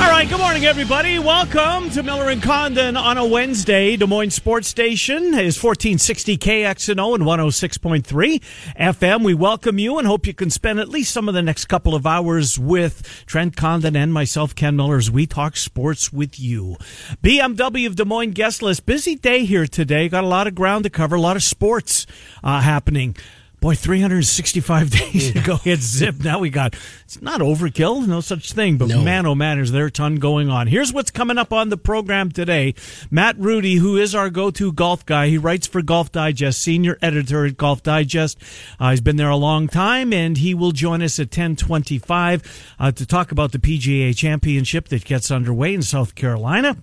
All 0.00 0.08
right, 0.08 0.26
good 0.26 0.40
morning, 0.40 0.64
everybody. 0.64 1.18
Welcome 1.18 1.90
to 1.90 2.02
Miller 2.02 2.30
and 2.30 2.42
Condon 2.42 2.96
on 2.96 3.18
a 3.18 3.26
Wednesday. 3.26 3.96
Des 3.96 4.06
Moines 4.06 4.30
Sports 4.30 4.66
Station 4.66 5.24
is 5.34 5.62
1460 5.62 6.38
KXNO 6.38 7.14
and 7.16 7.24
106.3 7.24 8.42
FM. 8.78 9.22
We 9.22 9.34
welcome 9.34 9.78
you 9.78 9.98
and 9.98 10.06
hope 10.06 10.26
you 10.26 10.32
can 10.32 10.48
spend 10.48 10.80
at 10.80 10.88
least 10.88 11.12
some 11.12 11.28
of 11.28 11.34
the 11.34 11.42
next 11.42 11.66
couple 11.66 11.94
of 11.94 12.06
hours 12.06 12.58
with 12.58 13.24
Trent 13.26 13.56
Condon 13.56 13.94
and 13.94 14.10
myself, 14.10 14.54
Ken 14.54 14.74
Miller, 14.74 14.96
as 14.96 15.10
we 15.10 15.26
talk 15.26 15.58
sports 15.58 16.10
with 16.10 16.40
you. 16.40 16.78
BMW 17.22 17.86
of 17.86 17.96
Des 17.96 18.06
Moines 18.06 18.32
guest 18.32 18.62
list. 18.62 18.86
Busy 18.86 19.16
day 19.16 19.44
here 19.44 19.66
today. 19.66 20.08
Got 20.08 20.24
a 20.24 20.28
lot 20.28 20.46
of 20.46 20.54
ground 20.54 20.84
to 20.84 20.90
cover, 20.90 21.16
a 21.16 21.20
lot 21.20 21.36
of 21.36 21.42
sports 21.42 22.06
uh, 22.42 22.62
happening. 22.62 23.16
Boy, 23.60 23.74
365 23.74 24.90
days 25.12 25.36
ago 25.36 25.58
it 25.66 25.80
zipped. 25.80 26.24
Now 26.24 26.38
we 26.38 26.48
got, 26.48 26.74
it's 27.04 27.20
not 27.20 27.40
overkill, 27.42 28.06
no 28.06 28.22
such 28.22 28.52
thing, 28.54 28.78
but 28.78 28.88
No. 28.88 29.02
man, 29.02 29.26
oh 29.26 29.34
man, 29.34 29.58
is 29.58 29.70
there 29.70 29.86
a 29.86 29.90
ton 29.90 30.16
going 30.16 30.48
on. 30.48 30.66
Here's 30.66 30.94
what's 30.94 31.10
coming 31.10 31.36
up 31.36 31.52
on 31.52 31.68
the 31.68 31.76
program 31.76 32.30
today. 32.30 32.74
Matt 33.10 33.36
Rudy, 33.38 33.74
who 33.76 33.98
is 33.98 34.14
our 34.14 34.30
go-to 34.30 34.72
golf 34.72 35.04
guy, 35.04 35.28
he 35.28 35.36
writes 35.36 35.66
for 35.66 35.82
Golf 35.82 36.10
Digest, 36.10 36.62
senior 36.62 36.96
editor 37.02 37.44
at 37.44 37.58
Golf 37.58 37.82
Digest. 37.82 38.38
Uh, 38.78 38.90
he's 38.90 39.02
been 39.02 39.16
there 39.16 39.28
a 39.28 39.36
long 39.36 39.68
time 39.68 40.12
and 40.14 40.38
he 40.38 40.54
will 40.54 40.72
join 40.72 41.02
us 41.02 41.18
at 41.18 41.26
1025 41.26 42.74
uh, 42.78 42.92
to 42.92 43.04
talk 43.04 43.30
about 43.30 43.52
the 43.52 43.58
PGA 43.58 44.16
championship 44.16 44.88
that 44.88 45.04
gets 45.04 45.30
underway 45.30 45.74
in 45.74 45.82
South 45.82 46.14
Carolina. 46.14 46.78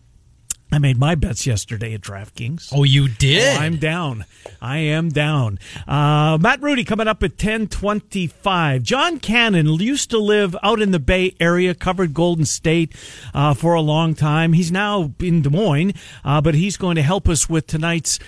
I 0.69 0.79
made 0.79 0.99
my 0.99 1.15
bets 1.15 1.47
yesterday 1.47 1.93
at 1.93 2.01
DraftKings. 2.01 2.73
Oh, 2.75 2.83
you 2.83 3.07
did? 3.07 3.57
Oh, 3.57 3.61
I'm 3.61 3.77
down. 3.77 4.25
I 4.61 4.79
am 4.79 5.09
down. 5.09 5.59
Uh, 5.87 6.37
Matt 6.41 6.61
Rudy 6.61 6.83
coming 6.83 7.07
up 7.07 7.23
at 7.23 7.31
1025. 7.31 8.83
John 8.83 9.19
Cannon 9.19 9.67
used 9.75 10.09
to 10.09 10.17
live 10.17 10.57
out 10.61 10.81
in 10.81 10.91
the 10.91 10.99
Bay 10.99 11.35
Area, 11.39 11.73
covered 11.73 12.13
Golden 12.13 12.43
State 12.43 12.93
uh, 13.33 13.53
for 13.53 13.75
a 13.75 13.81
long 13.81 14.13
time. 14.13 14.51
He's 14.51 14.71
now 14.71 15.13
in 15.19 15.41
Des 15.41 15.49
Moines, 15.49 15.93
uh, 16.25 16.41
but 16.41 16.53
he's 16.53 16.75
going 16.75 16.97
to 16.97 17.01
help 17.01 17.29
us 17.29 17.49
with 17.49 17.65
tonight's 17.67 18.19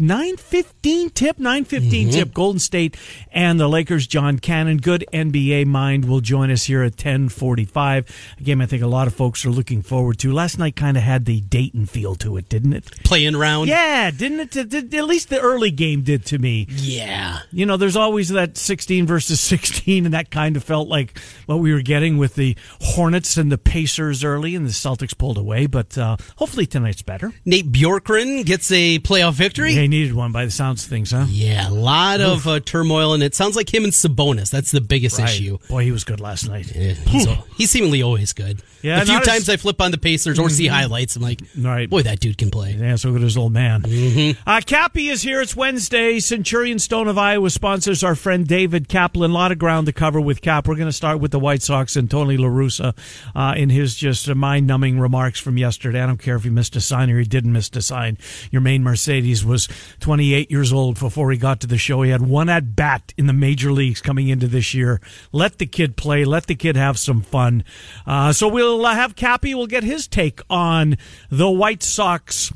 uh, 0.00 0.04
915 0.04 1.10
tip, 1.10 1.38
915 1.38 2.10
tip, 2.10 2.34
Golden 2.34 2.58
State 2.58 2.96
and 3.30 3.58
the 3.58 3.68
Lakers. 3.68 4.06
John 4.06 4.38
Cannon, 4.38 4.78
good 4.78 5.04
NBA 5.12 5.66
mind, 5.66 6.06
will 6.06 6.20
join 6.20 6.50
us 6.50 6.64
here 6.64 6.82
at 6.82 6.92
1045. 6.92 8.34
A 8.38 8.42
game 8.42 8.60
I 8.60 8.66
think 8.66 8.82
a 8.82 8.86
lot 8.86 9.06
of 9.06 9.14
folks 9.14 9.44
are 9.44 9.50
looking 9.50 9.82
forward 9.82 10.18
to. 10.20 10.32
Last 10.32 10.58
night 10.58 10.76
kind 10.76 10.96
of 10.96 11.02
had 11.02 11.24
the 11.24 11.40
Dayton 11.40 11.86
feel 11.86 12.14
to 12.16 12.36
it, 12.36 12.48
didn't 12.48 12.72
it? 12.72 12.84
Playing 13.04 13.34
around? 13.34 13.68
Yeah, 13.68 14.10
didn't 14.10 14.56
it? 14.56 14.74
At 14.94 15.04
least 15.04 15.28
the 15.28 15.40
early 15.40 15.70
game 15.70 16.02
did 16.02 16.24
to 16.26 16.38
me. 16.38 16.66
Yeah. 16.70 17.40
You 17.52 17.66
know, 17.66 17.76
there's 17.76 17.96
always 17.96 18.28
that 18.30 18.56
16 18.56 19.06
versus 19.06 19.40
16, 19.46 20.04
and 20.06 20.14
that 20.14 20.30
kind 20.30 20.56
of 20.56 20.64
felt 20.64 20.88
like 20.88 21.18
what 21.46 21.56
we 21.56 21.72
were 21.72 21.82
getting 21.82 22.18
with 22.18 22.34
the 22.34 22.56
Hornets 22.80 23.36
and 23.36 23.50
the 23.50 23.58
Pacers 23.58 24.24
early, 24.24 24.54
and 24.54 24.66
the 24.66 24.70
Celtics 24.70 25.16
pulled 25.16 25.38
away. 25.38 25.66
But 25.66 25.96
uh, 25.96 26.16
hopefully 26.36 26.66
tonight's 26.66 27.02
better. 27.02 27.32
Nate 27.44 27.70
Bjorkgren 27.70 28.44
gets 28.44 28.70
a 28.70 28.98
playoff 29.00 29.34
victory. 29.34 29.74
They 29.86 29.90
needed 29.90 30.14
one 30.14 30.32
by 30.32 30.44
the 30.44 30.50
sounds 30.50 30.82
of 30.82 30.90
things, 30.90 31.12
huh? 31.12 31.26
Yeah, 31.28 31.68
a 31.68 31.70
lot 31.70 32.20
of 32.20 32.44
uh, 32.48 32.58
turmoil, 32.58 33.14
and 33.14 33.22
it 33.22 33.36
sounds 33.36 33.54
like 33.54 33.72
him 33.72 33.84
and 33.84 33.92
Sabonis. 33.92 34.50
That's 34.50 34.72
the 34.72 34.80
biggest 34.80 35.16
Right. 35.20 35.28
issue. 35.30 35.58
Boy, 35.68 35.84
he 35.84 35.92
was 35.92 36.02
good 36.02 36.18
last 36.18 36.48
night. 36.48 36.74
Yeah, 36.74 36.94
He's, 36.94 37.28
he's 37.56 37.70
seemingly 37.70 38.02
always 38.02 38.32
good. 38.32 38.62
Yeah, 38.82 39.00
a 39.00 39.04
few 39.04 39.14
not 39.14 39.22
as- 39.22 39.28
Mm-hmm. 39.28 39.30
times 39.36 39.48
I 39.48 39.56
flip 39.58 39.80
on 39.80 39.92
the 39.92 39.98
Pacers 39.98 40.40
or 40.40 40.50
see 40.50 40.66
highlights. 40.66 41.14
I'm 41.14 41.22
like, 41.22 41.40
Right. 41.56 41.88
boy, 41.88 42.02
that 42.02 42.18
dude 42.18 42.36
can 42.36 42.50
play. 42.50 42.72
Yeah, 42.76 42.96
so 42.96 43.12
good 43.12 43.22
as 43.22 43.36
old 43.36 43.52
man. 43.52 43.82
Mm-hmm. 43.82 44.40
Uh, 44.48 44.60
Cappy 44.66 45.08
is 45.08 45.22
here. 45.22 45.40
It's 45.40 45.54
Wednesday. 45.54 46.18
Centurion 46.18 46.80
Stone 46.80 47.06
of 47.06 47.16
Iowa 47.16 47.48
sponsors 47.50 48.02
our 48.02 48.16
friend 48.16 48.44
David 48.46 48.88
Kaplan. 48.88 49.30
A 49.30 49.34
lot 49.34 49.52
of 49.52 49.58
ground 49.58 49.86
to 49.86 49.92
cover 49.92 50.20
with 50.20 50.40
Cap. 50.40 50.66
We're 50.66 50.74
going 50.74 50.88
to 50.88 50.92
start 50.92 51.20
with 51.20 51.30
the 51.30 51.38
White 51.40 51.62
Sox 51.62 51.94
and 51.94 52.10
Tony 52.10 52.36
La 52.36 52.48
Russa 52.48 52.92
uh, 53.36 53.54
in 53.56 53.70
his 53.70 53.94
just 53.94 54.32
mind 54.34 54.66
numbing 54.66 54.98
remarks 54.98 55.38
from 55.38 55.56
yesterday. 55.58 56.00
I 56.02 56.06
don't 56.06 56.18
care 56.20 56.34
if 56.36 56.42
he 56.42 56.50
missed 56.50 56.74
a 56.74 56.80
sign 56.80 57.08
or 57.08 57.18
he 57.20 57.24
didn't 57.24 57.52
miss 57.52 57.70
a 57.74 57.82
sign. 57.82 58.16
Yermín 58.52 58.80
Mercedes 58.82 59.44
was 59.44 59.68
28 60.00 60.50
years 60.50 60.72
old 60.72 60.98
before 60.98 61.30
he 61.30 61.38
got 61.38 61.60
to 61.60 61.66
the 61.66 61.78
show. 61.78 62.02
He 62.02 62.10
had 62.10 62.22
one 62.22 62.48
at 62.48 62.76
bat 62.76 63.12
in 63.16 63.26
the 63.26 63.32
major 63.32 63.72
leagues 63.72 64.00
coming 64.00 64.28
into 64.28 64.46
this 64.46 64.74
year. 64.74 65.00
Let 65.32 65.58
the 65.58 65.66
kid 65.66 65.96
play. 65.96 66.24
Let 66.24 66.46
the 66.46 66.54
kid 66.54 66.76
have 66.76 66.98
some 66.98 67.22
fun. 67.22 67.64
Uh, 68.06 68.32
so 68.32 68.48
we'll 68.48 68.84
uh, 68.84 68.94
have 68.94 69.16
Cappy. 69.16 69.54
We'll 69.54 69.66
get 69.66 69.84
his 69.84 70.06
take 70.06 70.40
on 70.48 70.96
the 71.30 71.50
White 71.50 71.82
Sox 71.82 72.52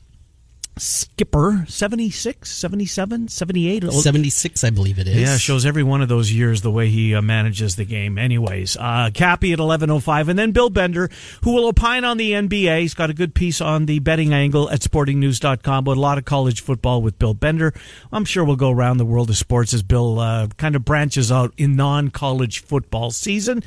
skipper 0.81 1.65
76 1.69 2.51
77 2.51 3.29
78 3.29 3.93
76, 3.93 4.65
I 4.65 4.71
believe 4.71 4.99
it 4.99 5.07
is. 5.07 5.17
yeah, 5.17 5.37
shows 5.37 5.67
every 5.67 5.83
one 5.83 6.01
of 6.01 6.09
those 6.09 6.33
years 6.33 6.63
the 6.63 6.71
way 6.71 6.89
he 6.89 7.15
uh, 7.15 7.21
manages 7.23 7.77
the 7.77 7.85
game. 7.85 8.17
Anyways, 8.19 8.77
uh, 8.79 9.11
Cappy 9.13 9.53
at 9.53 9.59
11.05, 9.59 10.29
and 10.29 10.39
then 10.39 10.53
Bill 10.53 10.71
Bender, 10.71 11.11
who 11.43 11.53
will 11.53 11.67
opine 11.67 12.05
on 12.05 12.17
the 12.17 12.33
NBA. 12.33 12.81
He's 12.81 12.95
got 12.95 13.11
a 13.11 13.15
good 13.15 13.35
piece 13.35 13.61
on 13.61 13.87
the 13.87 13.99
betting 13.99 14.33
angle 14.33 14.71
at 14.71 14.81
sportingnews.com, 14.81 15.85
but 15.85 15.97
a 15.97 16.01
lot 16.01 16.19
of 16.19 16.25
college 16.25 16.63
football 16.63 17.03
with 17.03 17.19
Bill 17.19 17.35
Bender. 17.35 17.75
I'm 18.11 18.25
sure 18.25 18.45
we'll 18.45 18.57
go 18.57 18.71
around 18.71 18.97
the 18.97 19.05
world 19.05 19.29
of 19.31 19.37
sports 19.37 19.75
as 19.75 19.83
Bill 19.83 20.19
uh, 20.19 20.49
kind 20.57 20.75
of 20.75 20.85
branches 20.85 21.31
out 21.31 21.53
in 21.59 21.77
non-college 21.77 22.65
football 22.65 23.11
season. 23.11 23.63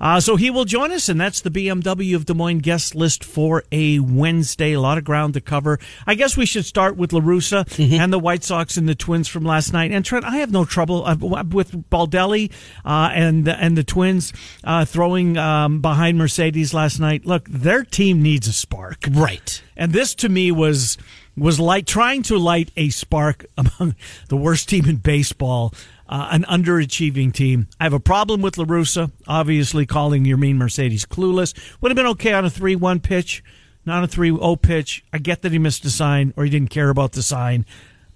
Uh, 0.00 0.20
so 0.20 0.36
he 0.36 0.50
will 0.50 0.64
join 0.64 0.92
us, 0.92 1.08
and 1.08 1.20
that's 1.20 1.40
the 1.42 1.50
BMW 1.50 2.16
of 2.16 2.26
Des 2.26 2.34
Moines 2.34 2.58
guest 2.58 2.94
list 2.94 3.22
for 3.24 3.62
a 3.70 3.98
Wednesday. 4.00 4.72
A 4.72 4.80
lot 4.80 4.98
of 4.98 5.04
ground 5.04 5.34
to 5.34 5.40
cover. 5.40 5.78
I 6.06 6.14
guess 6.14 6.36
we 6.36 6.46
should 6.54 6.64
start 6.64 6.96
with 6.96 7.10
LaRussa 7.10 7.98
and 8.00 8.12
the 8.12 8.18
White 8.18 8.44
Sox 8.44 8.76
and 8.76 8.88
the 8.88 8.94
Twins 8.94 9.26
from 9.28 9.44
last 9.44 9.72
night. 9.72 9.90
And 9.90 10.04
Trent, 10.04 10.24
I 10.24 10.36
have 10.38 10.50
no 10.52 10.64
trouble 10.64 11.04
uh, 11.04 11.16
with 11.16 11.72
Baldelli 11.90 12.50
uh, 12.84 13.10
and 13.12 13.48
and 13.48 13.76
the 13.76 13.82
Twins 13.84 14.32
uh, 14.62 14.84
throwing 14.84 15.36
um, 15.36 15.80
behind 15.80 16.16
Mercedes 16.16 16.72
last 16.72 17.00
night. 17.00 17.26
Look, 17.26 17.48
their 17.48 17.82
team 17.84 18.22
needs 18.22 18.46
a 18.46 18.52
spark, 18.52 19.06
Right. 19.10 19.62
and 19.76 19.92
this 19.92 20.14
to 20.16 20.28
me 20.28 20.52
was 20.52 20.96
was 21.36 21.58
like 21.58 21.84
trying 21.86 22.22
to 22.22 22.38
light 22.38 22.70
a 22.76 22.90
spark 22.90 23.44
among 23.58 23.96
the 24.28 24.36
worst 24.36 24.68
team 24.68 24.86
in 24.86 24.96
baseball. 24.96 25.74
Uh, 26.06 26.28
an 26.32 26.44
underachieving 26.44 27.32
team. 27.32 27.66
I 27.80 27.84
have 27.84 27.94
a 27.94 27.98
problem 27.98 28.42
with 28.42 28.56
LaRussa, 28.56 29.10
obviously 29.26 29.86
calling 29.86 30.24
Yermín 30.24 30.56
Mercedes 30.56 31.06
clueless. 31.06 31.54
Would 31.80 31.90
have 31.90 31.96
been 31.96 32.06
okay 32.08 32.34
on 32.34 32.44
a 32.44 32.50
3 32.50 32.76
1 32.76 33.00
pitch, 33.00 33.42
not 33.86 34.04
a 34.04 34.06
3 34.06 34.30
0 34.30 34.56
pitch. 34.56 35.04
I 35.12 35.18
get 35.18 35.42
that 35.42 35.52
he 35.52 35.58
missed 35.58 35.84
a 35.84 35.90
sign 35.90 36.32
or 36.36 36.44
he 36.44 36.50
didn't 36.50 36.70
care 36.70 36.90
about 36.90 37.12
the 37.12 37.22
sign. 37.22 37.66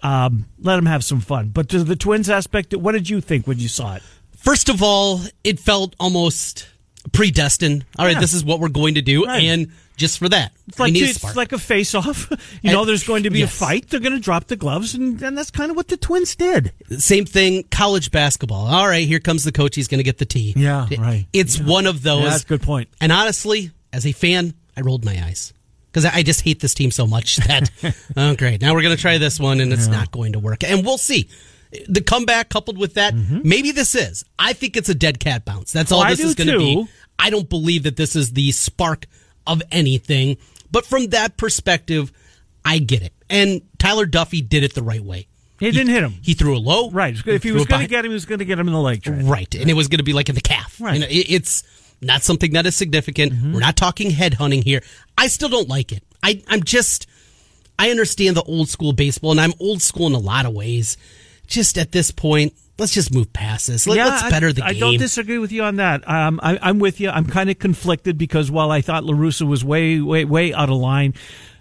Um, 0.02 0.46
let 0.60 0.78
him 0.78 0.86
have 0.86 1.04
some 1.04 1.20
fun. 1.20 1.48
But 1.48 1.68
to 1.70 1.82
the 1.84 1.96
Twins 1.96 2.30
aspect, 2.30 2.74
what 2.74 2.92
did 2.92 3.08
you 3.10 3.20
think 3.20 3.46
when 3.46 3.58
you 3.58 3.68
saw 3.68 3.96
it? 3.96 4.02
First 4.36 4.68
of 4.68 4.82
all, 4.82 5.20
it 5.42 5.58
felt 5.58 5.96
almost 5.98 6.68
predestined. 7.12 7.84
All 7.98 8.04
right, 8.06 8.12
Yeah. 8.14 8.20
this 8.20 8.34
is 8.34 8.44
what 8.44 8.60
we're 8.60 8.68
going 8.68 8.94
to 8.94 9.02
do, 9.02 9.24
Right. 9.26 9.42
and 9.44 9.68
just 9.96 10.18
for 10.18 10.28
that, 10.28 10.52
It's 10.68 10.78
like, 10.78 10.88
we 10.92 11.00
need 11.00 11.06
a 11.06 11.08
it's 11.10 11.18
spark. 11.18 11.34
like 11.34 11.52
a 11.52 11.58
face 11.58 11.94
off. 11.94 12.30
You 12.62 12.70
know, 12.72 12.84
there's 12.84 13.02
going 13.02 13.24
to 13.24 13.30
be 13.30 13.40
yes. 13.40 13.52
a 13.52 13.56
fight. 13.56 13.88
They're 13.88 13.98
going 14.00 14.12
to 14.14 14.20
drop 14.20 14.46
the 14.46 14.54
gloves, 14.56 14.94
and, 14.94 15.20
and 15.22 15.36
that's 15.36 15.50
kind 15.50 15.70
of 15.72 15.76
what 15.76 15.88
the 15.88 15.96
Twins 15.96 16.36
did. 16.36 16.72
Same 16.98 17.24
thing, 17.24 17.64
college 17.70 18.10
basketball. 18.12 18.66
All 18.66 18.86
right, 18.86 19.06
here 19.06 19.18
comes 19.20 19.42
the 19.44 19.52
coach. 19.52 19.74
He's 19.74 19.88
going 19.88 19.98
to 19.98 20.04
get 20.04 20.18
the 20.18 20.24
tee. 20.26 20.54
Yeah, 20.56 20.86
right. 20.98 21.26
It's 21.32 21.58
one 21.58 21.86
of 21.86 22.02
those. 22.02 22.22
Yeah, 22.22 22.30
that's 22.30 22.44
a 22.44 22.46
good 22.46 22.62
point. 22.62 22.88
And 23.00 23.10
honestly, 23.10 23.70
as 23.92 24.06
a 24.06 24.12
fan, 24.12 24.54
I 24.76 24.82
rolled 24.82 25.04
my 25.04 25.20
eyes 25.24 25.52
because 25.90 26.04
I 26.04 26.22
just 26.22 26.42
hate 26.42 26.60
this 26.60 26.74
team 26.74 26.90
so 26.90 27.06
much 27.06 27.36
that, 27.46 27.70
oh, 28.16 28.36
great. 28.36 28.60
Now 28.60 28.74
we're 28.74 28.82
going 28.82 28.94
to 28.96 29.00
try 29.00 29.18
this 29.18 29.38
one 29.40 29.60
and 29.60 29.72
it's 29.72 29.86
not 29.86 30.10
going 30.10 30.32
to 30.32 30.38
work. 30.38 30.62
And 30.64 30.84
we'll 30.84 30.98
see. 30.98 31.28
The 31.88 32.00
comeback 32.00 32.48
coupled 32.48 32.78
with 32.78 32.94
that, 32.94 33.14
maybe 33.14 33.72
this 33.72 33.94
is. 33.94 34.24
I 34.38 34.54
think 34.54 34.76
it's 34.76 34.88
a 34.88 34.94
dead 34.94 35.20
cat 35.20 35.44
bounce. 35.44 35.72
That's 35.72 35.92
all 35.92 36.00
Mm-hmm. 36.00 36.08
Oh, 36.08 36.12
I 36.12 36.14
this 36.14 36.24
is 36.24 36.34
going 36.34 36.48
to 36.48 36.58
be. 36.58 36.86
I 37.18 37.30
don't 37.30 37.48
believe 37.48 37.82
that 37.82 37.96
this 37.96 38.16
is 38.16 38.32
the 38.32 38.52
spark 38.52 39.06
of 39.46 39.62
anything. 39.70 40.38
But 40.70 40.86
from 40.86 41.08
that 41.08 41.36
perspective, 41.36 42.10
I 42.64 42.78
get 42.78 43.02
it. 43.02 43.12
And 43.28 43.62
Tyler 43.78 44.06
Duffey 44.06 44.46
did 44.46 44.62
it 44.64 44.74
the 44.74 44.82
right 44.82 45.02
way. 45.02 45.26
He 45.60 45.70
didn't 45.72 45.88
hit 45.88 46.04
him. 46.04 46.14
He 46.22 46.34
threw 46.34 46.56
a 46.56 46.58
low. 46.60 46.90
Right. 46.90 47.16
If 47.26 47.42
he 47.42 47.50
was 47.52 47.66
going 47.66 47.82
to 47.82 47.88
get 47.88 48.04
him, 48.04 48.12
he 48.12 48.14
was 48.14 48.26
going 48.26 48.38
to 48.38 48.44
get 48.44 48.58
him 48.58 48.68
in 48.68 48.72
the 48.74 48.80
leg. 48.80 49.02
Right. 49.06 49.52
And 49.54 49.68
it 49.68 49.74
was 49.74 49.88
going 49.88 49.98
to 49.98 50.04
be 50.04 50.12
like 50.12 50.28
in 50.28 50.36
the 50.36 50.40
calf. 50.40 50.80
Right. 50.80 50.94
You 50.94 51.00
know, 51.00 51.06
it- 51.08 51.30
it's 51.30 51.64
not 52.00 52.22
something 52.22 52.52
that 52.52 52.66
is 52.66 52.76
significant. 52.76 53.32
Mm-hmm. 53.32 53.54
We're 53.54 53.60
not 53.60 53.76
talking 53.76 54.10
head 54.10 54.34
hunting 54.34 54.62
here. 54.62 54.82
I 55.16 55.28
still 55.28 55.48
don't 55.48 55.68
like 55.68 55.92
it. 55.92 56.02
I, 56.22 56.42
I'm 56.48 56.62
just, 56.62 57.06
I 57.78 57.90
understand 57.90 58.36
the 58.36 58.42
old 58.42 58.68
school 58.68 58.92
baseball, 58.92 59.30
and 59.32 59.40
I'm 59.40 59.52
old 59.60 59.82
school 59.82 60.06
in 60.06 60.12
a 60.12 60.18
lot 60.18 60.46
of 60.46 60.52
ways. 60.52 60.96
Just 61.46 61.78
at 61.78 61.92
this 61.92 62.10
point, 62.10 62.54
let's 62.78 62.92
just 62.92 63.12
move 63.12 63.32
past 63.32 63.68
this. 63.68 63.86
Let, 63.86 63.98
us 63.98 64.30
better 64.30 64.52
the 64.52 64.64
I, 64.64 64.72
game. 64.72 64.76
I 64.76 64.80
don't 64.80 64.98
disagree 64.98 65.38
with 65.38 65.50
you 65.50 65.62
on 65.62 65.76
that. 65.76 66.08
Um, 66.08 66.40
I, 66.42 66.58
I'm 66.60 66.78
with 66.78 67.00
you. 67.00 67.10
I'm 67.10 67.26
kind 67.26 67.50
of 67.50 67.58
conflicted 67.58 68.18
because 68.18 68.50
while 68.50 68.70
I 68.70 68.80
thought 68.80 69.04
La 69.04 69.14
Russa 69.14 69.46
was 69.46 69.64
way, 69.64 70.00
way, 70.00 70.24
way 70.24 70.52
out 70.52 70.68
of 70.68 70.76
line, 70.76 71.14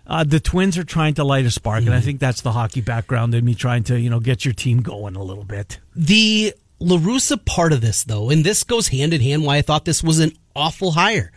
Uh, 0.09 0.23
the 0.23 0.39
Twins 0.39 0.77
are 0.77 0.85
trying 0.85 1.15
to 1.15 1.23
light 1.25 1.45
a 1.45 1.51
spark, 1.51 1.83
and 1.85 1.93
I 1.93 1.99
think 1.99 2.21
that's 2.21 2.39
the 2.39 2.53
hockey 2.53 2.79
background 2.79 3.35
in 3.35 3.43
me 3.43 3.55
trying 3.55 3.83
to 3.83 3.99
you 3.99 4.09
know 4.09 4.21
get 4.21 4.45
your 4.45 4.53
team 4.53 4.81
going 4.81 5.17
a 5.17 5.21
little 5.21 5.43
bit. 5.43 5.79
The 5.97 6.53
LaRussa 6.81 7.43
part 7.45 7.73
of 7.73 7.81
this, 7.81 8.03
though, 8.03 8.29
and 8.29 8.43
this 8.43 8.63
goes 8.63 8.89
hand 8.89 9.13
in 9.13 9.21
hand 9.21 9.43
why 9.43 9.57
I 9.57 9.61
thought 9.61 9.85
this 9.85 10.03
was 10.03 10.19
an 10.19 10.31
awful 10.55 10.91
hire. 10.91 11.31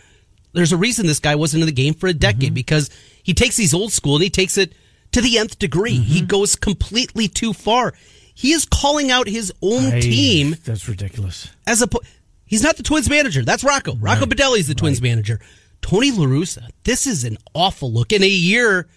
There's 0.52 0.72
a 0.72 0.76
reason 0.76 1.06
this 1.06 1.20
guy 1.20 1.34
wasn't 1.37 1.62
in 1.62 1.66
the 1.66 1.72
game 1.72 1.94
for 1.94 2.06
a 2.08 2.12
decade 2.12 2.48
Mm-hmm. 2.50 2.54
because 2.54 2.90
he 3.22 3.34
takes 3.34 3.56
these 3.56 3.72
old 3.75 3.92
school 3.92 4.16
and 4.16 4.25
he 4.25 4.31
takes 4.31 4.58
it 4.58 4.72
to 5.12 5.20
the 5.20 5.38
nth 5.38 5.58
degree. 5.58 5.94
Mm-hmm. 5.94 6.02
He 6.04 6.20
goes 6.22 6.56
completely 6.56 7.28
too 7.28 7.52
far. 7.52 7.94
He 8.34 8.52
is 8.52 8.64
calling 8.64 9.10
out 9.10 9.28
his 9.28 9.52
own 9.62 9.87
I- 9.94 10.00
team 10.00 10.56
That's 10.64 10.88
ridiculous. 10.88 11.48
as 11.66 11.82
a. 11.82 11.88
He's 12.46 12.62
not 12.64 12.76
the 12.76 12.82
Twins 12.82 13.08
manager. 13.08 13.44
That's 13.44 13.62
Rocco. 13.62 13.94
Rocco 13.96 14.26
Right. 14.26 14.58
is 14.58 14.66
the 14.66 14.75
Twins 14.75 15.00
manager. 15.00 15.38
Tony 15.82 16.10
LaRussa, 16.10 16.69
this 16.84 17.06
is 17.06 17.22
an 17.25 17.38
awful 17.54 17.93
look. 17.93 18.12
In 18.12 18.25
a 18.25 18.28
year, 18.28 18.88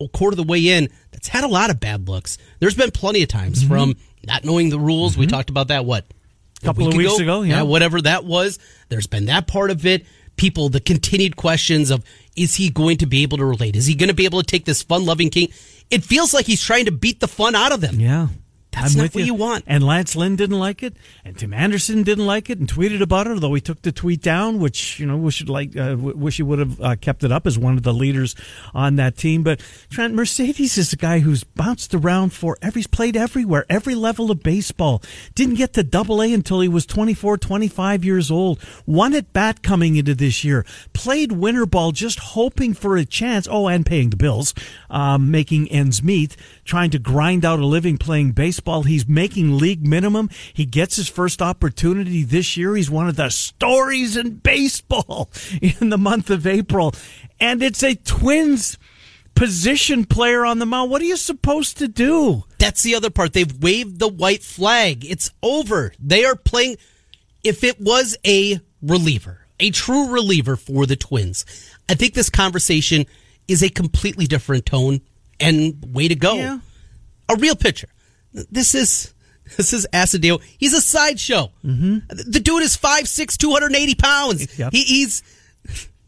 a 0.00 0.08
quarter 0.08 0.32
of 0.32 0.38
the 0.38 0.50
way 0.50 0.68
in, 0.68 0.88
that's 1.12 1.28
had 1.28 1.44
a 1.44 1.48
lot 1.48 1.68
of 1.70 1.78
bad 1.78 2.08
looks. 2.08 2.38
There's 2.60 2.74
been 2.74 2.90
plenty 2.90 3.22
of 3.22 3.28
times 3.28 3.60
Mm-hmm. 3.60 3.68
from 3.68 3.96
not 4.26 4.44
knowing 4.44 4.70
the 4.70 4.78
rules. 4.78 5.16
We 5.16 5.26
mm-hmm. 5.26 5.34
talked 5.34 5.50
about 5.50 5.68
that, 5.68 5.84
what? 5.84 6.04
a 6.62 6.66
Couple 6.66 6.86
of 6.86 6.94
week 6.94 7.08
weeks 7.08 7.20
ago, 7.20 7.42
yeah. 7.42 7.62
Whatever 7.62 8.00
that 8.02 8.24
was. 8.24 8.58
There's 8.88 9.06
been 9.06 9.26
that 9.26 9.46
part 9.46 9.70
of 9.70 9.84
it. 9.86 10.06
People, 10.36 10.68
the 10.68 10.80
continued 10.80 11.36
questions 11.36 11.90
of, 11.90 12.04
is 12.34 12.56
he 12.56 12.70
going 12.70 12.96
to 12.98 13.06
be 13.06 13.22
able 13.22 13.38
to 13.38 13.44
relate? 13.44 13.76
Is 13.76 13.86
he 13.86 13.94
going 13.94 14.08
to 14.08 14.14
be 14.14 14.24
able 14.24 14.40
to 14.40 14.46
take 14.46 14.64
this 14.64 14.82
fun 14.82 15.04
loving 15.04 15.30
king? 15.30 15.48
It 15.90 16.02
feels 16.02 16.34
like 16.34 16.46
he's 16.46 16.62
trying 16.62 16.86
to 16.86 16.92
beat 16.92 17.20
the 17.20 17.28
fun 17.28 17.54
out 17.54 17.70
of 17.70 17.80
them. 17.80 18.00
Yeah. 18.00 18.28
That's 18.74 18.92
I'm 18.92 18.98
not 18.98 19.02
with 19.04 19.14
what 19.16 19.24
you 19.24 19.34
want. 19.34 19.64
And 19.66 19.84
Lance 19.84 20.14
Lynn 20.14 20.36
didn't 20.36 20.58
like 20.58 20.82
it, 20.84 20.96
and 21.24 21.36
Tim 21.36 21.52
Anderson 21.52 22.04
didn't 22.04 22.26
like 22.26 22.48
it, 22.48 22.58
and 22.58 22.68
tweeted 22.68 23.00
about 23.00 23.26
it. 23.26 23.32
Although 23.32 23.54
he 23.54 23.60
took 23.60 23.82
the 23.82 23.92
tweet 23.92 24.22
down, 24.22 24.60
which 24.60 25.00
you 25.00 25.06
know 25.06 25.16
wish 25.16 25.40
it 25.40 25.48
like 25.48 25.76
uh, 25.76 25.96
wish 25.98 26.36
he 26.36 26.44
would 26.44 26.60
have 26.60 26.80
uh, 26.80 26.96
kept 26.96 27.24
it 27.24 27.32
up 27.32 27.46
as 27.46 27.58
one 27.58 27.76
of 27.76 27.82
the 27.82 27.92
leaders 27.92 28.36
on 28.72 28.96
that 28.96 29.16
team. 29.16 29.42
But 29.42 29.60
Trent 29.90 30.14
Mercedes 30.14 30.78
is 30.78 30.92
a 30.92 30.96
guy 30.96 31.18
who's 31.18 31.42
bounced 31.42 31.92
around 31.92 32.32
for 32.32 32.56
every 32.62 32.84
he's 32.84 32.86
played 32.86 33.16
everywhere, 33.16 33.64
every 33.70 33.94
level 33.94 34.30
of 34.30 34.42
baseball. 34.42 35.02
Didn't 35.34 35.54
get 35.54 35.72
to 35.74 35.82
Double 35.82 36.22
A 36.22 36.32
until 36.32 36.60
he 36.60 36.68
was 36.68 36.84
24, 36.84 37.38
25 37.38 38.04
years 38.04 38.30
old. 38.30 38.62
One 38.84 39.14
at 39.14 39.32
bat 39.32 39.62
coming 39.62 39.96
into 39.96 40.14
this 40.14 40.44
year. 40.44 40.66
Played 40.92 41.32
winter 41.32 41.64
ball, 41.64 41.92
just 41.92 42.18
hoping 42.18 42.74
for 42.74 42.96
a 42.96 43.04
chance. 43.04 43.48
Oh, 43.50 43.68
and 43.68 43.86
paying 43.86 44.10
the 44.10 44.16
bills, 44.16 44.54
um, 44.90 45.30
making 45.30 45.68
ends 45.70 46.02
meet, 46.02 46.36
trying 46.64 46.90
to 46.90 46.98
grind 46.98 47.44
out 47.44 47.58
a 47.58 47.66
living 47.66 47.96
playing 47.96 48.32
baseball. 48.32 48.63
He's 48.64 49.08
making 49.08 49.58
league 49.58 49.86
minimum. 49.86 50.30
He 50.52 50.64
gets 50.64 50.96
his 50.96 51.08
first 51.08 51.40
opportunity 51.42 52.22
this 52.22 52.56
year. 52.56 52.76
He's 52.76 52.90
one 52.90 53.08
of 53.08 53.16
the 53.16 53.30
stories 53.30 54.16
in 54.16 54.36
baseball 54.36 55.30
in 55.62 55.90
the 55.90 55.98
month 55.98 56.30
of 56.30 56.46
April. 56.46 56.94
And 57.40 57.62
it's 57.62 57.82
a 57.82 57.94
Twins 57.94 58.78
position 59.34 60.04
player 60.04 60.44
on 60.44 60.58
the 60.58 60.66
mound. 60.66 60.90
What 60.90 61.02
are 61.02 61.06
you 61.06 61.16
supposed 61.16 61.78
to 61.78 61.88
do? 61.88 62.44
That's 62.58 62.82
the 62.82 62.94
other 62.94 63.10
part. 63.10 63.32
They've 63.32 63.62
waved 63.62 63.98
the 63.98 64.08
white 64.08 64.42
flag. 64.42 65.04
It's 65.04 65.30
over. 65.42 65.92
They 65.98 66.24
are 66.24 66.36
playing. 66.36 66.76
If 67.42 67.62
it 67.62 67.80
was 67.80 68.16
a 68.26 68.60
reliever, 68.80 69.46
a 69.60 69.70
true 69.70 70.10
reliever 70.10 70.56
for 70.56 70.86
the 70.86 70.96
Twins, 70.96 71.44
I 71.88 71.94
think 71.94 72.14
this 72.14 72.30
conversation 72.30 73.06
is 73.46 73.62
a 73.62 73.68
completely 73.68 74.26
different 74.26 74.66
tone 74.66 75.00
and 75.38 75.84
way 75.92 76.08
to 76.08 76.14
go. 76.14 76.34
Yeah. 76.34 76.60
A 77.28 77.36
real 77.36 77.56
pitcher. 77.56 77.88
This 78.50 78.74
is. 78.74 79.12
This 79.58 79.74
is 79.74 79.86
Astudillo. 79.92 80.40
He's 80.58 80.72
a 80.72 80.80
sideshow. 80.80 81.52
Mm-hmm. 81.62 81.98
The 82.30 82.40
dude 82.40 82.62
is 82.62 82.78
5'6", 82.78 83.36
280 83.36 83.94
pounds. 83.94 84.58
Yep. 84.58 84.72
He, 84.72 84.82
he's 84.84 85.22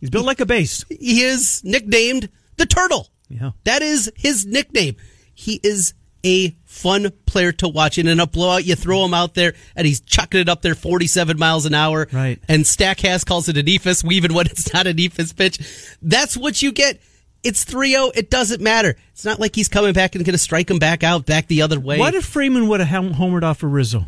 He's 0.00 0.08
built 0.11 0.25
like 0.26 0.40
a 0.40 0.46
base. 0.46 0.84
he 0.88 1.23
is 1.23 1.62
nicknamed 1.62 2.31
the 2.56 2.64
Turtle. 2.67 3.08
Yeah. 3.28 3.50
That 3.64 3.82
is 3.82 4.11
his 4.17 4.46
nickname. 4.46 4.96
He 5.34 5.61
is 5.62 5.93
a 6.25 6.56
fun 6.64 7.11
player 7.26 7.52
to 7.52 7.69
watch. 7.69 7.99
And 7.99 8.08
in 8.08 8.20
a 8.20 8.26
blowout, 8.26 8.64
you 8.64 8.75
throw 8.75 9.05
him 9.05 9.12
out 9.14 9.34
there 9.34 9.52
and 9.76 9.87
he's 9.87 10.00
chucking 10.00 10.40
it 10.40 10.49
up 10.49 10.62
there 10.62 10.75
47 10.75 11.38
miles 11.38 11.67
an 11.67 11.75
hour. 11.75 12.08
Right. 12.12 12.38
And 12.49 12.67
Stackhouse 12.67 13.23
calls 13.25 13.49
it 13.50 13.56
an 13.58 13.67
eephus, 13.67 14.11
even 14.11 14.32
when 14.34 14.46
it's 14.46 14.73
not 14.73 14.87
an 14.87 14.96
eephus 14.96 15.37
pitch. 15.37 15.58
That's 16.02 16.37
what 16.38 16.62
you 16.62 16.73
get. 16.73 17.00
It's 17.46 17.64
3 17.64 17.93
0. 17.93 18.10
It 18.14 18.28
doesn't 18.28 18.60
matter. 18.60 18.96
It's 19.12 19.25
not 19.25 19.38
like 19.38 19.54
he's 19.54 19.69
coming 19.69 19.93
back 19.93 20.14
and 20.14 20.25
going 20.25 20.32
to 20.32 20.38
strike 20.38 20.70
him 20.70 20.78
back 20.78 21.04
out, 21.04 21.26
back 21.26 21.46
the 21.46 21.62
other 21.62 21.78
way. 21.78 21.98
What 21.98 22.14
if 22.14 22.25
Freeman 22.25 22.69
would 22.69 22.81
have 22.81 23.04
homered 23.04 23.43
off 23.43 23.62
of 23.62 23.72
Rizzo? 23.72 24.04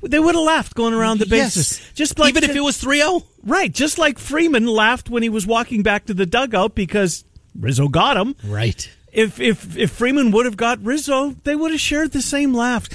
They 0.00 0.18
would 0.18 0.34
have 0.34 0.44
laughed 0.44 0.74
going 0.74 0.94
around 0.94 1.18
the 1.18 1.26
bases. 1.26 1.78
Yes. 1.78 1.92
Just 1.92 2.18
like 2.18 2.30
even 2.30 2.44
if 2.44 2.54
it 2.56 2.60
was 2.60 2.78
3 2.78 2.98
0? 2.98 3.22
right, 3.44 3.70
just 3.70 3.98
like 3.98 4.18
Freeman 4.18 4.66
laughed 4.66 5.10
when 5.10 5.22
he 5.22 5.28
was 5.28 5.46
walking 5.46 5.82
back 5.82 6.06
to 6.06 6.14
the 6.14 6.26
dugout 6.26 6.74
because 6.74 7.24
Rizzo 7.58 7.88
got 7.88 8.16
him. 8.16 8.34
Right. 8.44 8.88
If 9.12 9.40
if 9.40 9.76
if 9.76 9.90
Freeman 9.90 10.30
would 10.30 10.46
have 10.46 10.56
got 10.56 10.82
Rizzo, 10.82 11.34
they 11.44 11.56
would 11.56 11.72
have 11.72 11.80
shared 11.80 12.12
the 12.12 12.22
same 12.22 12.54
laugh. 12.54 12.88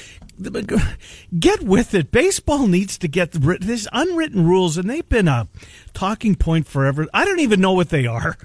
Get 1.38 1.62
with 1.62 1.94
it. 1.94 2.12
Baseball 2.12 2.68
needs 2.68 2.98
to 2.98 3.08
get 3.08 3.32
there's 3.34 3.88
unwritten 3.92 4.46
rules, 4.48 4.78
and 4.78 4.90
they've 4.90 5.08
been 5.08 5.28
a 5.28 5.48
talking 5.94 6.36
point 6.36 6.68
forever. 6.68 7.08
I 7.14 7.26
don't 7.26 7.40
even 7.40 7.62
know 7.62 7.74
what 7.74 7.90
they 7.90 8.08
are. 8.08 8.38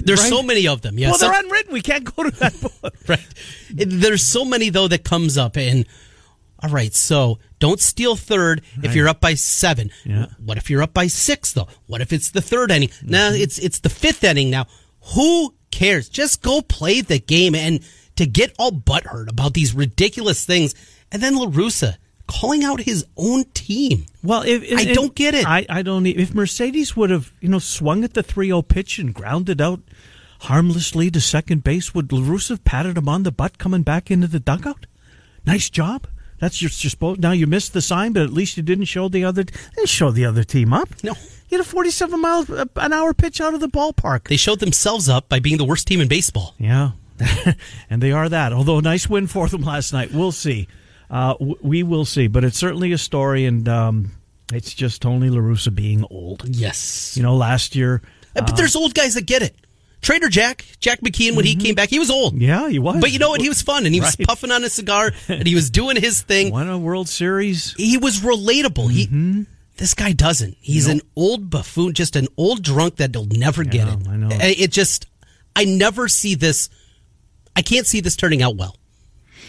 There's 0.00 0.20
Right? 0.20 0.28
so 0.28 0.42
many 0.42 0.66
of 0.66 0.80
them. 0.82 0.98
Yeah. 0.98 1.10
well, 1.10 1.18
they're 1.18 1.38
unwritten. 1.44 1.72
We 1.72 1.82
can't 1.82 2.04
go 2.04 2.22
to 2.24 2.30
that 2.38 2.60
book. 2.82 2.94
right. 3.08 3.26
There's 3.70 4.22
so 4.22 4.44
many 4.44 4.70
though 4.70 4.88
that 4.88 5.04
comes 5.04 5.36
up 5.38 5.56
and 5.56 5.86
all 6.62 6.70
right, 6.70 6.94
so 6.94 7.38
don't 7.58 7.80
steal 7.80 8.16
third 8.16 8.60
if 8.82 8.94
you're 8.94 9.08
up 9.08 9.20
by 9.20 9.32
seven. 9.32 9.90
Yeah. 10.04 10.26
What 10.44 10.58
if 10.58 10.68
you're 10.68 10.82
up 10.82 10.92
by 10.92 11.06
six 11.06 11.52
though? 11.54 11.68
What 11.86 12.02
if 12.02 12.12
it's 12.12 12.30
the 12.32 12.42
third 12.42 12.70
inning? 12.70 12.90
Now 13.02 13.30
mm-hmm. 13.30 13.42
it's 13.42 13.58
it's 13.58 13.78
the 13.80 13.88
fifth 13.88 14.22
inning 14.24 14.50
now. 14.50 14.66
Who 15.14 15.54
cares? 15.70 16.08
Just 16.10 16.42
go 16.42 16.60
play 16.60 17.00
the 17.00 17.18
game 17.18 17.54
and 17.54 17.80
to 18.16 18.26
get 18.26 18.54
all 18.58 18.72
butthurt 18.72 19.30
about 19.30 19.54
these 19.54 19.74
ridiculous 19.74 20.44
things 20.44 20.74
and 21.10 21.22
then 21.22 21.34
LaRussa 21.34 21.96
calling 22.30 22.64
out 22.64 22.80
his 22.80 23.04
own 23.16 23.44
team. 23.54 24.06
Well, 24.22 24.42
if, 24.42 24.62
if- 24.62 24.78
I 24.78 24.92
don't 24.92 25.14
get 25.14 25.34
it. 25.34 25.46
I, 25.46 25.66
I 25.68 25.82
don't. 25.82 26.06
If 26.06 26.34
Mercedes 26.34 26.96
would 26.96 27.10
have, 27.10 27.32
you 27.40 27.48
know, 27.48 27.58
swung 27.58 28.04
at 28.04 28.14
the 28.14 28.22
3-0 28.22 28.66
pitch 28.68 28.98
and 28.98 29.12
grounded 29.14 29.60
out 29.60 29.80
harmlessly 30.40 31.10
to 31.10 31.20
second 31.20 31.64
base, 31.64 31.94
would 31.94 32.12
La 32.12 32.20
Russa 32.20 32.50
have 32.50 32.64
patted 32.64 32.96
him 32.96 33.08
on 33.08 33.22
the 33.24 33.32
butt 33.32 33.58
coming 33.58 33.82
back 33.82 34.10
into 34.10 34.26
the 34.26 34.40
dugout? 34.40 34.86
Nice 35.44 35.68
job. 35.70 36.06
That's 36.38 36.62
your, 36.62 36.70
your 36.70 36.90
supposed. 36.90 37.20
Now 37.20 37.32
you 37.32 37.46
missed 37.46 37.74
the 37.74 37.82
sign, 37.82 38.12
but 38.14 38.22
at 38.22 38.32
least 38.32 38.56
you 38.56 38.62
didn't 38.62 38.86
show 38.86 39.08
the 39.08 39.24
other. 39.24 39.44
Didn't 39.44 39.88
show 39.88 40.10
the 40.10 40.24
other 40.24 40.42
team 40.42 40.72
up. 40.72 40.88
No. 41.02 41.12
you 41.50 41.58
had 41.58 41.60
a 41.60 41.68
47 41.68 42.18
miles 42.18 42.48
uh, 42.48 42.64
an 42.76 42.92
hour 42.94 43.12
pitch 43.12 43.40
out 43.42 43.52
of 43.52 43.60
the 43.60 43.68
ballpark. 43.68 44.28
They 44.28 44.36
showed 44.38 44.60
themselves 44.60 45.08
up 45.08 45.28
by 45.28 45.38
being 45.40 45.58
the 45.58 45.66
worst 45.66 45.86
team 45.86 46.00
in 46.00 46.08
baseball. 46.08 46.54
Yeah, 46.58 46.92
and 47.90 48.02
they 48.02 48.12
are 48.12 48.28
that. 48.30 48.54
Although 48.54 48.78
a 48.78 48.82
nice 48.82 49.06
win 49.08 49.26
for 49.26 49.48
them 49.48 49.60
last 49.62 49.92
night. 49.92 50.12
We'll 50.12 50.32
see. 50.32 50.66
Uh, 51.10 51.32
w- 51.34 51.58
we 51.62 51.82
will 51.82 52.04
see. 52.04 52.28
But 52.28 52.44
it's 52.44 52.58
certainly 52.58 52.92
a 52.92 52.98
story, 52.98 53.44
and 53.46 53.68
um, 53.68 54.12
it's 54.52 54.72
just 54.72 55.02
Tony 55.02 55.28
LaRussa 55.28 55.74
being 55.74 56.04
old. 56.10 56.44
Yes. 56.48 57.16
You 57.16 57.22
know, 57.22 57.34
last 57.36 57.74
year. 57.74 58.00
But 58.34 58.56
there's 58.56 58.76
old 58.76 58.94
guys 58.94 59.14
that 59.14 59.26
get 59.26 59.42
it. 59.42 59.54
Trader 60.02 60.28
Jack, 60.30 60.64
Jack 60.78 61.00
McKeon, 61.02 61.36
when 61.36 61.44
he 61.44 61.56
came 61.56 61.74
back, 61.74 61.90
he 61.90 61.98
was 61.98 62.10
old. 62.10 62.32
Mm-hmm. 62.34 62.42
Yeah, 62.42 62.68
he 62.70 62.78
was. 62.78 63.00
But 63.02 63.12
you 63.12 63.18
know 63.18 63.28
what? 63.30 63.42
He 63.42 63.50
was 63.50 63.60
fun 63.60 63.84
and 63.84 63.94
he 63.94 64.00
was 64.00 64.16
puffing 64.16 64.50
on 64.50 64.64
a 64.64 64.70
cigar 64.70 65.12
and 65.28 65.46
he 65.46 65.54
was 65.54 65.68
doing 65.68 65.96
his 66.00 66.22
thing. 66.22 66.50
Won 66.52 66.70
a 66.70 66.78
World 66.78 67.06
Series. 67.06 67.74
He 67.76 67.98
was 67.98 68.20
relatable. 68.20 68.90
He 68.90 69.44
this 69.76 69.92
guy 69.92 70.12
doesn't. 70.12 70.56
He's 70.60 70.86
an 70.86 71.02
old 71.16 71.50
buffoon, 71.50 71.92
just 71.92 72.16
an 72.16 72.28
old 72.38 72.62
drunk 72.62 72.96
that'll 72.96 73.26
never 73.26 73.62
get 73.62 73.88
it. 73.88 74.08
I 74.08 74.16
know. 74.16 74.28
Uh, 74.28 74.38
It 74.40 74.70
just 74.70 75.06
I 75.54 75.64
never 75.66 76.08
see 76.08 76.34
this 76.34 76.70
I 77.54 77.60
can't 77.60 77.86
see 77.86 78.00
this 78.00 78.16
turning 78.16 78.40
out 78.42 78.56
well. 78.56 78.76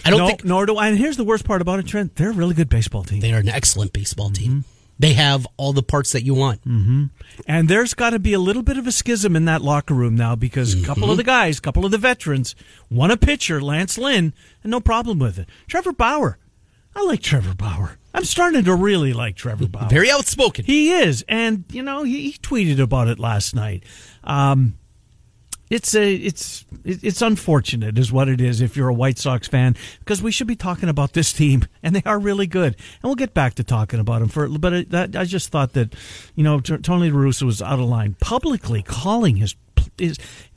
I 0.05 0.09
don't 0.09 0.19
no, 0.19 0.27
think 0.27 0.43
nor 0.45 0.65
do 0.65 0.77
I. 0.77 0.87
And 0.87 0.97
here's 0.97 1.17
the 1.17 1.23
worst 1.23 1.45
part 1.45 1.61
about 1.61 1.79
it, 1.79 1.87
Trent. 1.87 2.15
They're 2.15 2.29
a 2.31 2.33
really 2.33 2.53
good 2.55 2.69
baseball 2.69 3.03
team. 3.03 3.19
they 3.19 3.33
are 3.33 3.39
an 3.39 3.49
excellent 3.49 3.93
baseball 3.93 4.29
Mm-hmm. 4.29 4.43
team. 4.43 4.65
They 4.99 5.13
have 5.13 5.47
all 5.57 5.73
the 5.73 5.81
parts 5.81 6.11
that 6.11 6.23
you 6.23 6.35
want. 6.35 6.61
And 7.47 7.67
there's 7.67 7.95
got 7.95 8.11
to 8.11 8.19
be 8.19 8.33
a 8.33 8.39
little 8.39 8.61
bit 8.61 8.77
of 8.77 8.85
a 8.85 8.91
schism 8.91 9.35
in 9.35 9.45
that 9.45 9.63
locker 9.63 9.95
room 9.95 10.15
now 10.15 10.35
because 10.35 10.79
a 10.79 10.85
couple 10.85 11.09
of 11.09 11.17
the 11.17 11.23
guys, 11.23 11.57
a 11.57 11.61
couple 11.61 11.85
of 11.85 11.91
the 11.91 11.97
veterans, 11.97 12.55
won 12.87 13.09
a 13.09 13.17
pitcher, 13.17 13.59
Lance 13.61 13.97
Lynn, 13.97 14.31
and 14.63 14.69
no 14.69 14.79
problem 14.79 15.17
with 15.17 15.39
it. 15.39 15.49
Trevor 15.67 15.91
Bauer. 15.91 16.37
I 16.95 17.03
like 17.03 17.21
Trevor 17.23 17.55
Bauer. 17.55 17.97
I'm 18.13 18.25
starting 18.25 18.63
to 18.65 18.75
really 18.75 19.11
like 19.13 19.35
Trevor 19.35 19.67
Bauer. 19.69 19.89
Very 19.89 20.11
outspoken. 20.11 20.65
He 20.65 20.91
is, 20.91 21.25
and 21.27 21.63
you 21.71 21.81
know 21.81 22.03
he, 22.03 22.29
he 22.29 22.37
tweeted 22.37 22.79
about 22.79 23.07
it 23.07 23.17
last 23.17 23.55
night. 23.55 23.83
Um, 24.23 24.77
it's 25.71 25.95
a 25.95 26.13
it's 26.13 26.65
it's 26.83 27.21
unfortunate, 27.21 27.97
is 27.97 28.11
what 28.11 28.27
it 28.27 28.41
is. 28.41 28.59
If 28.59 28.75
you're 28.75 28.89
a 28.89 28.93
White 28.93 29.17
Sox 29.17 29.47
fan, 29.47 29.77
because 29.99 30.21
we 30.21 30.29
should 30.29 30.45
be 30.47 30.55
talking 30.55 30.89
about 30.89 31.13
this 31.13 31.31
team, 31.41 31.65
and 31.81 31.95
they 31.95 32.03
are 32.05 32.19
really 32.19 32.45
good, 32.45 32.75
and 32.75 33.03
we'll 33.03 33.15
get 33.15 33.33
back 33.33 33.55
to 33.55 33.63
talking 33.63 33.99
about 33.99 34.19
them. 34.19 34.27
For 34.27 34.49
but 34.49 34.73
it, 34.73 34.89
that, 34.91 35.15
I 35.15 35.23
just 35.23 35.49
thought 35.49 35.71
that, 35.73 35.95
you 36.35 36.43
know, 36.43 36.59
Tony 36.59 37.09
La 37.09 37.17
Russa 37.17 37.43
was 37.43 37.61
out 37.61 37.79
of 37.79 37.85
line, 37.85 38.17
publicly 38.19 38.83
calling 38.83 39.37
his 39.37 39.55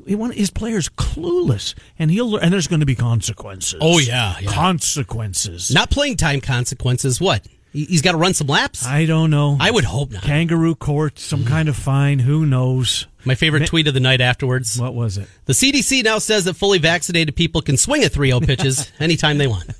want 0.07 0.35
his 0.35 0.51
players 0.51 0.89
clueless, 0.89 1.75
and 1.97 2.11
he'll 2.11 2.37
and 2.37 2.53
there's 2.53 2.67
going 2.67 2.81
to 2.81 2.87
be 2.87 2.97
consequences. 2.97 3.79
Oh, 3.81 3.99
yeah, 3.99 4.37
yeah. 4.41 4.51
consequences. 4.51 5.73
Not 5.73 5.91
playing 5.91 6.17
time 6.17 6.41
consequences. 6.41 7.21
What? 7.21 7.47
He- 7.75 7.85
He's 7.85 8.01
got 8.01 8.13
to 8.13 8.19
run 8.19 8.33
some 8.33 8.47
laps. 8.47 8.87
I 8.87 9.05
don't 9.05 9.31
know. 9.31 9.59
I 9.61 9.71
would 9.71 9.85
hope 9.85 10.13
not. 10.13 10.23
Kangaroo 10.23 10.75
court, 10.75 11.19
some 11.19 11.45
kind 11.45 11.69
of 11.69 11.77
fine. 11.77 12.21
Who 12.21 12.47
knows? 12.47 13.07
My 13.27 13.35
favorite 13.35 13.67
tweet 13.67 13.87
of 13.89 13.93
the 13.95 14.01
night 14.01 14.21
afterwards. 14.23 14.79
What 14.81 14.95
was 14.95 15.19
it? 15.19 15.29
The 15.47 15.53
CDC 15.55 16.05
now 16.05 16.19
says 16.19 16.45
that 16.45 16.55
fully 16.55 16.79
vaccinated 16.79 17.35
people 17.37 17.61
can 17.63 17.77
swing 17.77 18.03
at 18.05 18.13
3 18.13 18.29
0 18.29 18.41
pitches 18.41 18.91
anytime 19.01 19.37
they 19.39 19.47
want. 19.49 19.65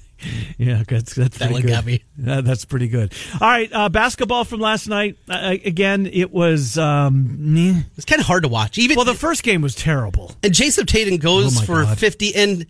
Yeah, 0.57 0.85
that's 0.89 1.15
that's 1.15 1.37
That 1.37 1.51
pretty 1.51 1.69
good. 1.69 2.01
Uh, 2.27 2.41
that's 2.41 2.65
pretty 2.65 2.89
good. 2.89 3.13
All 3.35 3.47
right, 3.47 3.69
uh, 3.71 3.91
basketball 3.91 4.45
from 4.47 4.59
last 4.59 4.89
night. 4.89 5.19
Uh, 5.29 5.57
again, 5.63 6.07
it 6.11 6.33
was. 6.33 6.79
Um. 6.79 7.85
It's 7.99 8.07
kind 8.07 8.21
of 8.21 8.27
hard 8.27 8.45
to 8.45 8.49
watch. 8.49 8.79
Even 8.79 8.97
well, 8.97 9.05
the 9.05 9.13
first 9.13 9.43
game 9.43 9.61
was 9.61 9.75
terrible. 9.75 10.35
and 10.43 10.55
Jayson 10.55 10.87
Tatum 10.87 11.19
goes 11.19 11.59
Oh 11.61 11.65
for 11.67 11.83
God. 11.83 11.99
50 11.99 12.35
and 12.37 12.67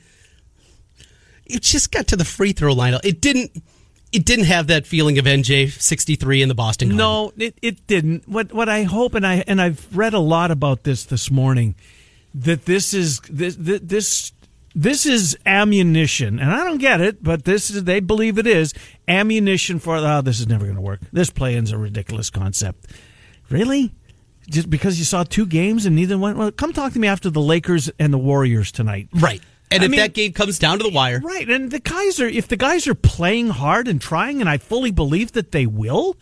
it 1.46 1.62
just 1.62 1.92
got 1.92 2.08
to 2.08 2.16
the 2.16 2.24
free 2.24 2.52
throw 2.52 2.72
line. 2.72 2.98
It 3.04 3.20
didn't 3.20 3.52
it 4.14 4.24
didn't 4.24 4.44
have 4.44 4.68
that 4.68 4.86
feeling 4.86 5.18
of 5.18 5.24
MJ 5.24 5.70
63 5.70 6.42
in 6.42 6.48
the 6.48 6.54
Boston 6.54 6.88
Garden. 6.88 6.96
No, 6.96 7.32
it, 7.36 7.58
it 7.60 7.86
didn't. 7.88 8.28
What 8.28 8.52
what 8.52 8.68
I 8.68 8.84
hope 8.84 9.14
and 9.14 9.26
I 9.26 9.42
and 9.46 9.60
I've 9.60 9.86
read 9.94 10.14
a 10.14 10.20
lot 10.20 10.50
about 10.52 10.84
this 10.84 11.04
this 11.04 11.30
morning 11.30 11.74
that 12.32 12.64
this 12.64 12.94
is 12.94 13.20
this 13.28 13.56
this 13.58 14.32
this 14.74 15.04
is 15.04 15.36
ammunition, 15.44 16.38
and 16.38 16.50
I 16.50 16.64
don't 16.64 16.78
get 16.78 17.00
it, 17.00 17.22
but 17.22 17.44
this 17.44 17.70
is 17.70 17.84
they 17.84 17.98
believe 17.98 18.38
it 18.38 18.46
is 18.46 18.72
ammunition 19.08 19.80
for. 19.80 19.96
Oh, 19.96 20.20
this 20.20 20.38
is 20.38 20.46
never 20.48 20.64
going 20.64 20.76
to 20.76 20.80
work. 20.80 21.00
This 21.12 21.30
play-in's 21.30 21.72
a 21.72 21.78
ridiculous 21.78 22.30
concept. 22.30 22.86
Really? 23.50 23.92
Just 24.48 24.70
because 24.70 24.98
you 24.98 25.04
saw 25.04 25.24
two 25.24 25.46
games 25.46 25.86
and 25.86 25.96
neither 25.96 26.18
one. 26.18 26.36
Well, 26.36 26.52
come 26.52 26.72
talk 26.72 26.92
to 26.92 26.98
me 26.98 27.08
after 27.08 27.30
the 27.30 27.40
Lakers 27.40 27.90
and 27.98 28.12
the 28.12 28.18
Warriors 28.18 28.70
tonight. 28.70 29.08
Right. 29.12 29.42
And 29.70 29.82
I 29.82 29.86
if 29.86 29.90
mean- 29.90 30.00
that 30.00 30.14
game 30.14 30.32
comes 30.32 30.58
down 30.58 30.78
to 30.78 30.84
the 30.84 30.90
wire, 30.90 31.20
Right, 31.20 31.48
and 31.48 31.70
the 31.70 31.80
guys 31.80 32.20
are 32.20 32.28
if 32.28 32.48
the 32.48 32.56
guys 32.56 32.86
are 32.86 32.94
playing 32.94 33.48
hard 33.48 33.88
and 33.88 34.00
trying, 34.00 34.40
and 34.40 34.48
I 34.48 34.58
fully 34.58 34.90
believe 34.90 35.32
that 35.32 35.52
they 35.52 35.66
will. 35.66 36.16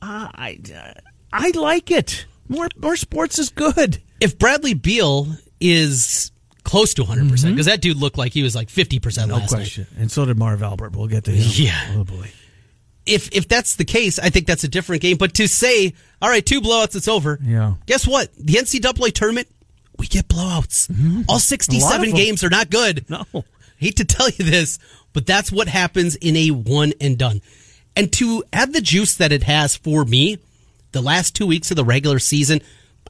Uh, 0.00 0.28
I 0.34 0.58
uh, 0.74 0.92
I 1.32 1.50
like 1.54 1.90
it. 1.90 2.26
More 2.48 2.68
more 2.76 2.96
sports 2.96 3.38
is 3.38 3.50
good. 3.50 3.98
if 4.20 4.38
Bradley 4.38 4.74
Beal 4.74 5.28
is 5.60 6.30
close 6.64 6.92
to 6.94 7.02
100% 7.02 7.50
because 7.50 7.66
that 7.66 7.80
dude 7.80 7.96
looked 7.96 8.18
like 8.18 8.32
he 8.32 8.42
was 8.42 8.54
like 8.54 8.68
50% 8.68 9.00
Mm-hmm. 9.00 9.28
No 9.28 9.36
last 9.36 9.52
night. 9.52 9.58
question. 9.58 9.86
And 9.98 10.10
so 10.10 10.24
did 10.26 10.38
Marv 10.38 10.62
Albert. 10.62 10.94
We'll 10.94 11.06
get 11.08 11.24
to 11.24 11.30
him. 11.30 11.46
Yeah. 11.54 11.94
Oh 11.96 12.04
boy. 12.04 12.30
if 13.06 13.32
if 13.32 13.48
that's 13.48 13.76
the 13.76 13.84
case, 13.84 14.18
I 14.18 14.30
think 14.30 14.46
that's 14.46 14.64
a 14.64 14.68
different 14.68 15.02
game. 15.02 15.16
But 15.16 15.34
to 15.34 15.48
say, 15.48 15.94
all 16.22 16.28
right, 16.28 16.44
two 16.44 16.60
blowouts, 16.60 16.94
it's 16.94 17.08
over. 17.08 17.38
Yeah. 17.42 17.74
Guess 17.86 18.06
what? 18.06 18.32
The 18.36 18.54
NCAA 18.54 19.12
tournament, 19.14 19.48
we 19.98 20.06
get 20.06 20.28
blowouts. 20.28 20.88
Mm-hmm. 20.88 21.22
All 21.28 21.34
A 21.34 21.36
lot 21.36 21.42
sixty-seven 21.42 22.12
games 22.14 22.44
are 22.44 22.50
not 22.50 22.70
good. 22.70 23.08
No. 23.10 23.24
Hate 23.78 23.96
to 23.96 24.04
tell 24.04 24.28
you 24.28 24.44
this, 24.44 24.78
but 25.12 25.26
that's 25.26 25.52
what 25.52 25.68
happens 25.68 26.16
in 26.16 26.36
a 26.36 26.50
one 26.50 26.92
and 27.00 27.16
done. 27.16 27.40
And 27.94 28.12
to 28.14 28.42
add 28.52 28.72
the 28.72 28.80
juice 28.80 29.16
that 29.16 29.32
it 29.32 29.44
has 29.44 29.76
for 29.76 30.04
me, 30.04 30.38
the 30.92 31.00
last 31.00 31.34
two 31.36 31.46
weeks 31.46 31.70
of 31.70 31.76
the 31.76 31.84
regular 31.84 32.18
season, 32.18 32.60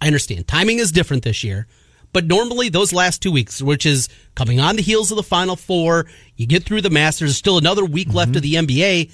I 0.01 0.07
understand 0.07 0.47
timing 0.49 0.79
is 0.79 0.93
different 0.93 1.25
this 1.25 1.43
year. 1.45 1.67
But 2.13 2.27
normally, 2.27 2.69
those 2.71 2.93
last 2.93 3.23
two 3.23 3.31
weeks, 3.31 3.61
which 3.61 3.85
is 3.85 4.09
coming 4.35 4.61
on 4.61 4.77
the 4.77 4.83
heels 4.83 5.11
of 5.11 5.17
the 5.17 5.23
Final 5.23 5.57
Four, 5.57 6.07
you 6.37 6.47
get 6.47 6.65
through 6.65 6.81
the 6.81 6.91
Masters, 6.91 7.37
still 7.37 7.59
another 7.59 7.85
week 7.85 8.13
left 8.15 8.31
mm-hmm. 8.31 8.37
of 8.37 8.43
the 8.43 8.55
NBA, 8.55 9.13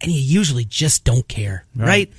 and 0.00 0.12
you 0.12 0.20
usually 0.20 0.64
just 0.64 1.04
don't 1.04 1.26
care, 1.26 1.64
Right. 1.74 1.86
right? 1.86 2.12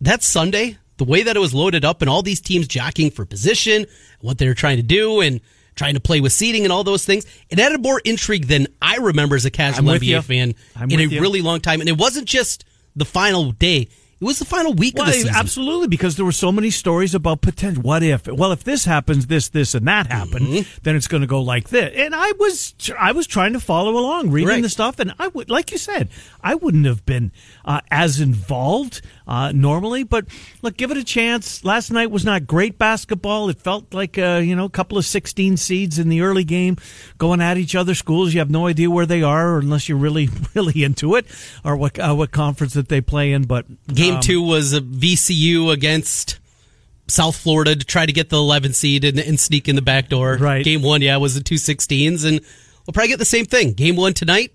That 0.00 0.22
Sunday, 0.22 0.78
the 0.96 1.04
way 1.04 1.22
that 1.22 1.36
it 1.36 1.40
was 1.40 1.54
loaded 1.54 1.84
up 1.84 2.02
and 2.02 2.08
all 2.08 2.22
these 2.22 2.40
teams 2.40 2.68
jockeying 2.68 3.10
for 3.10 3.24
position, 3.24 3.86
what 4.20 4.38
they 4.38 4.46
were 4.46 4.54
trying 4.54 4.76
to 4.76 4.82
do, 4.82 5.20
and 5.20 5.40
trying 5.74 5.94
to 5.94 6.00
play 6.00 6.20
with 6.20 6.32
seating 6.32 6.64
and 6.64 6.72
all 6.72 6.84
those 6.84 7.04
things, 7.04 7.26
it 7.50 7.58
added 7.58 7.82
more 7.82 8.00
intrigue 8.04 8.46
than 8.46 8.68
I 8.80 8.96
remember 8.96 9.34
as 9.36 9.44
a 9.44 9.50
casual 9.50 9.88
NBA 9.88 10.02
you. 10.04 10.22
fan 10.22 10.54
I'm 10.76 10.90
in 10.90 11.00
a 11.00 11.04
you. 11.04 11.20
really 11.20 11.42
long 11.42 11.60
time. 11.60 11.80
And 11.80 11.88
it 11.88 11.98
wasn't 11.98 12.26
just 12.28 12.64
the 12.94 13.04
final 13.04 13.52
day; 13.52 13.88
it 14.20 14.24
was 14.24 14.38
the 14.38 14.44
final 14.44 14.72
week 14.74 14.94
Well, 14.96 15.04
of 15.08 15.12
the 15.12 15.20
season. 15.20 15.34
absolutely, 15.34 15.88
because 15.88 16.16
there 16.16 16.24
were 16.24 16.32
so 16.32 16.50
many 16.52 16.70
stories 16.70 17.14
about 17.14 17.40
potential. 17.40 17.82
What 17.82 18.02
if? 18.02 18.26
Well, 18.26 18.52
if 18.52 18.64
this 18.64 18.84
happens, 18.84 19.26
this, 19.26 19.48
this, 19.48 19.74
and 19.74 19.86
that 19.88 20.06
happened, 20.06 20.46
Mm-hmm. 20.46 20.78
then 20.82 20.96
it's 20.96 21.08
going 21.08 21.20
to 21.22 21.26
go 21.26 21.40
like 21.42 21.68
this. 21.70 21.92
And 21.96 22.14
I 22.14 22.32
was, 22.38 22.74
I 22.98 23.12
was 23.12 23.26
trying 23.26 23.52
to 23.54 23.60
follow 23.60 23.92
along, 23.98 24.30
reading 24.30 24.48
Right. 24.48 24.62
the 24.62 24.68
stuff, 24.68 24.98
and 24.98 25.14
I 25.18 25.28
would, 25.28 25.50
like 25.50 25.72
you 25.72 25.78
said, 25.78 26.08
I 26.42 26.54
wouldn't 26.54 26.86
have 26.86 27.04
been 27.06 27.32
uh, 27.64 27.80
as 27.90 28.20
involved 28.20 29.00
uh, 29.26 29.52
normally. 29.52 30.04
But 30.04 30.26
look, 30.62 30.76
give 30.76 30.90
it 30.90 30.96
a 30.96 31.04
chance. 31.04 31.64
Last 31.64 31.90
night 31.90 32.10
was 32.10 32.24
not 32.24 32.46
great 32.46 32.78
basketball. 32.78 33.48
It 33.48 33.58
felt 33.60 33.92
like 33.94 34.18
uh, 34.18 34.40
you 34.44 34.54
know 34.54 34.66
a 34.66 34.70
couple 34.70 34.98
of 34.98 35.04
sixteen 35.06 35.56
seeds 35.56 35.98
in 35.98 36.08
the 36.10 36.20
early 36.20 36.44
game 36.44 36.76
going 37.18 37.40
at 37.40 37.56
each 37.56 37.74
other. 37.74 37.94
Schools 37.94 38.34
you 38.34 38.40
have 38.40 38.50
no 38.50 38.66
idea 38.66 38.90
where 38.90 39.06
they 39.06 39.22
are 39.22 39.58
unless 39.58 39.88
you're 39.88 39.98
really, 39.98 40.28
really 40.54 40.84
into 40.84 41.14
it, 41.16 41.26
or 41.64 41.76
what 41.76 41.98
uh, 41.98 42.14
what 42.14 42.30
conference 42.32 42.74
that 42.74 42.88
they 42.88 43.00
play 43.00 43.32
in. 43.32 43.44
But 43.44 43.64
Game 44.04 44.14
um, 44.16 44.20
two 44.20 44.42
was 44.42 44.72
a 44.72 44.80
VCU 44.80 45.72
against 45.72 46.38
South 47.08 47.36
Florida 47.36 47.76
to 47.76 47.84
try 47.84 48.06
to 48.06 48.12
get 48.12 48.28
the 48.30 48.36
11 48.36 48.72
seed 48.72 49.04
and, 49.04 49.18
and 49.18 49.38
sneak 49.38 49.68
in 49.68 49.76
the 49.76 49.82
back 49.82 50.08
door. 50.08 50.36
Right. 50.40 50.64
Game 50.64 50.82
one, 50.82 51.02
yeah, 51.02 51.16
was 51.16 51.34
the 51.34 51.42
two 51.42 51.56
16s, 51.56 52.24
and 52.24 52.40
we'll 52.86 52.92
probably 52.92 53.08
get 53.08 53.18
the 53.18 53.24
same 53.24 53.44
thing. 53.46 53.72
Game 53.72 53.96
one 53.96 54.14
tonight, 54.14 54.52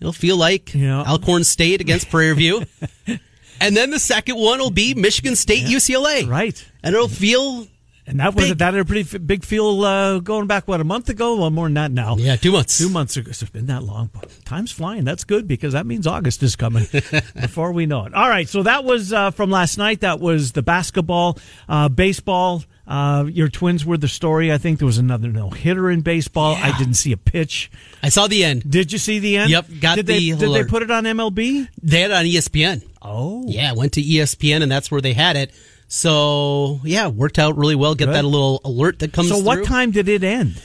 it'll 0.00 0.12
feel 0.12 0.36
like 0.36 0.74
Yeah. 0.74 1.02
Alcorn 1.04 1.44
State 1.44 1.80
against 1.80 2.10
Prairie 2.10 2.34
View. 2.34 2.64
and 3.60 3.76
then 3.76 3.90
the 3.90 3.98
second 3.98 4.36
one 4.36 4.58
will 4.58 4.70
be 4.70 4.94
Michigan 4.94 5.36
State 5.36 5.64
UCLA. 5.64 6.28
Right. 6.28 6.64
And 6.82 6.94
it'll 6.94 7.08
feel, 7.08 7.66
And 8.08 8.20
that 8.20 8.34
was 8.34 8.48
Big. 8.48 8.58
that 8.58 8.72
had 8.72 8.80
a 8.80 8.84
pretty 8.86 9.02
f- 9.02 9.20
big 9.26 9.44
feel 9.44 9.84
uh, 9.84 10.18
going 10.20 10.46
back 10.46 10.66
what 10.66 10.80
a 10.80 10.84
month 10.84 11.10
ago. 11.10 11.36
Well, 11.36 11.50
more 11.50 11.66
than 11.66 11.74
that 11.74 11.90
now. 11.92 12.16
yeah, 12.16 12.36
two 12.36 12.52
months. 12.52 12.78
Two 12.78 12.88
months 12.88 13.18
ago. 13.18 13.28
It's 13.28 13.42
been 13.44 13.66
that 13.66 13.82
long. 13.82 14.10
Time's 14.46 14.72
flying. 14.72 15.04
That's 15.04 15.24
good 15.24 15.46
because 15.46 15.74
that 15.74 15.84
means 15.84 16.06
August 16.06 16.42
is 16.42 16.56
coming 16.56 16.86
before 17.40 17.72
we 17.72 17.84
know 17.84 18.06
it. 18.06 18.14
All 18.14 18.28
right. 18.28 18.48
So 18.48 18.62
that 18.62 18.84
was 18.84 19.12
uh, 19.12 19.30
from 19.32 19.50
last 19.50 19.76
night. 19.76 20.00
That 20.00 20.20
was 20.20 20.52
the 20.52 20.62
basketball, 20.62 21.38
uh, 21.68 21.90
baseball. 21.90 22.64
Uh, 22.86 23.26
your 23.30 23.48
twins 23.50 23.84
were 23.84 23.98
the 23.98 24.08
story. 24.08 24.50
I 24.50 24.56
think 24.56 24.78
there 24.78 24.86
was 24.86 24.96
another 24.96 25.28
no 25.28 25.50
hitter 25.50 25.90
in 25.90 26.00
baseball. 26.00 26.54
I 26.54 26.76
didn't 26.78 26.94
see 26.94 27.12
a 27.12 27.18
pitch. 27.18 27.70
I 28.02 28.08
saw 28.08 28.26
the 28.26 28.42
end. 28.42 28.70
Did 28.70 28.90
you 28.90 28.98
see 28.98 29.18
the 29.18 29.36
end? 29.36 29.50
Yep, 29.50 29.66
got 29.80 29.96
did 29.96 30.06
they, 30.06 30.30
the 30.30 30.36
Did 30.36 30.54
they 30.54 30.64
put 30.64 30.82
it 30.82 30.90
on 30.90 31.04
MLB? 31.04 31.68
They 31.82 32.00
had 32.00 32.10
it 32.10 32.14
on 32.14 32.24
ESPN. 32.24 32.88
Oh, 33.02 33.44
Yeah, 33.46 33.74
went 33.74 33.92
to 33.92 34.02
ESPN, 34.02 34.62
and 34.62 34.72
that's 34.72 34.90
where 34.90 35.02
they 35.02 35.12
had 35.12 35.36
it. 35.36 35.52
So, 35.88 36.80
yeah, 36.84 37.08
worked 37.08 37.38
out 37.38 37.56
really 37.56 37.74
well. 37.74 37.94
Get 37.94 38.06
Good. 38.06 38.14
that 38.14 38.24
little 38.24 38.60
alert 38.64 38.98
that 39.00 39.12
comes 39.12 39.28
through. 39.28 39.38
So 39.38 39.42
what 39.44 39.56
through. 39.56 39.64
time 39.64 39.90
did 39.90 40.08
it 40.08 40.22
end? 40.22 40.62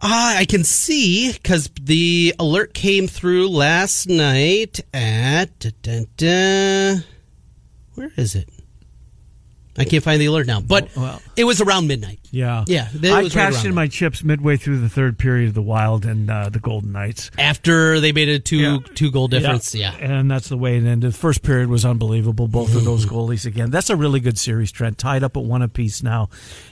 Ah, 0.00 0.36
I 0.38 0.44
can 0.44 0.62
see 0.62 1.32
because 1.32 1.68
the 1.80 2.32
alert 2.38 2.72
came 2.72 3.08
through 3.08 3.48
last 3.48 4.08
night 4.08 4.78
at. 4.94 5.58
Da, 5.58 5.70
da, 5.82 6.04
da. 6.16 7.00
where 7.94 8.12
is 8.16 8.36
it? 8.36 8.48
I 9.76 9.84
can't 9.84 10.02
find 10.04 10.20
the 10.20 10.26
alert 10.26 10.46
now, 10.46 10.60
but 10.60 10.88
Well- 10.96 11.20
it 11.36 11.44
was 11.44 11.60
around 11.60 11.86
midnight. 11.88 12.20
Yeah, 12.30 12.64
Yeah, 12.66 12.88
I 12.94 13.08
right 13.22 13.30
cashed 13.32 13.56
around 13.58 13.66
in 13.66 13.74
my 13.74 13.86
chips 13.88 14.22
midway 14.22 14.56
through 14.56 14.80
the 14.80 14.88
third 14.88 15.18
period 15.18 15.48
of 15.48 15.54
the 15.54 15.62
Wild 15.62 16.04
and 16.04 16.30
uh, 16.30 16.48
the 16.48 16.58
Golden 16.58 16.92
Knights. 16.92 17.30
After 17.38 18.00
they 18.00 18.12
made 18.12 18.28
a 18.28 18.38
two 18.38 18.56
Yeah. 18.58 18.78
two 18.94 19.10
goal 19.10 19.28
difference, 19.28 19.74
yeah. 19.74 19.94
And 19.96 20.30
that's 20.30 20.48
the 20.48 20.56
way 20.56 20.76
it 20.76 20.84
ended. 20.84 21.12
The 21.12 21.16
first 21.16 21.42
period 21.42 21.68
was 21.68 21.84
unbelievable. 21.84 22.46
Both 22.48 22.74
of 22.74 22.84
those 22.84 23.06
goalies 23.06 23.46
again. 23.46 23.70
That's 23.70 23.90
a 23.90 23.96
really 23.96 24.20
good 24.20 24.38
series, 24.38 24.70
Trent. 24.70 24.98
Tied 24.98 25.22
up 25.22 25.36
at 25.36 25.42
one 25.44 25.62
apiece 25.62 26.02
now. 26.02 26.28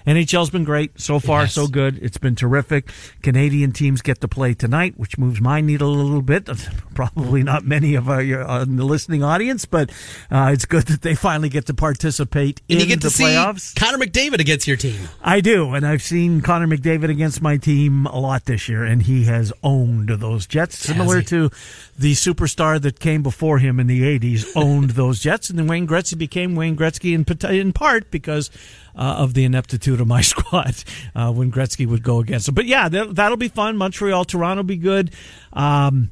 NHL's 0.07 0.51
been 0.51 0.65
great. 0.65 1.01
So 1.01 1.19
far, 1.19 1.43
Yes. 1.43 1.55
so 1.55 1.67
good. 1.67 1.99
It's 2.03 2.19
been 2.19 2.37
terrific. 2.37 2.91
Canadian 3.23 3.73
teams 3.73 4.03
get 4.03 4.21
to 4.21 4.29
play 4.29 4.55
tonight, 4.55 4.95
which 4.99 5.19
moves 5.19 5.41
my 5.41 5.61
needle 5.61 5.89
a 5.95 5.97
little 6.03 6.23
bit. 6.23 6.49
Probably 6.95 7.43
not 7.43 7.65
many 7.65 7.95
of 7.95 8.09
our, 8.09 8.23
your, 8.23 8.47
uh, 8.49 8.65
the 8.65 8.85
listening 8.85 9.23
audience, 9.23 9.65
but 9.65 9.91
uh, 10.31 10.51
it's 10.53 10.65
good 10.65 10.85
that 10.87 11.03
they 11.03 11.15
finally 11.15 11.49
get 11.49 11.67
to 11.67 11.75
participate 11.75 12.61
And 12.69 12.79
in 12.79 12.81
you 12.81 12.87
get 12.87 13.01
the 13.01 13.09
to 13.09 13.15
see 13.15 13.25
playoffs. 13.25 13.75
Connor 13.75 13.99
McDavid 13.99 14.39
against 14.41 14.67
your 14.67 14.77
team. 14.77 15.09
I 15.23 15.41
do, 15.47 15.75
and 15.75 15.87
I've 15.87 16.03
seen 16.03 16.41
Connor 16.41 16.67
McDavid 16.67 17.09
against 17.09 17.41
my 17.41 17.57
team 17.57 18.05
a 18.07 18.19
lot 18.19 18.47
this 18.47 18.69
year, 18.69 18.83
and 18.83 19.01
he 19.01 19.27
has 19.27 19.53
owned 19.63 20.09
those 20.09 20.45
Jets, 20.45 20.77
similar 20.77 21.23
to 21.23 21.51
the 21.97 22.15
superstar 22.15 22.83
that 22.83 22.99
came 22.99 23.23
before 23.23 23.61
him 23.61 23.79
in 23.79 23.87
the 23.87 24.03
'80s 24.03 24.45
owned 24.57 24.91
those 24.91 25.21
Jets, 25.21 25.49
and 25.49 25.57
then 25.57 25.69
Wayne 25.69 25.87
Gretzky 25.87 26.19
became 26.19 26.57
Wayne 26.57 26.77
Gretzky 26.77 27.15
in, 27.15 27.55
in 27.55 27.73
part 27.73 28.11
because 28.11 28.51
uh, 28.97 29.19
of 29.19 29.35
the 29.35 29.45
ineptitude 29.45 30.01
of 30.01 30.09
my 30.09 30.21
squad 30.33 30.75
uh, 31.15 31.33
when 31.33 31.53
Gretzky 31.53 31.87
would 31.87 32.03
go 32.03 32.19
against 32.19 32.49
him. 32.49 32.55
But 32.57 32.67
yeah, 32.67 32.89
that, 32.89 33.15
that'll 33.15 33.37
be 33.37 33.49
fun. 33.49 33.77
Montreal, 33.77 34.25
Toronto, 34.25 34.63
will 34.63 34.67
be 34.67 34.77
good. 34.77 35.13
Um, 35.53 36.11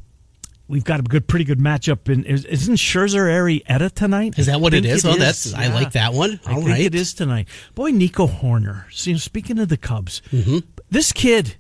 We've 0.67 0.85
got 0.85 1.01
a 1.01 1.03
good, 1.03 1.27
pretty 1.29 1.45
good 1.45 1.59
matchup. 1.59 2.09
In 2.09 2.25
is- 2.25 2.47
isn't 2.47 2.77
Scherzer 2.77 3.27
Arrieta 3.29 3.91
tonight? 3.93 4.39
Is 4.39 4.47
that 4.47 4.61
what 4.63 4.73
it 4.73 4.85
is? 4.87 5.05
it 5.05 5.09
think 5.09 5.17
is? 5.21 5.23
Oh, 5.23 5.25
that's- 5.25 5.55
I 5.55 5.75
like 5.75 5.93
that 5.93 6.15
one. 6.15 6.41
I 6.47 6.53
All 6.53 6.59
think 6.61 6.71
right. 6.71 6.81
it 6.81 6.95
is 6.95 7.13
tonight. 7.13 7.49
Boy, 7.75 7.91
Nico 7.91 8.27
Hoerner. 8.27 8.85
See, 8.91 9.17
speaking 9.19 9.59
of 9.59 9.69
the 9.69 9.77
Cubs, 9.77 10.23
Mm-hmm. 10.33 10.59
this 10.91 11.13
kid. 11.13 11.57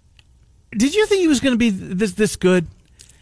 Did 0.76 0.94
you 0.94 1.06
think 1.06 1.20
he 1.20 1.28
was 1.28 1.40
going 1.40 1.52
to 1.52 1.58
be 1.58 1.70
this 1.70 2.12
this 2.12 2.34
good? 2.36 2.66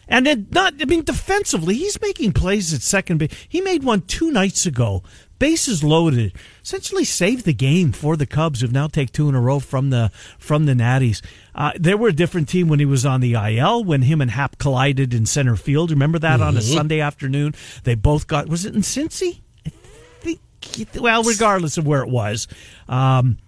And 0.08 0.26
then 0.26 0.46
not 0.52 0.74
I 0.80 0.84
mean 0.84 1.02
defensively, 1.04 1.74
he's 1.74 2.00
making 2.00 2.32
plays 2.32 2.72
at 2.72 2.82
second 2.82 3.18
base. 3.18 3.30
He 3.48 3.60
made 3.60 3.82
one 3.82 4.02
two 4.02 4.30
nights 4.30 4.64
ago. 4.66 5.02
Bases 5.42 5.82
loaded. 5.82 6.34
Essentially 6.62 7.02
saved 7.02 7.44
the 7.46 7.52
game 7.52 7.90
for 7.90 8.16
the 8.16 8.26
Cubs 8.26 8.60
who've 8.60 8.70
now 8.70 8.86
take 8.86 9.10
two 9.10 9.28
in 9.28 9.34
a 9.34 9.40
row 9.40 9.58
from 9.58 9.90
the 9.90 10.12
from 10.38 10.66
the 10.66 10.72
Natties. 10.72 11.20
Uh, 11.52 11.72
they 11.76 11.96
were 11.96 12.06
a 12.06 12.12
different 12.12 12.48
team 12.48 12.68
when 12.68 12.78
he 12.78 12.84
was 12.84 13.04
on 13.04 13.20
the 13.20 13.32
IL 13.32 13.82
when 13.82 14.02
him 14.02 14.20
and 14.20 14.30
Hap 14.30 14.56
collided 14.58 15.12
in 15.12 15.26
center 15.26 15.56
field. 15.56 15.90
Remember 15.90 16.20
that 16.20 16.38
mm-hmm. 16.38 16.42
on 16.46 16.56
a 16.56 16.60
mm-hmm. 16.60 16.76
Sunday 16.76 17.00
afternoon? 17.00 17.56
They 17.82 17.96
both 17.96 18.28
got 18.28 18.46
was 18.46 18.64
it 18.64 18.76
in 18.76 18.82
Cincy? 18.82 19.40
I 19.66 19.70
think 20.20 20.40
well, 21.00 21.24
regardless 21.24 21.76
of 21.76 21.88
where 21.88 22.02
it 22.02 22.08
was. 22.08 22.46
Um, 22.88 23.38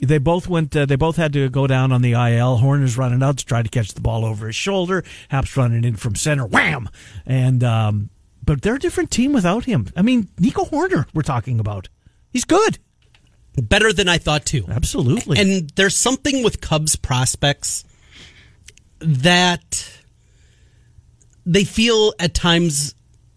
they 0.00 0.16
both 0.16 0.48
went. 0.48 0.74
Uh, 0.74 0.86
they 0.86 0.96
both 0.96 1.16
had 1.16 1.34
to 1.34 1.50
go 1.50 1.66
down 1.66 1.92
on 1.92 2.00
the 2.00 2.12
IL. 2.12 2.60
Hoerner's 2.60 2.96
running 2.96 3.22
out 3.22 3.36
to 3.36 3.44
try 3.44 3.62
to 3.62 3.68
catch 3.68 3.92
the 3.92 4.00
ball 4.00 4.24
over 4.24 4.46
his 4.46 4.56
shoulder. 4.56 5.04
Hap's 5.28 5.54
running 5.54 5.84
in 5.84 5.96
from 5.96 6.16
center. 6.16 6.46
Wham! 6.46 6.88
And 7.26 7.62
um, 7.62 8.08
but 8.44 8.62
they're 8.62 8.74
a 8.76 8.80
different 8.80 9.10
team 9.10 9.32
without 9.32 9.64
him. 9.64 9.88
I 9.96 10.02
mean, 10.02 10.28
Nico 10.38 10.64
Hoerner, 10.64 11.06
We're 11.14 11.22
talking 11.22 11.60
about. 11.60 11.88
He's 12.30 12.44
good. 12.44 12.78
Better 13.56 13.92
than 13.92 14.08
I 14.08 14.18
thought 14.18 14.46
too. 14.46 14.64
Absolutely. 14.68 15.38
And 15.38 15.70
there's 15.76 15.96
something 15.96 16.42
with 16.42 16.60
Cubs 16.60 16.96
prospects 16.96 17.84
that 19.00 19.98
they 21.44 21.64
feel 21.64 22.14
at 22.18 22.34
times 22.34 22.94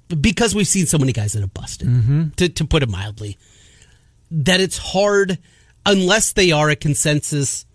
because 0.08 0.56
we've 0.56 0.68
seen 0.68 0.86
so 0.86 0.98
many 0.98 1.12
guys 1.12 1.34
that 1.34 1.42
have 1.42 1.54
busted. 1.54 1.88
Mm-hmm. 1.88 2.30
To, 2.38 2.50
to 2.50 2.66
put 2.66 2.84
it 2.84 2.90
mildly, 2.90 3.38
that 4.32 4.62
it's 4.62 4.78
hard 4.78 5.38
unless 5.86 6.34
they 6.34 6.52
are 6.52 6.70
a 6.70 6.76
consensus 6.76 7.66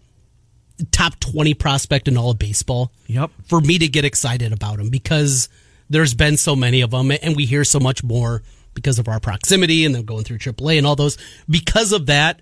top 0.93 1.19
20 1.21 1.55
prospect 1.55 2.09
in 2.09 2.17
all 2.17 2.31
of 2.31 2.39
baseball. 2.39 2.93
Yep. 3.07 3.31
For 3.49 3.61
me 3.61 3.79
to 3.79 3.89
get 3.89 4.05
excited 4.05 4.53
about 4.53 4.79
them 4.79 4.89
because 4.89 5.49
there's 5.91 6.15
been 6.15 6.37
so 6.37 6.57
many 6.57 6.81
of 6.81 6.93
them 6.93 7.11
and 7.11 7.37
we 7.37 7.45
hear 7.45 7.65
so 7.65 7.79
much 7.79 8.03
more 8.03 8.43
because 8.75 8.99
of 8.99 9.09
our 9.09 9.21
proximity 9.21 9.85
and 9.85 9.95
them 9.95 10.05
going 10.05 10.25
through 10.25 10.39
AAA 10.39 10.79
and 10.79 10.87
all 10.87 10.97
those. 10.97 11.19
Because 11.49 11.93
of 11.93 12.07
that, 12.07 12.41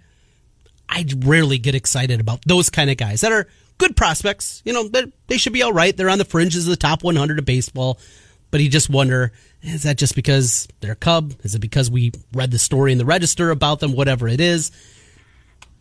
I 0.89 1.05
rarely 1.19 1.59
get 1.59 1.75
excited 1.75 2.21
about 2.21 2.43
those 2.47 2.71
kind 2.71 2.91
of 2.91 2.97
guys 2.97 3.23
that 3.23 3.33
are 3.33 3.49
good 3.79 3.97
prospects. 3.97 4.63
You 4.65 4.73
know, 4.73 4.89
they 5.27 5.37
should 5.39 5.53
be 5.53 5.63
all 5.63 5.73
right. 5.73 5.97
They're 5.97 6.11
on 6.11 6.19
the 6.19 6.25
fringes 6.25 6.67
of 6.67 6.71
the 6.71 6.77
top 6.77 7.03
100 7.03 7.39
of 7.39 7.45
baseball. 7.45 7.99
But 8.51 8.61
you 8.61 8.69
just 8.69 8.89
wonder, 8.89 9.33
is 9.63 9.83
that 9.83 9.99
just 9.99 10.15
because 10.15 10.69
they're 10.81 10.93
a 10.93 10.97
Cub? 10.97 11.35
Is 11.43 11.55
it 11.55 11.59
because 11.59 11.91
we 11.91 12.13
read 12.33 12.51
the 12.51 12.59
story 12.59 12.93
in 12.93 12.99
the 12.99 13.05
register 13.05 13.51
about 13.51 13.81
them? 13.81 13.93
Whatever 13.93 14.29
it 14.29 14.41
is 14.41 14.71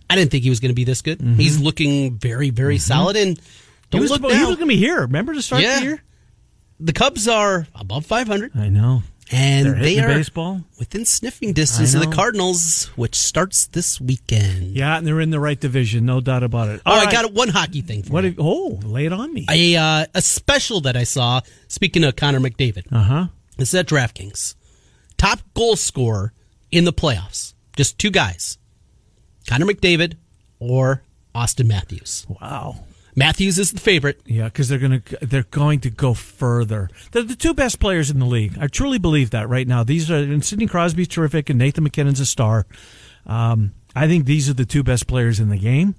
I 0.10 0.16
didn't 0.16 0.32
think 0.32 0.44
he 0.44 0.50
was 0.50 0.60
going 0.60 0.70
to 0.70 0.76
be 0.76 0.84
this 0.84 1.02
good. 1.02 1.20
Mm-hmm. 1.20 1.36
He's 1.36 1.60
looking 1.60 2.18
very, 2.18 2.50
very 2.50 2.76
mm-hmm. 2.76 2.82
solid. 2.82 3.18
And 3.18 3.40
don't 3.92 4.02
he 4.02 4.10
was. 4.10 4.18
He 4.18 4.22
was 4.22 4.32
going 4.32 4.58
to 4.58 4.66
be 4.66 4.78
here. 4.78 5.02
Remember 5.02 5.34
to 5.34 5.42
start 5.42 5.62
yeah. 5.62 5.80
the 5.80 5.86
year? 5.86 6.04
The 6.80 6.94
Cubs 6.94 7.28
are 7.28 7.68
above 7.76 8.06
500. 8.06 8.52
I 8.56 8.70
know. 8.70 9.04
And 9.30 9.84
they 9.84 10.00
are 10.00 10.08
baseball 10.08 10.62
within 10.80 11.04
sniffing 11.04 11.52
distance 11.52 11.94
of 11.94 12.00
the 12.00 12.08
Cardinals, 12.08 12.86
which 12.96 13.16
starts 13.16 13.68
this 13.68 14.00
weekend. 14.00 14.72
Yeah, 14.72 14.98
and 14.98 15.06
they're 15.06 15.20
in 15.20 15.32
the 15.32 15.40
right 15.40 15.60
division, 15.60 16.06
no 16.06 16.22
doubt 16.22 16.44
about 16.44 16.70
it. 16.70 16.82
All 16.86 16.94
oh, 16.94 16.98
right. 16.98 17.10
I 17.10 17.12
got 17.12 17.34
one 17.34 17.50
hockey 17.50 17.82
thing 17.82 18.04
for 18.04 18.14
what 18.14 18.24
you. 18.24 18.36
oh, 18.38 18.80
lay 18.84 19.06
it 19.06 19.12
on 19.12 19.34
me. 19.34 19.46
A 19.50 19.76
uh, 19.76 20.06
a 20.16 20.22
special 20.22 20.80
that 20.82 20.96
I 20.96 21.04
saw. 21.04 21.42
Speaking 21.68 22.06
of 22.06 22.16
Connor 22.16 22.40
McDavid, 22.40 22.86
uh 22.90 23.04
huh. 23.04 23.28
This 23.58 23.70
is 23.70 23.76
at 23.76 23.88
DraftKings. 23.88 24.56
Top 25.18 25.40
goal 25.56 25.76
scorer 25.76 26.32
in 26.72 26.86
the 26.86 26.94
playoffs. 26.94 27.54
Just 27.76 27.98
two 27.98 28.12
guys. 28.12 28.58
Connor 29.48 29.66
McDavid 29.66 30.16
or 30.60 31.02
Auston 31.34 31.68
Matthews. 31.68 32.26
Wow. 32.30 32.86
Matthews 33.18 33.58
is 33.58 33.72
the 33.72 33.80
favorite. 33.80 34.22
Yeah, 34.28 34.46
because 34.46 34.70
they're 34.70 34.78
gonna 34.78 35.02
they're 35.24 35.42
going 35.50 35.80
to 35.82 35.90
go 35.90 36.14
further. 36.14 36.88
They're 37.12 37.24
the 37.24 37.36
two 37.36 37.56
best 37.56 37.80
players 37.80 38.12
in 38.12 38.20
the 38.20 38.28
league. 38.28 38.56
I 38.62 38.68
truly 38.68 39.00
believe 39.00 39.32
that 39.32 39.50
right 39.50 39.68
now. 39.68 39.84
These 39.84 40.12
are 40.12 40.18
and 40.18 40.46
Sidney 40.46 40.68
Crosby's 40.68 41.08
terrific, 41.08 41.50
and 41.50 41.58
Nathan 41.58 41.84
MacKinnon's 41.84 42.20
a 42.20 42.28
star. 42.28 42.68
Um, 43.26 43.74
I 43.96 44.08
think 44.08 44.26
these 44.26 44.48
are 44.52 44.54
the 44.54 44.66
two 44.66 44.84
best 44.84 45.08
players 45.08 45.40
in 45.40 45.50
the 45.50 45.58
game. 45.58 45.96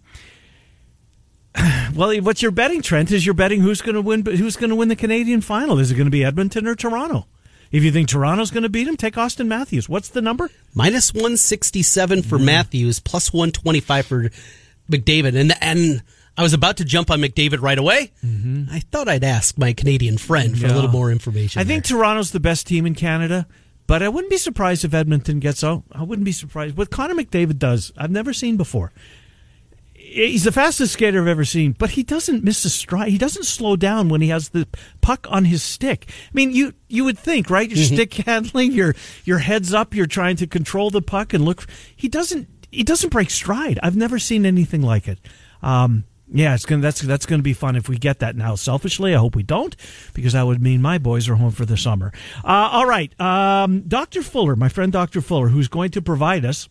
Well, 1.95 2.15
what's 2.21 2.43
your 2.43 2.51
betting, 2.53 2.83
Trent? 2.83 3.11
Is 3.11 3.25
you're 3.25 3.35
betting 3.35 3.63
who's 3.63 3.81
going 3.81 3.95
to 3.95 4.03
win? 4.03 4.25
Who's 4.25 4.57
going 4.57 4.71
to 4.71 4.77
win 4.77 4.89
the 4.89 4.95
Canadian 4.95 5.41
final? 5.41 5.79
Is 5.79 5.91
it 5.91 5.95
going 5.95 6.07
to 6.07 6.11
be 6.11 6.23
Edmonton 6.23 6.69
or 6.69 6.77
Toronto? 6.77 7.27
If 7.73 7.83
you 7.83 7.91
think 7.91 8.09
Toronto's 8.09 8.51
going 8.53 8.63
to 8.63 8.69
beat 8.69 8.87
him, 8.87 8.97
take 8.97 9.15
Auston 9.15 9.47
Matthews. 9.47 9.89
What's 9.89 10.11
the 10.11 10.23
number? 10.23 10.51
Minus 10.75 11.13
167 11.13 12.23
for 12.23 12.39
mm. 12.39 12.45
Matthews, 12.45 13.01
plus 13.01 13.33
125 13.33 14.07
for 14.07 14.31
McDavid. 14.91 15.35
And, 15.35 15.53
and 15.61 16.03
I 16.39 16.43
was 16.43 16.55
about 16.55 16.79
to 16.79 16.85
jump 16.85 17.11
on 17.11 17.21
McDavid 17.21 17.61
right 17.61 17.79
away. 17.79 18.13
Mm-hmm. 18.25 18.67
I 18.71 18.81
thought 18.81 19.09
I'd 19.09 19.25
ask 19.25 19.59
my 19.59 19.73
Canadian 19.73 20.17
friend 20.17 20.59
for 20.59 20.67
a 20.67 20.73
little 20.73 20.91
more 20.91 21.11
information. 21.11 21.61
I 21.61 21.65
there. 21.65 21.75
think 21.75 21.85
Toronto's 21.85 22.31
the 22.31 22.41
best 22.41 22.67
team 22.67 22.87
in 22.87 22.95
Canada, 22.95 23.47
but 23.87 24.03
I 24.03 24.09
wouldn't 24.09 24.31
be 24.31 24.39
surprised 24.39 24.85
if 24.85 24.95
Edmonton 24.95 25.41
gets 25.41 25.63
out. 25.63 25.83
I 25.93 26.05
wouldn't 26.05 26.25
be 26.25 26.33
surprised. 26.33 26.77
What 26.77 26.91
Connor 26.91 27.15
McDavid 27.15 27.59
does, 27.59 27.93
I've 27.97 28.11
never 28.11 28.33
seen 28.33 28.57
before 28.57 28.93
he's 30.09 30.45
the 30.45 30.53
fastest 30.53 30.95
skater 30.95 31.21
I've 31.21 31.29
ever 31.29 31.45
seen, 31.45 31.73
but 31.73 31.91
he 31.91 32.03
doesn't 32.03 32.43
miss 32.45 32.65
a 32.65 32.71
stride. 32.71 33.11
He 33.11 33.19
doesn't 33.19 33.45
slow 33.45 33.77
down 33.77 34.09
when 34.09 34.21
he 34.21 34.29
has 34.29 34.51
the 34.51 34.67
puck 35.01 35.27
on 35.31 35.45
his 35.45 35.63
stick. 35.63 36.07
I 36.09 36.31
mean, 36.33 36.53
you 36.53 36.75
you 36.89 37.05
would 37.05 37.19
think, 37.19 37.51
right? 37.51 37.69
Your 37.69 37.79
mm-hmm. 37.79 37.95
stick 37.95 38.15
handling, 38.15 38.73
your 38.73 38.95
your 39.25 39.39
heads 39.39 39.75
up, 39.75 39.95
you're 39.95 40.07
trying 40.07 40.37
to 40.37 40.47
control 40.47 40.91
the 40.91 41.03
puck 41.03 41.35
and 41.35 41.45
look. 41.45 41.67
He 41.95 42.09
doesn't 42.09 42.49
he 42.71 42.83
doesn't 42.83 43.11
break 43.11 43.31
stride. 43.31 43.79
I've 43.83 43.97
never 43.97 44.19
seen 44.19 44.47
anything 44.47 44.83
like 44.83 45.09
it. 45.09 45.19
Um, 45.63 46.05
yeah, 46.33 46.55
it's 46.55 46.65
gonna 46.65 46.83
that's 46.83 47.01
that's 47.01 47.27
gonna 47.27 47.43
be 47.43 47.55
fun 47.55 47.77
if 47.77 47.89
we 47.89 47.97
get 47.99 48.19
that 48.21 48.37
now. 48.37 48.55
Selfishly, 48.55 49.15
I 49.15 49.19
hope 49.19 49.37
we 49.37 49.43
don't, 49.43 49.75
because 50.15 50.35
that 50.35 50.47
would 50.47 50.63
mean 50.63 50.83
my 50.83 50.99
boys 50.99 51.29
are 51.29 51.37
home 51.37 51.53
for 51.53 51.65
the 51.65 51.77
summer. 51.77 52.13
Uh, 52.45 52.69
all 52.73 52.87
right, 52.87 53.19
um, 53.21 53.83
Doctor 53.83 54.23
Fuller, 54.23 54.57
my 54.57 54.69
friend 54.69 54.93
Doctor 54.93 55.21
Fuller, 55.21 55.49
who's 55.49 55.69
going 55.69 55.91
to 55.93 56.03
provide 56.03 56.45
us 56.45 56.69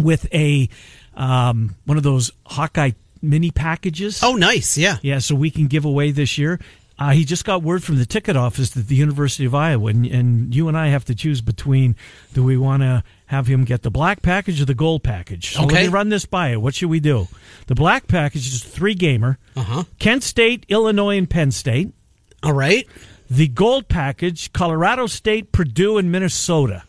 with 0.00 0.32
a 0.34 0.68
um, 1.14 1.76
one 1.84 1.96
of 1.96 2.02
those 2.02 2.32
Hawkeye 2.46 2.92
mini 3.22 3.50
packages. 3.50 4.22
Oh, 4.22 4.34
nice. 4.34 4.76
Yeah. 4.76 4.98
Yeah, 5.02 5.20
so 5.20 5.34
we 5.34 5.50
can 5.50 5.68
give 5.68 5.84
away 5.84 6.10
this 6.10 6.36
year. 6.36 6.60
Uh, 7.02 7.10
he 7.10 7.24
just 7.24 7.44
got 7.44 7.64
word 7.64 7.82
from 7.82 7.98
the 7.98 8.06
ticket 8.06 8.36
office 8.36 8.76
at 8.76 8.86
the 8.86 8.94
University 8.94 9.44
of 9.44 9.56
Iowa, 9.56 9.88
and, 9.88 10.06
and 10.06 10.54
you 10.54 10.68
and 10.68 10.78
I 10.78 10.86
have 10.86 11.04
to 11.06 11.16
choose 11.16 11.40
between 11.40 11.96
do 12.32 12.44
we 12.44 12.56
want 12.56 12.84
to 12.84 13.02
have 13.26 13.48
him 13.48 13.64
get 13.64 13.82
the 13.82 13.90
black 13.90 14.22
package 14.22 14.62
or 14.62 14.66
the 14.66 14.74
gold 14.74 15.02
package? 15.02 15.54
So 15.54 15.64
okay. 15.64 15.74
let 15.74 15.82
me 15.82 15.88
run 15.88 16.10
this 16.10 16.26
by 16.26 16.52
you. 16.52 16.60
What 16.60 16.76
should 16.76 16.90
we 16.90 17.00
do? 17.00 17.26
The 17.66 17.74
black 17.74 18.06
package 18.06 18.46
is 18.46 18.62
three 18.62 18.94
gamer 18.94 19.40
uh-huh. 19.56 19.82
Kent 19.98 20.22
State, 20.22 20.64
Illinois, 20.68 21.18
and 21.18 21.28
Penn 21.28 21.50
State. 21.50 21.92
All 22.40 22.52
right. 22.52 22.86
The 23.28 23.48
gold 23.48 23.88
package 23.88 24.52
Colorado 24.52 25.08
State, 25.08 25.50
Purdue, 25.50 25.98
and 25.98 26.12
Minnesota. 26.12 26.84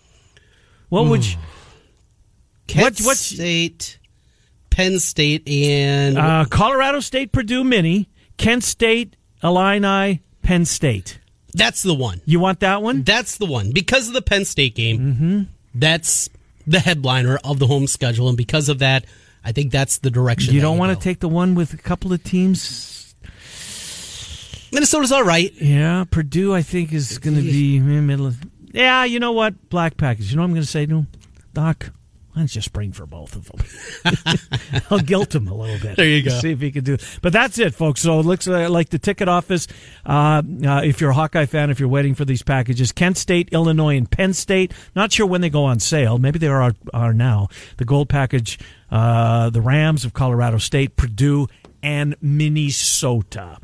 What 0.89 1.05
Ooh. 1.05 1.09
would 1.09 1.25
you. 1.25 1.37
Kent 2.67 2.99
what, 3.01 3.17
State. 3.17 3.97
Penn 4.69 4.99
State 4.99 5.49
and 5.49 6.19
uh, 6.19 6.45
Colorado 6.47 6.99
State, 6.99 7.31
Purdue 7.31 7.63
Mini, 7.63 8.09
Kent 8.37 8.63
State, 8.63 9.15
Illini, 9.43 10.21
Penn 10.41 10.65
State. 10.65 11.19
That's 11.53 11.83
the 11.83 11.93
one. 11.93 12.21
You 12.25 12.39
want 12.39 12.61
that 12.61 12.81
one? 12.81 13.03
That's 13.03 13.37
the 13.37 13.45
one 13.45 13.71
because 13.71 14.07
of 14.07 14.13
the 14.13 14.21
Penn 14.21 14.45
State 14.45 14.75
game. 14.75 14.99
Mm-hmm. 14.99 15.41
That's 15.75 16.29
the 16.65 16.79
headliner 16.79 17.37
of 17.43 17.59
the 17.59 17.67
home 17.67 17.87
schedule, 17.87 18.27
and 18.29 18.37
because 18.37 18.69
of 18.69 18.79
that, 18.79 19.05
I 19.43 19.51
think 19.51 19.71
that's 19.71 19.97
the 19.99 20.09
direction. 20.09 20.53
You 20.53 20.61
don't 20.61 20.77
want 20.77 20.97
to 20.97 21.03
take 21.03 21.19
the 21.19 21.29
one 21.29 21.55
with 21.55 21.73
a 21.73 21.77
couple 21.77 22.13
of 22.13 22.23
teams. 22.23 23.15
Minnesota's 24.71 25.11
all 25.11 25.23
right. 25.23 25.53
Yeah, 25.61 26.05
Purdue 26.09 26.55
I 26.55 26.61
think 26.61 26.93
is 26.93 27.19
going 27.19 27.35
to 27.35 27.41
be 27.41 27.79
middle. 27.79 28.25
Of, 28.27 28.37
yeah, 28.71 29.03
you 29.03 29.19
know 29.19 29.33
what? 29.33 29.69
Black 29.69 29.97
package. 29.97 30.31
You 30.31 30.37
know 30.37 30.41
what 30.41 30.47
I'm 30.47 30.53
going 30.53 30.63
to 30.63 30.67
say 30.67 30.85
to 30.85 30.99
him, 30.99 31.07
Doc. 31.53 31.91
Let's 32.35 32.51
just 32.51 32.73
bring 32.73 32.91
for 32.91 33.05
both 33.05 33.35
of 33.35 33.45
them. 33.45 34.39
I'll 34.89 34.99
guilt 34.99 35.35
him 35.35 35.47
a 35.47 35.53
little 35.53 35.79
bit. 35.79 35.97
There 35.97 36.07
you 36.07 36.23
go. 36.23 36.31
See 36.39 36.51
if 36.51 36.61
he 36.61 36.71
can 36.71 36.83
do 36.83 36.95
it. 36.95 37.19
But 37.21 37.31
that's 37.31 37.59
it, 37.59 37.75
folks. 37.75 38.01
So 38.01 38.19
it 38.19 38.25
looks 38.25 38.47
like 38.47 38.89
the 38.89 38.97
ticket 38.97 39.27
office. 39.27 39.67
Uh, 40.03 40.41
uh, 40.65 40.81
if 40.83 40.99
you're 40.99 41.11
a 41.11 41.13
Hawkeye 41.13 41.45
fan, 41.45 41.69
if 41.69 41.79
you're 41.79 41.89
waiting 41.89 42.15
for 42.15 42.25
these 42.25 42.41
packages, 42.41 42.91
Kent 42.91 43.17
State, 43.17 43.49
Illinois, 43.51 43.97
and 43.97 44.09
Penn 44.09 44.33
State. 44.33 44.73
Not 44.95 45.11
sure 45.11 45.27
when 45.27 45.41
they 45.41 45.49
go 45.51 45.63
on 45.63 45.79
sale. 45.79 46.17
Maybe 46.17 46.39
they 46.39 46.47
are 46.47 46.73
are 46.91 47.13
now. 47.13 47.49
The 47.77 47.85
gold 47.85 48.09
package, 48.09 48.57
uh, 48.89 49.51
the 49.51 49.61
Rams 49.61 50.03
of 50.03 50.13
Colorado 50.13 50.57
State, 50.57 50.95
Purdue, 50.95 51.47
and 51.83 52.15
Minnesota. 52.19 53.59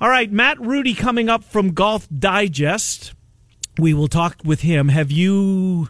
All 0.00 0.08
right, 0.08 0.30
Matt 0.32 0.60
Rudy 0.60 0.94
coming 0.94 1.28
up 1.28 1.44
from 1.44 1.72
Golf 1.72 2.08
Digest. 2.08 3.14
We 3.78 3.94
will 3.94 4.08
talk 4.08 4.38
with 4.44 4.62
him. 4.62 4.88
Have 4.88 5.12
you? 5.12 5.88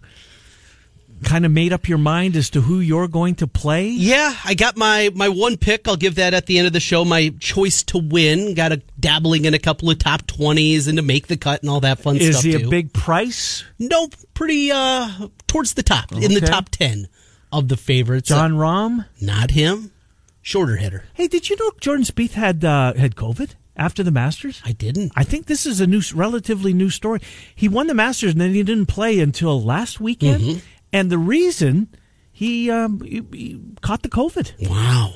Kind 1.23 1.47
of 1.47 1.53
made 1.53 1.73
up 1.73 1.89
your 1.89 1.99
mind 1.99 2.37
as 2.37 2.51
to 2.51 2.61
who 2.61 2.81
you're 2.81 3.09
going 3.09 3.37
to 3.37 3.47
play? 3.47 3.89
Yeah, 3.89 4.35
I 4.45 4.55
got 4.55 4.77
my 4.77 5.11
my 5.15 5.29
one 5.29 5.57
pick. 5.57 5.89
I'll 5.89 5.97
give 5.97 6.17
that 6.17 6.35
at 6.35 6.47
the 6.47 6.59
end 6.59 6.67
of 6.67 6.73
the 6.73 6.81
show. 6.81 7.05
My 7.05 7.35
choice 7.41 7.83
to 7.85 7.99
win. 7.99 8.55
Got 8.55 8.73
a 8.73 8.83
dabbling 8.99 9.45
in 9.45 9.55
a 9.55 9.59
couple 9.59 9.91
of 9.91 9.99
top 9.99 10.27
twenties 10.27 10.89
and 10.89 10.97
to 10.99 11.03
make 11.03 11.27
the 11.27 11.37
cut 11.37 11.63
and 11.63 11.71
all 11.71 11.81
that 11.81 12.01
fun 12.01 12.17
Is 12.17 12.37
stuff. 12.37 12.45
Is 12.45 12.55
he 12.55 12.63
a 12.63 12.69
big 12.69 12.93
price? 12.93 13.65
Nope, 13.79 14.15
pretty 14.35 14.71
uh 14.73 15.29
towards 15.47 15.75
the 15.75 15.83
top 15.83 16.13
okay. 16.13 16.25
in 16.25 16.35
the 16.35 16.41
top 16.41 16.69
ten 16.69 17.09
of 17.53 17.69
the 17.69 17.77
favorites. 17.77 18.29
Jon 18.29 18.53
Rahm? 18.53 19.07
Not 19.21 19.53
him. 19.53 19.93
Shorter 20.41 20.77
hitter. 20.77 21.05
Hey, 21.15 21.29
did 21.29 21.49
you 21.49 21.57
know 21.57 21.71
Jordan 21.81 22.05
Spieth 22.05 22.33
had 22.33 22.65
uh, 22.65 22.95
had 22.95 23.15
COVID? 23.15 23.55
after 23.77 24.03
the 24.03 24.11
Masters? 24.11 24.61
I 24.65 24.73
didn't. 24.73 25.13
I 25.17 25.25
think 25.25 25.47
this 25.47 25.67
is 25.67 25.81
a 25.81 25.87
new, 25.87 26.03
relatively 26.15 26.73
new 26.73 26.91
story. 26.91 27.21
He 27.55 27.69
won 27.69 27.87
the 27.87 27.95
Masters 27.95 28.33
and 28.33 28.41
then 28.41 28.53
he 28.53 28.63
didn't 28.63 28.87
play 28.87 29.21
until 29.21 29.63
last 29.63 30.01
weekend. 30.01 30.43
Mm-hmm. 30.43 30.59
And 30.93 31.11
the 31.11 31.19
reason 31.19 31.89
he, 32.31 32.71
um, 32.71 33.01
he, 33.01 33.23
he 33.33 33.61
caught 33.81 34.03
the 34.03 34.09
COVID. 34.09 34.69
Wow. 34.69 35.15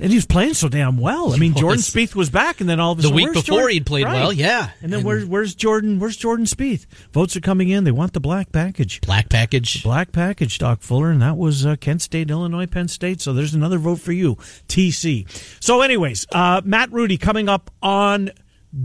And 0.00 0.10
he 0.10 0.16
was 0.16 0.26
playing 0.26 0.54
so 0.54 0.68
damn 0.68 0.96
well. 0.96 1.32
I 1.32 1.36
mean, 1.36 1.54
Jordan. 1.54 1.80
Spieth 1.80 2.16
was 2.16 2.28
back, 2.28 2.60
and 2.60 2.68
then 2.68 2.80
all 2.80 2.90
of 2.90 2.98
a 2.98 3.02
sudden. 3.02 3.14
The 3.16 3.22
sudden, 3.22 3.34
week 3.34 3.44
before 3.44 3.58
Jordan? 3.60 3.74
he'd 3.74 3.86
played 3.86 4.04
Right. 4.06 4.14
well, 4.14 4.32
yeah. 4.32 4.70
And 4.80 4.92
then 4.92 5.04
where's 5.04 5.24
where's 5.24 5.54
Jordan? 5.54 6.00
Where's 6.00 6.16
Jordan 6.16 6.44
Spieth? 6.44 6.86
Votes 7.12 7.36
are 7.36 7.40
coming 7.40 7.68
in. 7.68 7.84
They 7.84 7.92
want 7.92 8.12
the 8.12 8.18
black 8.18 8.50
package. 8.50 9.00
Black 9.02 9.28
package. 9.28 9.84
Black 9.84 10.10
package, 10.10 10.58
Doc 10.58 10.80
Fuller, 10.82 11.10
and 11.12 11.22
that 11.22 11.36
was 11.36 11.64
uh, 11.64 11.76
Kent 11.76 12.02
State, 12.02 12.32
Illinois, 12.32 12.66
Penn 12.66 12.88
State. 12.88 13.20
So 13.20 13.32
there's 13.32 13.54
another 13.54 13.78
vote 13.78 14.00
for 14.00 14.10
you, 14.10 14.36
TC. 14.66 15.28
So, 15.62 15.82
anyways, 15.82 16.26
uh, 16.32 16.62
Matt 16.64 16.90
Rudy 16.90 17.16
coming 17.16 17.48
up 17.48 17.70
on 17.80 18.30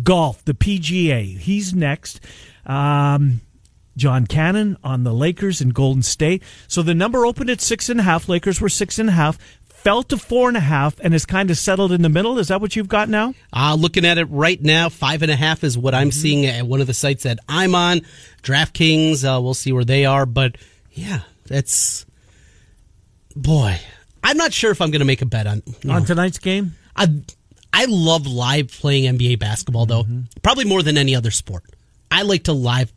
golf, 0.04 0.46
the 0.46 0.54
PGA. 0.54 1.36
He's 1.40 1.74
next. 1.74 2.20
Um, 2.68 3.42
John 3.98 4.28
Cannon 4.28 4.78
on 4.84 5.04
the 5.04 5.14
Lakers 5.14 5.60
and 5.60 5.74
Golden 5.74 6.04
State. 6.04 6.44
So 6.68 6.82
the 6.82 6.94
number 6.94 7.26
opened 7.26 7.50
at 7.50 7.60
six 7.60 7.90
and 7.90 8.00
a 8.00 8.04
half. 8.04 8.30
Lakers 8.30 8.62
were 8.62 8.70
six 8.70 9.00
and 9.00 9.10
a 9.10 9.14
half. 9.14 9.38
Fell 9.66 10.04
to 10.04 10.18
four 10.18 10.48
and 10.48 10.58
a 10.58 10.62
half 10.62 11.00
and 11.00 11.14
has 11.14 11.26
kind 11.26 11.50
of 11.52 11.58
settled 11.58 11.92
in 11.92 12.02
the 12.02 12.10
middle. 12.10 12.40
Is 12.40 12.48
that 12.50 12.62
what 12.62 12.76
you've 12.76 12.88
got 12.88 13.10
now? 13.10 13.34
Uh, 13.54 13.76
looking 13.78 14.06
at 14.06 14.18
it 14.18 14.26
right 14.26 14.62
now, 14.62 14.90
five 14.90 15.22
and 15.22 15.32
a 15.32 15.36
half 15.36 15.64
is 15.64 15.78
what 15.78 15.94
I'm 15.94 16.12
seeing 16.12 16.46
at 16.46 16.66
one 16.66 16.82
of 16.82 16.88
the 16.88 16.94
sites 16.94 17.24
that 17.24 17.40
I'm 17.48 17.76
on. 17.76 18.02
DraftKings, 18.44 19.24
uh, 19.24 19.42
we'll 19.42 19.54
see 19.54 19.72
where 19.72 19.86
they 19.86 20.06
are. 20.06 20.26
But 20.26 20.58
yeah, 20.92 21.22
that's. 21.46 22.06
Boy, 23.36 23.80
I'm 24.24 24.38
not 24.38 24.52
sure 24.52 24.72
if 24.72 24.82
I'm 24.82 24.92
going 24.92 25.00
to 25.00 25.06
make 25.06 25.22
a 25.22 25.26
bet 25.28 25.48
on. 25.48 25.62
no. 25.84 25.94
On 25.94 26.06
tonight's 26.06 26.40
game? 26.40 26.76
I, 26.96 27.08
I 27.72 27.86
love 27.88 28.26
live 28.26 28.72
playing 28.72 29.18
NBA 29.18 29.40
basketball, 29.40 29.86
though. 29.86 30.06
Probably 30.42 30.66
more 30.66 30.82
than 30.82 30.98
any 30.98 31.16
other 31.16 31.32
sport. 31.32 31.64
I 32.10 32.24
like 32.24 32.46
to 32.46 32.54
live. 32.54 32.92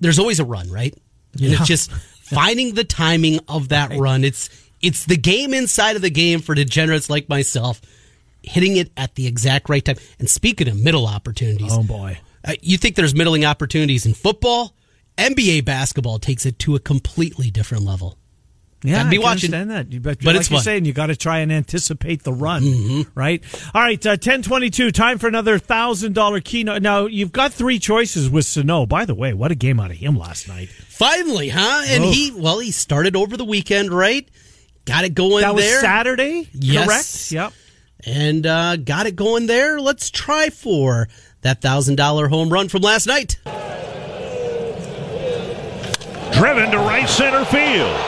There's 0.00 0.18
always 0.18 0.40
a 0.40 0.44
run, 0.44 0.70
right? 0.70 0.94
And 1.32 1.40
Yeah. 1.42 1.56
it's 1.58 1.66
just 1.68 1.90
finding 2.22 2.74
the 2.74 2.84
timing 2.84 3.40
of 3.48 3.68
that 3.68 3.92
run. 3.98 4.24
It's 4.24 4.48
it's 4.82 5.06
the 5.06 5.16
game 5.16 5.54
inside 5.54 5.96
of 5.96 6.02
the 6.02 6.10
game 6.10 6.40
for 6.40 6.54
degenerates 6.54 7.08
like 7.08 7.28
myself, 7.28 7.80
hitting 8.42 8.76
it 8.76 8.92
at 8.96 9.14
the 9.14 9.26
exact 9.26 9.68
right 9.68 9.84
time. 9.84 9.96
And 10.18 10.28
speaking 10.28 10.68
of 10.68 10.76
middle 10.78 11.06
opportunities, 11.06 11.72
Oh, 11.72 11.82
boy. 11.82 12.18
uh, 12.44 12.54
you 12.62 12.76
think 12.76 12.94
there's 12.94 13.14
middling 13.14 13.44
opportunities 13.44 14.04
in 14.06 14.14
football? 14.14 14.74
NBA 15.16 15.64
basketball 15.64 16.18
takes 16.18 16.44
it 16.44 16.58
to 16.60 16.74
a 16.76 16.78
completely 16.78 17.50
different 17.50 17.84
level. 17.84 18.18
Yeah, 18.86 18.98
Gotta 18.98 19.10
be 19.10 19.16
I 19.16 19.18
can 19.18 19.22
watching. 19.24 19.54
understand 19.54 19.70
that. 19.72 19.92
You, 19.92 20.00
but, 20.00 20.18
But 20.18 20.26
like 20.26 20.36
it's 20.36 20.50
you're 20.50 20.58
fun. 20.58 20.64
saying, 20.64 20.84
you 20.84 20.92
got 20.92 21.06
to 21.06 21.16
try 21.16 21.38
and 21.38 21.50
anticipate 21.52 22.22
the 22.22 22.32
run, 22.32 23.04
right? 23.16 23.42
All 23.74 23.82
right, 23.82 24.06
uh, 24.06 24.16
ten 24.16 24.42
twenty 24.42 24.70
two. 24.70 24.92
Time 24.92 25.18
for 25.18 25.26
another 25.26 25.58
thousand 25.58 26.12
dollar 26.14 26.40
keynote. 26.40 26.82
Now 26.82 27.06
you've 27.06 27.32
got 27.32 27.52
three 27.52 27.80
choices 27.80 28.30
with 28.30 28.44
Sano. 28.46 28.86
By 28.86 29.04
the 29.04 29.14
way, 29.16 29.32
what 29.34 29.50
a 29.50 29.56
game 29.56 29.80
out 29.80 29.90
of 29.90 29.96
him 29.96 30.16
last 30.16 30.46
night. 30.46 30.68
Finally, 30.68 31.48
huh? 31.48 31.82
And 31.88 32.04
Oh. 32.04 32.10
he 32.12 32.30
well, 32.30 32.60
he 32.60 32.70
started 32.70 33.16
over 33.16 33.36
the 33.36 33.44
weekend, 33.44 33.90
right? 33.90 34.28
Got 34.84 35.04
it 35.04 35.14
going 35.14 35.40
That 35.42 35.54
was 35.56 35.64
there. 35.64 35.80
Saturday, 35.80 36.48
Yes. 36.52 36.86
correct? 36.86 37.32
Yep. 37.32 37.52
and 38.14 38.46
uh, 38.46 38.76
got 38.76 39.06
it 39.06 39.16
going 39.16 39.46
there. 39.46 39.80
Let's 39.80 40.10
try 40.10 40.50
for 40.50 41.08
that 41.42 41.60
thousand 41.60 41.96
dollar 41.96 42.28
home 42.28 42.50
run 42.50 42.68
from 42.68 42.82
last 42.82 43.08
night. 43.08 43.36
Driven 46.32 46.70
to 46.70 46.78
right 46.78 47.08
center 47.08 47.44
field. 47.46 47.98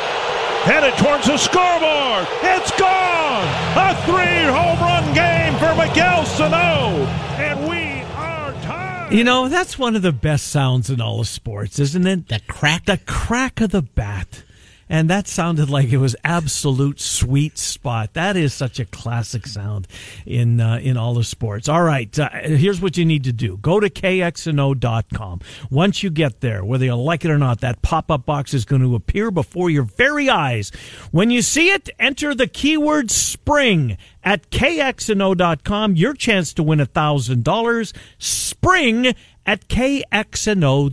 Headed 0.68 0.98
towards 0.98 1.26
the 1.26 1.38
scoreboard. 1.38 2.28
It's 2.42 2.70
gone. 2.78 3.42
A 3.74 3.96
three 4.04 4.44
home 4.52 4.78
run 4.78 5.14
game 5.14 5.54
for 5.54 5.74
Miguel 5.74 6.26
Sano. 6.26 7.06
And 7.38 7.70
we 7.70 8.02
are 8.14 8.52
tied. 8.64 9.08
You 9.10 9.24
know 9.24 9.48
that's 9.48 9.78
one 9.78 9.96
of 9.96 10.02
the 10.02 10.12
best 10.12 10.48
sounds 10.48 10.90
in 10.90 11.00
all 11.00 11.20
of 11.20 11.26
sports, 11.26 11.78
isn't 11.78 12.06
it? 12.06 12.28
That 12.28 12.46
crack. 12.48 12.84
the 12.84 12.98
crack 12.98 13.62
of 13.62 13.70
the 13.70 13.80
bat. 13.80 14.42
And 14.88 15.10
that 15.10 15.28
sounded 15.28 15.68
like 15.68 15.90
it 15.90 15.98
was 15.98 16.16
absolute 16.24 16.98
sweet 17.00 17.58
spot. 17.58 18.14
That 18.14 18.36
is 18.36 18.54
such 18.54 18.80
a 18.80 18.84
classic 18.84 19.46
sound 19.46 19.86
in 20.24 20.60
uh, 20.60 20.78
in 20.82 20.96
all 20.96 21.18
of 21.18 21.26
sports. 21.26 21.68
All 21.68 21.82
right, 21.82 22.18
uh, 22.18 22.30
here's 22.42 22.80
what 22.80 22.96
you 22.96 23.04
need 23.04 23.24
to 23.24 23.32
do: 23.32 23.58
go 23.58 23.80
to 23.80 23.90
kxno.com. 23.90 25.40
Once 25.70 26.02
you 26.02 26.10
get 26.10 26.40
there, 26.40 26.64
whether 26.64 26.86
you 26.86 26.94
like 26.94 27.24
it 27.24 27.30
or 27.30 27.38
not, 27.38 27.60
that 27.60 27.82
pop 27.82 28.10
up 28.10 28.24
box 28.24 28.54
is 28.54 28.64
going 28.64 28.82
to 28.82 28.94
appear 28.94 29.30
before 29.30 29.68
your 29.70 29.84
very 29.84 30.30
eyes. 30.30 30.70
When 31.10 31.30
you 31.30 31.42
see 31.42 31.68
it, 31.68 31.90
enter 31.98 32.34
the 32.34 32.46
keyword 32.46 33.10
"spring" 33.10 33.98
at 34.24 34.50
kxno.com. 34.50 35.96
Your 35.96 36.14
chance 36.14 36.54
to 36.54 36.62
win 36.62 36.80
a 36.80 36.86
thousand 36.86 37.44
dollars. 37.44 37.92
Spring 38.18 39.14
at 39.46 39.68
kxno.com. 39.68 40.92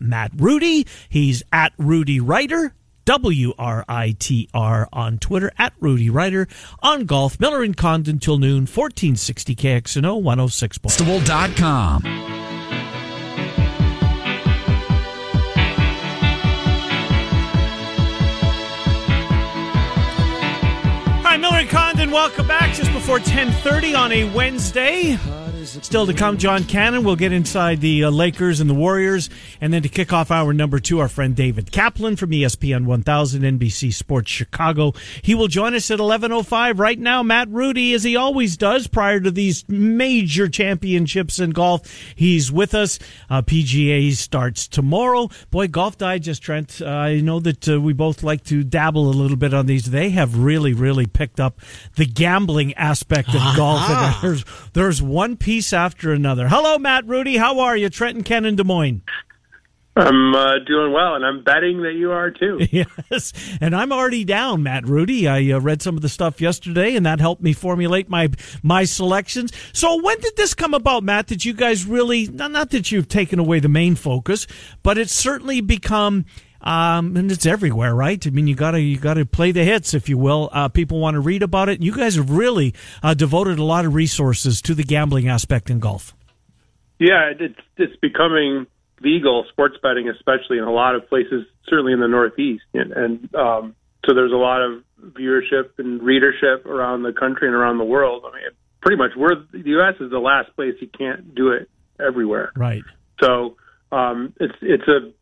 Matt 0.00 0.30
Rudy, 0.36 0.86
he's 1.08 1.42
at 1.52 1.72
Rudy 1.78 2.20
Writer. 2.20 2.74
W 3.04 3.52
R 3.58 3.84
I 3.88 4.14
T 4.18 4.48
R 4.54 4.88
on 4.92 5.18
Twitter 5.18 5.50
at 5.58 5.72
Rudy 5.80 6.10
Ryder 6.10 6.48
on 6.80 7.04
golf. 7.06 7.38
Miller 7.40 7.62
and 7.62 7.76
Condon 7.76 8.18
till 8.18 8.38
noon, 8.38 8.62
1460 8.66 9.54
KXNO 9.56 10.22
106. 10.22 10.78
Festival.com. 10.78 12.02
All 21.30 21.36
right, 21.36 21.40
Miller 21.40 21.58
and 21.58 21.68
Condon, 21.68 22.10
welcome 22.10 22.48
back 22.48 22.74
just 22.74 22.92
before 22.92 23.18
1030 23.18 23.94
on 23.94 24.10
a 24.10 24.24
Wednesday. 24.34 25.16
Still 25.66 26.06
to 26.06 26.14
come, 26.14 26.38
John 26.38 26.64
Cannon. 26.64 27.04
We'll 27.04 27.16
get 27.16 27.32
inside 27.32 27.82
the 27.82 28.04
uh, 28.04 28.10
Lakers 28.10 28.60
and 28.60 28.70
the 28.70 28.74
Warriors. 28.74 29.28
And 29.60 29.74
then 29.74 29.82
to 29.82 29.90
kick 29.90 30.10
off 30.10 30.30
hour 30.30 30.54
number 30.54 30.80
two, 30.80 31.00
our 31.00 31.08
friend 31.08 31.36
David 31.36 31.70
Kaplan 31.70 32.16
from 32.16 32.30
ESPN 32.30 32.86
1000 32.86 33.42
NBC 33.42 33.92
Sports 33.92 34.30
Chicago. 34.30 34.94
He 35.20 35.34
will 35.34 35.48
join 35.48 35.74
us 35.74 35.90
at 35.90 35.98
11.05. 35.98 36.78
Right 36.78 36.98
now, 36.98 37.22
Matt 37.22 37.48
Rudy, 37.50 37.92
as 37.92 38.04
he 38.04 38.16
always 38.16 38.56
does 38.56 38.86
prior 38.86 39.20
to 39.20 39.30
these 39.30 39.68
major 39.68 40.48
championships 40.48 41.38
in 41.38 41.50
golf, 41.50 41.82
he's 42.14 42.50
with 42.50 42.74
us. 42.74 42.98
Uh, 43.28 43.42
PGA 43.42 44.12
starts 44.12 44.66
tomorrow. 44.66 45.28
Boy, 45.50 45.68
Golf 45.68 45.98
Digest, 45.98 46.42
Trent, 46.42 46.80
uh, 46.80 46.86
I 46.86 47.20
know 47.20 47.38
that 47.38 47.68
uh, 47.68 47.78
we 47.78 47.92
both 47.92 48.22
like 48.22 48.44
to 48.44 48.64
dabble 48.64 49.10
a 49.10 49.12
little 49.12 49.36
bit 49.36 49.52
on 49.52 49.66
these. 49.66 49.90
They 49.90 50.08
have 50.10 50.38
really, 50.38 50.72
really 50.72 51.06
picked 51.06 51.38
up 51.38 51.60
the 51.96 52.06
gambling 52.06 52.72
aspect 52.74 53.28
of 53.28 53.42
golf. 53.56 53.90
And 53.90 54.22
there's, 54.22 54.44
there's 54.72 55.02
one 55.02 55.36
piece 55.36 55.49
after 55.50 56.12
another. 56.12 56.46
Hello, 56.46 56.78
Matt 56.78 57.08
Rudy. 57.08 57.36
How 57.36 57.58
are 57.58 57.76
you? 57.76 57.90
Trenton, 57.90 58.22
Ken 58.22 58.44
in 58.44 58.54
Des 58.54 58.62
Moines. 58.62 59.02
I'm 59.96 60.32
uh, 60.32 60.60
doing 60.64 60.92
well, 60.92 61.16
and 61.16 61.26
I'm 61.26 61.42
betting 61.42 61.82
that 61.82 61.94
you 61.94 62.12
are 62.12 62.30
too. 62.30 62.60
Yes, 62.70 63.32
and 63.60 63.74
I'm 63.74 63.92
already 63.92 64.24
down, 64.24 64.62
Matt 64.62 64.86
Rudy. 64.86 65.26
I 65.26 65.50
uh, 65.50 65.58
read 65.58 65.82
some 65.82 65.96
of 65.96 66.02
the 66.02 66.08
stuff 66.08 66.40
yesterday, 66.40 66.94
and 66.94 67.04
that 67.04 67.18
helped 67.18 67.42
me 67.42 67.52
formulate 67.52 68.08
my 68.08 68.28
my 68.62 68.84
selections. 68.84 69.52
So, 69.72 70.00
when 70.00 70.20
did 70.20 70.36
this 70.36 70.54
come 70.54 70.72
about, 70.72 71.02
Matt? 71.02 71.26
Did 71.26 71.44
you 71.44 71.52
guys 71.52 71.84
really 71.84 72.28
not, 72.28 72.52
not 72.52 72.70
that 72.70 72.92
you've 72.92 73.08
taken 73.08 73.40
away 73.40 73.58
the 73.58 73.68
main 73.68 73.96
focus, 73.96 74.46
but 74.84 74.98
it's 74.98 75.12
certainly 75.12 75.60
become. 75.60 76.26
Um, 76.62 77.16
and 77.16 77.32
it's 77.32 77.46
everywhere, 77.46 77.94
right? 77.94 78.24
I 78.26 78.30
mean, 78.30 78.46
you 78.46 78.54
gotta 78.54 78.80
you 78.80 78.98
gotta 78.98 79.24
play 79.24 79.52
the 79.52 79.64
hits, 79.64 79.94
if 79.94 80.08
you 80.08 80.18
will. 80.18 80.50
Uh, 80.52 80.68
people 80.68 81.00
want 81.00 81.14
to 81.14 81.20
read 81.20 81.42
about 81.42 81.68
it. 81.68 81.80
You 81.80 81.94
guys 81.94 82.16
have 82.16 82.30
really 82.30 82.74
uh, 83.02 83.14
devoted 83.14 83.58
a 83.58 83.64
lot 83.64 83.86
of 83.86 83.94
resources 83.94 84.60
to 84.62 84.74
the 84.74 84.82
gambling 84.84 85.28
aspect 85.28 85.70
in 85.70 85.78
golf. 85.78 86.14
Yeah, 86.98 87.32
it's 87.38 87.58
it's 87.78 87.96
becoming 87.96 88.66
legal 89.00 89.46
sports 89.50 89.76
betting, 89.82 90.08
especially 90.08 90.58
in 90.58 90.64
a 90.64 90.72
lot 90.72 90.94
of 90.94 91.08
places, 91.08 91.46
certainly 91.66 91.92
in 91.92 92.00
the 92.00 92.08
Northeast, 92.08 92.64
and, 92.74 92.92
and 92.92 93.34
um, 93.34 93.74
so 94.06 94.14
there's 94.14 94.32
a 94.32 94.36
lot 94.36 94.62
of 94.62 94.82
viewership 95.02 95.70
and 95.78 96.02
readership 96.02 96.66
around 96.66 97.02
the 97.02 97.12
country 97.12 97.48
and 97.48 97.56
around 97.56 97.78
the 97.78 97.84
world. 97.84 98.24
I 98.26 98.34
mean, 98.34 98.44
pretty 98.82 98.96
much, 98.96 99.12
we're 99.16 99.34
the 99.52 99.62
U.S. 99.70 99.94
is 100.00 100.10
the 100.10 100.18
last 100.18 100.54
place 100.56 100.74
you 100.80 100.88
can't 100.88 101.34
do 101.34 101.50
it 101.52 101.70
everywhere. 101.98 102.52
Right. 102.56 102.82
So 103.22 103.56
um, 103.92 104.32
it's 104.40 104.54
it's 104.62 104.88
a 104.88 105.12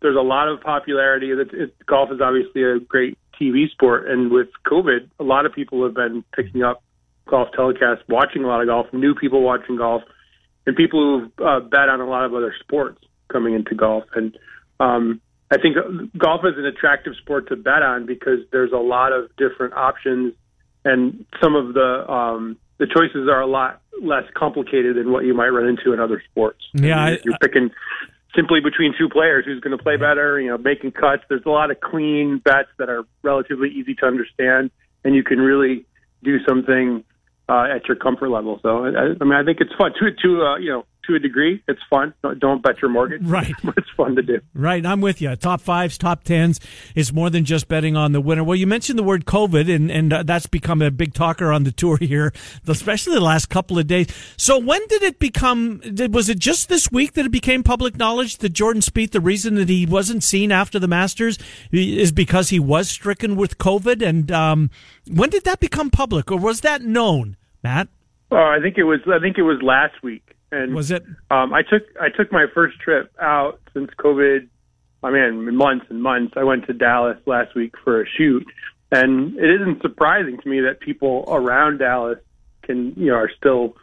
there's 0.00 0.16
a 0.16 0.22
lot 0.22 0.48
of 0.48 0.60
popularity. 0.60 1.30
It, 1.30 1.52
it, 1.52 1.86
golf 1.86 2.10
is 2.12 2.20
obviously 2.20 2.62
a 2.62 2.78
great 2.78 3.18
TV 3.40 3.70
sport, 3.70 4.08
and 4.08 4.30
with 4.30 4.48
COVID, 4.66 5.08
a 5.18 5.24
lot 5.24 5.46
of 5.46 5.52
people 5.52 5.84
have 5.84 5.94
been 5.94 6.24
picking 6.34 6.62
up 6.62 6.82
golf 7.28 7.48
telecasts, 7.58 8.02
watching 8.08 8.44
a 8.44 8.46
lot 8.46 8.60
of 8.60 8.66
golf, 8.68 8.86
new 8.92 9.14
people 9.14 9.42
watching 9.42 9.76
golf, 9.76 10.02
and 10.66 10.76
people 10.76 11.20
who've 11.20 11.46
uh, 11.46 11.60
bet 11.60 11.88
on 11.88 12.00
a 12.00 12.06
lot 12.06 12.24
of 12.24 12.34
other 12.34 12.54
sports 12.60 12.98
coming 13.32 13.54
into 13.54 13.74
golf. 13.74 14.04
And 14.14 14.36
um, 14.80 15.20
I 15.50 15.58
think 15.58 15.76
golf 16.16 16.42
is 16.44 16.54
an 16.56 16.66
attractive 16.66 17.14
sport 17.20 17.48
to 17.48 17.56
bet 17.56 17.82
on 17.82 18.06
because 18.06 18.40
there's 18.52 18.72
a 18.72 18.78
lot 18.78 19.12
of 19.12 19.30
different 19.36 19.74
options, 19.74 20.34
and 20.84 21.24
some 21.42 21.54
of 21.54 21.74
the 21.74 22.10
um, 22.10 22.56
the 22.78 22.86
choices 22.86 23.28
are 23.28 23.40
a 23.40 23.46
lot 23.46 23.80
less 24.02 24.24
complicated 24.36 24.96
than 24.96 25.10
what 25.10 25.24
you 25.24 25.34
might 25.34 25.48
run 25.48 25.66
into 25.66 25.92
in 25.92 26.00
other 26.00 26.22
sports. 26.30 26.62
Yeah, 26.74 27.02
I- 27.02 27.08
you're, 27.10 27.18
you're 27.24 27.38
picking 27.40 27.70
simply 28.36 28.60
between 28.60 28.94
two 28.96 29.08
players 29.08 29.44
who's 29.44 29.60
going 29.60 29.76
to 29.76 29.82
play 29.82 29.96
better. 29.96 30.40
You 30.40 30.50
know, 30.50 30.58
making 30.58 30.92
cuts. 30.92 31.22
There's 31.28 31.44
a 31.46 31.50
lot 31.50 31.70
of 31.70 31.80
clean 31.80 32.40
bets 32.44 32.68
that 32.78 32.88
are 32.88 33.04
relatively 33.22 33.70
easy 33.70 33.94
to 33.96 34.06
understand, 34.06 34.70
and 35.04 35.14
you 35.14 35.24
can 35.24 35.38
really 35.38 35.86
do 36.22 36.38
something 36.46 37.02
uh, 37.48 37.66
at 37.74 37.86
your 37.86 37.96
comfort 37.96 38.28
level. 38.28 38.60
So 38.62 38.84
I, 38.84 39.14
I 39.20 39.24
mean, 39.24 39.32
I 39.32 39.44
think 39.44 39.58
it's 39.60 39.72
fun 39.78 39.92
to 39.98 40.10
to 40.10 40.42
uh, 40.42 40.56
you 40.58 40.70
know 40.70 40.86
to 41.06 41.14
a 41.14 41.18
degree. 41.18 41.62
It's 41.68 41.80
fun. 41.88 42.14
Don't, 42.38 42.62
bet 42.62 42.80
your 42.80 42.90
mortgage. 42.90 43.22
Right. 43.26 43.52
it's 43.76 43.90
fun 43.96 44.16
to 44.16 44.22
do. 44.22 44.40
Right. 44.54 44.84
I'm 44.84 45.00
with 45.00 45.20
you. 45.20 45.34
Top 45.36 45.60
fives, 45.60 45.98
top 45.98 46.24
tens 46.24 46.60
is 46.94 47.12
more 47.12 47.28
than 47.28 47.44
just 47.44 47.68
betting 47.68 47.96
on 47.96 48.12
the 48.12 48.20
winner. 48.20 48.42
Well, 48.44 48.56
you 48.56 48.66
mentioned 48.66 48.98
the 48.98 49.02
word 49.02 49.26
COVID, 49.26 49.74
and, 49.74 49.90
and 49.90 50.12
uh, 50.12 50.22
that's 50.22 50.46
become 50.46 50.80
a 50.80 50.90
big 50.90 51.12
talker 51.12 51.52
on 51.52 51.64
the 51.64 51.72
tour 51.72 51.98
here, 51.98 52.32
especially 52.66 53.14
the 53.14 53.20
last 53.20 53.46
couple 53.50 53.78
of 53.78 53.86
days. 53.86 54.06
So 54.36 54.58
when 54.58 54.80
did 54.88 55.02
it 55.02 55.18
become, 55.18 55.78
did, 55.80 56.14
was 56.14 56.28
it 56.28 56.38
just 56.38 56.68
this 56.68 56.90
week 56.90 57.12
that 57.14 57.26
it 57.26 57.32
became 57.32 57.62
public 57.62 57.96
knowledge 57.96 58.38
that 58.38 58.50
Jordan 58.50 58.82
Spieth, 58.82 59.10
the 59.10 59.20
reason 59.20 59.56
that 59.56 59.68
he 59.68 59.86
wasn't 59.86 60.24
seen 60.24 60.52
after 60.52 60.78
the 60.78 60.88
Masters 60.88 61.38
is 61.72 62.12
because 62.12 62.48
he 62.50 62.60
was 62.60 62.88
stricken 62.88 63.36
with 63.36 63.58
COVID? 63.58 64.06
And 64.06 64.30
um, 64.32 64.70
when 65.10 65.30
did 65.30 65.44
that 65.44 65.60
become 65.60 65.90
public, 65.90 66.30
or 66.30 66.38
was 66.38 66.60
that 66.62 66.82
known, 66.82 67.36
Matt? 67.62 67.88
Oh, 68.30 68.36
I 68.36 68.58
think 68.60 68.76
it 68.76 68.84
was. 68.84 69.00
I 69.06 69.18
think 69.20 69.38
it 69.38 69.42
was 69.42 69.62
last 69.62 70.02
week. 70.02 70.35
And 70.56 70.74
was 70.74 70.90
it? 70.90 71.04
Um, 71.30 71.52
I 71.52 71.62
took 71.62 71.82
I 72.00 72.08
took 72.08 72.32
my 72.32 72.46
first 72.52 72.78
trip 72.80 73.12
out 73.20 73.60
since 73.74 73.90
COVID. 73.98 74.48
I 75.02 75.10
mean, 75.10 75.54
months 75.56 75.86
and 75.88 76.02
months. 76.02 76.34
I 76.36 76.44
went 76.44 76.66
to 76.66 76.72
Dallas 76.72 77.18
last 77.26 77.54
week 77.54 77.74
for 77.84 78.02
a 78.02 78.06
shoot, 78.16 78.46
and 78.90 79.36
it 79.36 79.60
isn't 79.60 79.82
surprising 79.82 80.38
to 80.42 80.48
me 80.48 80.60
that 80.60 80.80
people 80.80 81.24
around 81.28 81.78
Dallas 81.78 82.18
can 82.62 82.94
you 82.96 83.06
know 83.06 83.14
are 83.14 83.30
still 83.36 83.76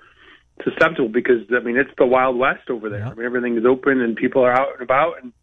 susceptible 0.63 1.09
because 1.09 1.41
I 1.55 1.59
mean 1.63 1.77
it's 1.77 1.91
the 1.97 2.05
Wild 2.05 2.37
West 2.37 2.69
over 2.69 2.89
there. 2.89 2.99
Yeah. 2.99 3.09
I 3.09 3.13
mean 3.13 3.25
everything 3.25 3.57
is 3.57 3.65
open 3.65 4.01
and 4.01 4.15
people 4.15 4.43
are 4.43 4.51
out 4.51 4.73
and 4.73 4.81
about, 4.81 5.15
and 5.21 5.33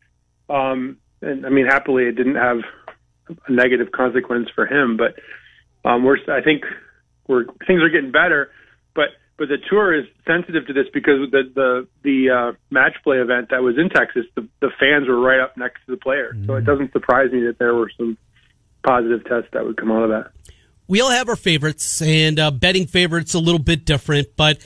um, 0.49 0.99
and 1.23 1.47
I 1.47 1.51
mean 1.51 1.66
happily 1.66 2.05
it 2.05 2.16
didn't 2.16 2.37
have 2.37 2.59
a 3.47 3.53
negative 3.53 3.93
consequence 3.93 4.49
for 4.55 4.66
him, 4.66 4.97
but 4.97 5.16
um, 5.88 6.05
we're 6.05 6.19
I 6.29 6.43
think 6.43 6.64
we're 7.27 7.45
things 7.66 7.83
are 7.83 7.88
getting 7.88 8.12
better, 8.12 8.51
but 9.40 9.48
but 9.48 9.48
the 9.48 9.57
tour 9.70 9.98
is 9.98 10.05
sensitive 10.26 10.66
to 10.66 10.74
this 10.74 10.85
because 10.92 11.31
the 11.31 11.50
the 11.55 11.88
the 12.03 12.31
uh, 12.31 12.53
match 12.70 12.96
play 13.03 13.16
event 13.16 13.48
that 13.50 13.62
was 13.62 13.79
in 13.79 13.88
Texas, 13.88 14.26
the 14.37 14.46
the 14.61 14.70
fans 14.79 15.09
were 15.09 15.18
right 15.18 15.40
up 15.40 15.57
next 15.57 15.81
to 15.87 15.92
the 15.92 15.96
player, 15.96 16.37
so 16.46 16.57
it 16.57 16.66
doesn't 16.66 16.92
surprise 16.92 17.33
me 17.33 17.44
that 17.46 17.59
there 17.59 17.74
were 17.74 17.90
some 17.96 18.18
positive 18.85 19.24
tests 19.24 19.48
that 19.55 19.64
would 19.64 19.79
come 19.79 19.90
out 19.90 20.03
of 20.03 20.11
that. 20.11 20.31
We 20.88 21.00
all 21.00 21.11
have 21.11 21.29
our 21.31 21.37
favorites, 21.37 22.03
and 22.03 22.38
uh, 22.38 22.50
betting 22.50 22.87
favorites 22.87 23.33
a 23.33 23.38
little 23.38 23.59
bit 23.59 23.87
different, 23.87 24.37
but 24.37 24.59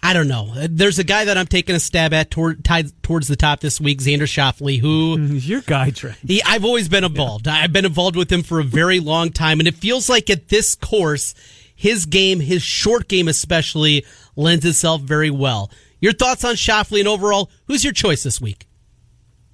I 0.00 0.12
don't 0.12 0.28
know. 0.28 0.52
There's 0.54 1.00
a 1.00 1.04
guy 1.04 1.24
that 1.24 1.36
I'm 1.36 1.46
taking 1.46 1.74
a 1.74 1.80
stab 1.80 2.12
at 2.12 2.30
toward, 2.30 2.64
tied 2.64 3.02
towards 3.02 3.26
the 3.26 3.36
top 3.36 3.60
this 3.60 3.80
week, 3.80 3.98
Xander 3.98 4.28
Schauffele, 4.28 4.78
who 4.78 5.16
Your 5.18 5.62
guy, 5.62 5.90
Trey. 5.90 6.14
he, 6.24 6.40
I've 6.44 6.64
always 6.64 6.88
been 6.88 7.02
involved. 7.04 7.48
I've 7.48 7.72
been 7.72 7.86
involved 7.86 8.14
with 8.14 8.30
him 8.30 8.44
for 8.44 8.60
a 8.60 8.64
very 8.64 9.00
long 9.00 9.30
time, 9.30 9.58
and 9.58 9.66
it 9.66 9.74
feels 9.74 10.08
like 10.08 10.28
at 10.28 10.48
this 10.48 10.74
course, 10.74 11.34
his 11.74 12.06
game, 12.06 12.40
his 12.40 12.62
short 12.62 13.08
game 13.08 13.28
especially, 13.28 14.04
lends 14.36 14.64
itself 14.64 15.02
very 15.02 15.30
well. 15.30 15.70
Your 16.00 16.12
thoughts 16.12 16.44
on 16.44 16.54
Schauffele 16.54 17.00
and 17.00 17.08
overall, 17.08 17.50
who's 17.66 17.82
your 17.82 17.92
choice 17.92 18.22
this 18.22 18.40
week? 18.40 18.66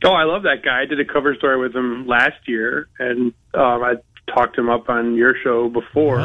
Oh, 0.05 0.13
I 0.13 0.25
love 0.25 0.43
that 0.45 0.63
guy. 0.65 0.83
I 0.83 0.85
did 0.87 0.99
a 0.99 1.05
cover 1.05 1.35
story 1.35 1.59
with 1.61 1.75
him 1.77 2.07
last 2.07 2.49
year, 2.49 2.89
and 2.99 3.35
um, 3.55 3.83
I 3.83 3.95
talked 4.35 4.57
him 4.57 4.71
up 4.71 4.89
on 4.89 5.15
your 5.15 5.35
show 5.45 5.69
before. 5.69 6.19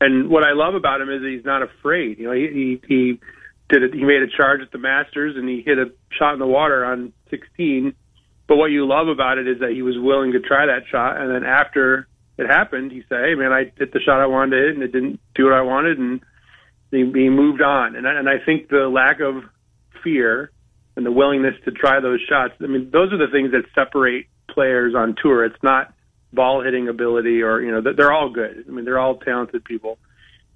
And 0.00 0.28
what 0.28 0.44
I 0.44 0.52
love 0.52 0.74
about 0.74 1.00
him 1.00 1.08
is 1.10 1.22
he's 1.22 1.44
not 1.44 1.62
afraid. 1.62 2.18
You 2.18 2.26
know, 2.26 2.32
he 2.32 2.48
he, 2.48 2.80
he 2.88 3.20
did 3.68 3.84
it. 3.84 3.94
He 3.94 4.04
made 4.04 4.22
a 4.22 4.26
charge 4.26 4.60
at 4.60 4.72
the 4.72 4.78
Masters, 4.78 5.36
and 5.36 5.48
he 5.48 5.62
hit 5.62 5.78
a 5.78 5.92
shot 6.18 6.34
in 6.34 6.40
the 6.40 6.46
water 6.46 6.84
on 6.84 7.12
16. 7.30 7.94
But 8.46 8.56
what 8.56 8.66
you 8.66 8.86
love 8.86 9.08
about 9.08 9.38
it 9.38 9.48
is 9.48 9.60
that 9.60 9.70
he 9.70 9.82
was 9.82 9.94
willing 9.96 10.32
to 10.32 10.40
try 10.40 10.66
that 10.66 10.82
shot, 10.90 11.20
and 11.20 11.30
then 11.30 11.44
after 11.44 12.08
it 12.36 12.46
happened, 12.46 12.92
he 12.92 13.04
said, 13.08 13.24
"Hey, 13.24 13.34
man, 13.34 13.52
I 13.52 13.72
hit 13.76 13.92
the 13.92 14.00
shot 14.00 14.20
I 14.20 14.26
wanted 14.26 14.56
to 14.56 14.62
hit, 14.62 14.74
and 14.74 14.82
it 14.82 14.92
didn't 14.92 15.20
do 15.34 15.44
what 15.44 15.54
I 15.54 15.62
wanted," 15.62 15.98
and 15.98 16.20
he, 16.90 16.98
he 16.98 17.28
moved 17.28 17.62
on. 17.62 17.96
And 17.96 18.06
I, 18.06 18.18
and 18.18 18.28
I 18.28 18.44
think 18.44 18.68
the 18.68 18.88
lack 18.88 19.20
of 19.20 19.44
fear 20.02 20.50
and 20.96 21.04
the 21.04 21.12
willingness 21.12 21.54
to 21.64 21.70
try 21.70 22.00
those 22.00 22.20
shots. 22.28 22.54
I 22.60 22.66
mean, 22.66 22.90
those 22.92 23.12
are 23.12 23.18
the 23.18 23.32
things 23.32 23.52
that 23.52 23.64
separate 23.74 24.26
players 24.48 24.94
on 24.94 25.16
tour. 25.20 25.44
It's 25.44 25.62
not 25.62 25.92
ball 26.32 26.62
hitting 26.62 26.88
ability 26.88 27.42
or 27.42 27.60
you 27.60 27.70
know 27.70 27.80
they're 27.80 28.12
all 28.12 28.30
good. 28.30 28.64
I 28.66 28.70
mean, 28.70 28.84
they're 28.84 28.98
all 28.98 29.16
talented 29.16 29.64
people. 29.64 29.98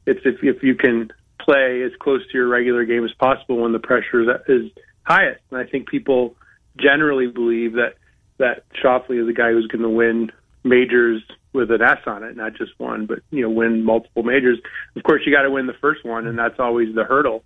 It's 0.07 0.21
if 0.25 0.37
if 0.43 0.63
you 0.63 0.75
can 0.75 1.11
play 1.41 1.83
as 1.83 1.93
close 2.01 2.23
to 2.27 2.35
your 2.35 2.49
regular 2.49 2.85
game 2.85 3.05
as 3.05 3.13
possible 3.13 3.59
when 3.63 3.73
the 3.73 3.79
pressure 3.79 4.23
is, 4.49 4.71
highest. 5.05 5.41
And 5.51 5.59
I 5.59 5.65
think 5.65 5.89
people 5.89 6.35
generally 6.77 7.27
believe 7.27 7.75
that 7.75 7.95
that 8.39 8.65
Schauffele 8.83 9.21
is 9.21 9.27
the 9.27 9.33
guy 9.33 9.51
who's 9.53 9.67
going 9.67 9.83
to 9.83 9.89
win 9.89 10.31
majors 10.63 11.23
with 11.53 11.71
an 11.71 11.83
S 11.83 11.99
on 12.07 12.23
it, 12.23 12.37
not 12.37 12.55
just 12.55 12.73
one, 12.79 13.07
but 13.07 13.21
you 13.31 13.43
know, 13.43 13.51
win 13.51 13.85
multiple 13.85 14.23
majors. 14.23 14.59
Of 14.97 15.03
course, 15.03 15.23
you 15.25 15.33
got 15.33 15.43
to 15.43 15.51
win 15.51 15.67
the 15.67 15.75
first 15.81 16.05
one, 16.05 16.27
and 16.27 16.39
that's 16.39 16.59
always 16.59 16.95
the 16.95 17.05
hurdle. 17.05 17.45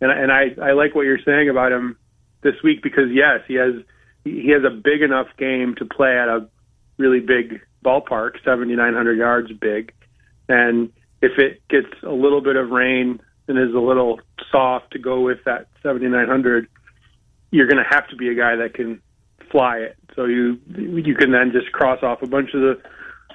And 0.00 0.10
and 0.10 0.32
I 0.32 0.54
I 0.60 0.72
like 0.72 0.94
what 0.94 1.02
you're 1.02 1.22
saying 1.24 1.48
about 1.48 1.72
him 1.72 1.96
this 2.42 2.54
week 2.64 2.82
because 2.82 3.10
yes, 3.12 3.40
he 3.46 3.54
has 3.54 3.74
he 4.24 4.50
has 4.50 4.64
a 4.64 4.74
big 4.74 5.02
enough 5.02 5.28
game 5.38 5.74
to 5.78 5.84
play 5.84 6.18
at 6.18 6.28
a 6.28 6.48
really 6.98 7.20
big 7.20 7.60
ballpark, 7.84 8.34
7,900 8.44 9.18
yards 9.18 9.50
big, 9.52 9.92
and 10.48 10.92
if 11.20 11.38
it 11.38 11.62
gets 11.68 11.92
a 12.02 12.12
little 12.12 12.40
bit 12.40 12.56
of 12.56 12.70
rain 12.70 13.20
and 13.48 13.58
is 13.58 13.74
a 13.74 13.78
little 13.78 14.20
soft 14.50 14.92
to 14.92 14.98
go 14.98 15.20
with 15.20 15.38
that 15.44 15.68
7,900, 15.82 16.68
you're 17.50 17.66
going 17.66 17.82
to 17.82 17.88
have 17.88 18.08
to 18.08 18.16
be 18.16 18.28
a 18.28 18.34
guy 18.34 18.56
that 18.56 18.74
can 18.74 19.00
fly 19.50 19.78
it. 19.78 19.96
So 20.14 20.24
you 20.24 20.58
you 20.76 21.14
can 21.14 21.30
then 21.30 21.52
just 21.52 21.72
cross 21.72 22.02
off 22.02 22.22
a 22.22 22.26
bunch 22.26 22.50
of 22.54 22.60
the 22.60 22.82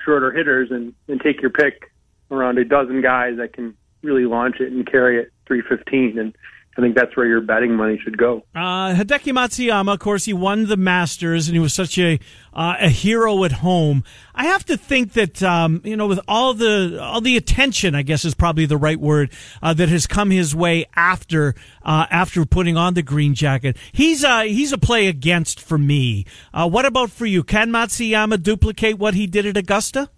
shorter 0.08 0.32
hitters 0.32 0.72
and, 0.72 0.94
and 1.10 1.20
take 1.20 1.42
your 1.42 1.52
pick 1.52 1.92
around 2.32 2.58
a 2.58 2.64
dozen 2.64 3.02
guys 3.02 3.38
that 3.38 3.54
can 3.54 3.76
really 4.02 4.26
launch 4.26 4.56
it 4.60 4.72
and 4.72 4.90
carry 4.90 5.20
it 5.20 5.32
315 5.48 6.18
and 6.18 6.36
I 6.78 6.82
think 6.82 6.96
that's 6.96 7.18
where 7.18 7.26
your 7.26 7.42
betting 7.42 7.76
money 7.76 8.00
should 8.04 8.20
go. 8.20 8.44
Uh, 8.54 8.94
Hideki 8.94 9.34
Matsuyama, 9.34 9.94
of 9.94 10.00
course, 10.00 10.26
he 10.26 10.34
won 10.34 10.68
the 10.68 10.78
Masters, 10.78 11.48
and 11.48 11.56
he 11.56 11.60
was 11.60 11.74
such 11.74 11.98
a 11.98 12.20
uh, 12.54 12.76
a 12.80 12.90
hero 12.90 13.44
at 13.46 13.52
home. 13.52 14.04
I 14.36 14.46
have 14.46 14.64
to 14.66 14.78
think 14.78 15.14
that 15.14 15.42
um, 15.42 15.82
you 15.84 15.98
know, 15.98 16.06
with 16.06 16.20
all 16.28 16.54
the 16.54 17.00
all 17.02 17.20
the 17.20 17.36
attention, 17.36 17.96
I 17.96 18.04
guess 18.04 18.24
is 18.26 18.36
probably 18.36 18.68
the 18.68 18.78
right 18.78 19.00
word 19.00 19.32
uh, 19.64 19.74
that 19.74 19.90
has 19.90 20.06
come 20.06 20.30
his 20.30 20.56
way 20.56 20.86
after 20.96 21.56
uh, 21.82 22.06
after 22.12 22.46
putting 22.46 22.78
on 22.78 22.94
the 22.94 23.02
green 23.02 23.34
jacket. 23.34 23.76
He's 23.92 24.24
uh, 24.24 24.42
he's 24.42 24.72
a 24.72 24.78
play 24.78 25.08
against 25.08 25.60
for 25.60 25.80
me. 25.80 26.26
Uh, 26.54 26.70
what 26.70 26.86
about 26.86 27.10
for 27.10 27.26
you? 27.26 27.44
Can 27.44 27.72
Matsuyama 27.72 28.44
duplicate 28.44 29.00
what 29.00 29.16
he 29.16 29.26
did 29.26 29.48
at 29.48 29.58
Augusta? 29.58 30.12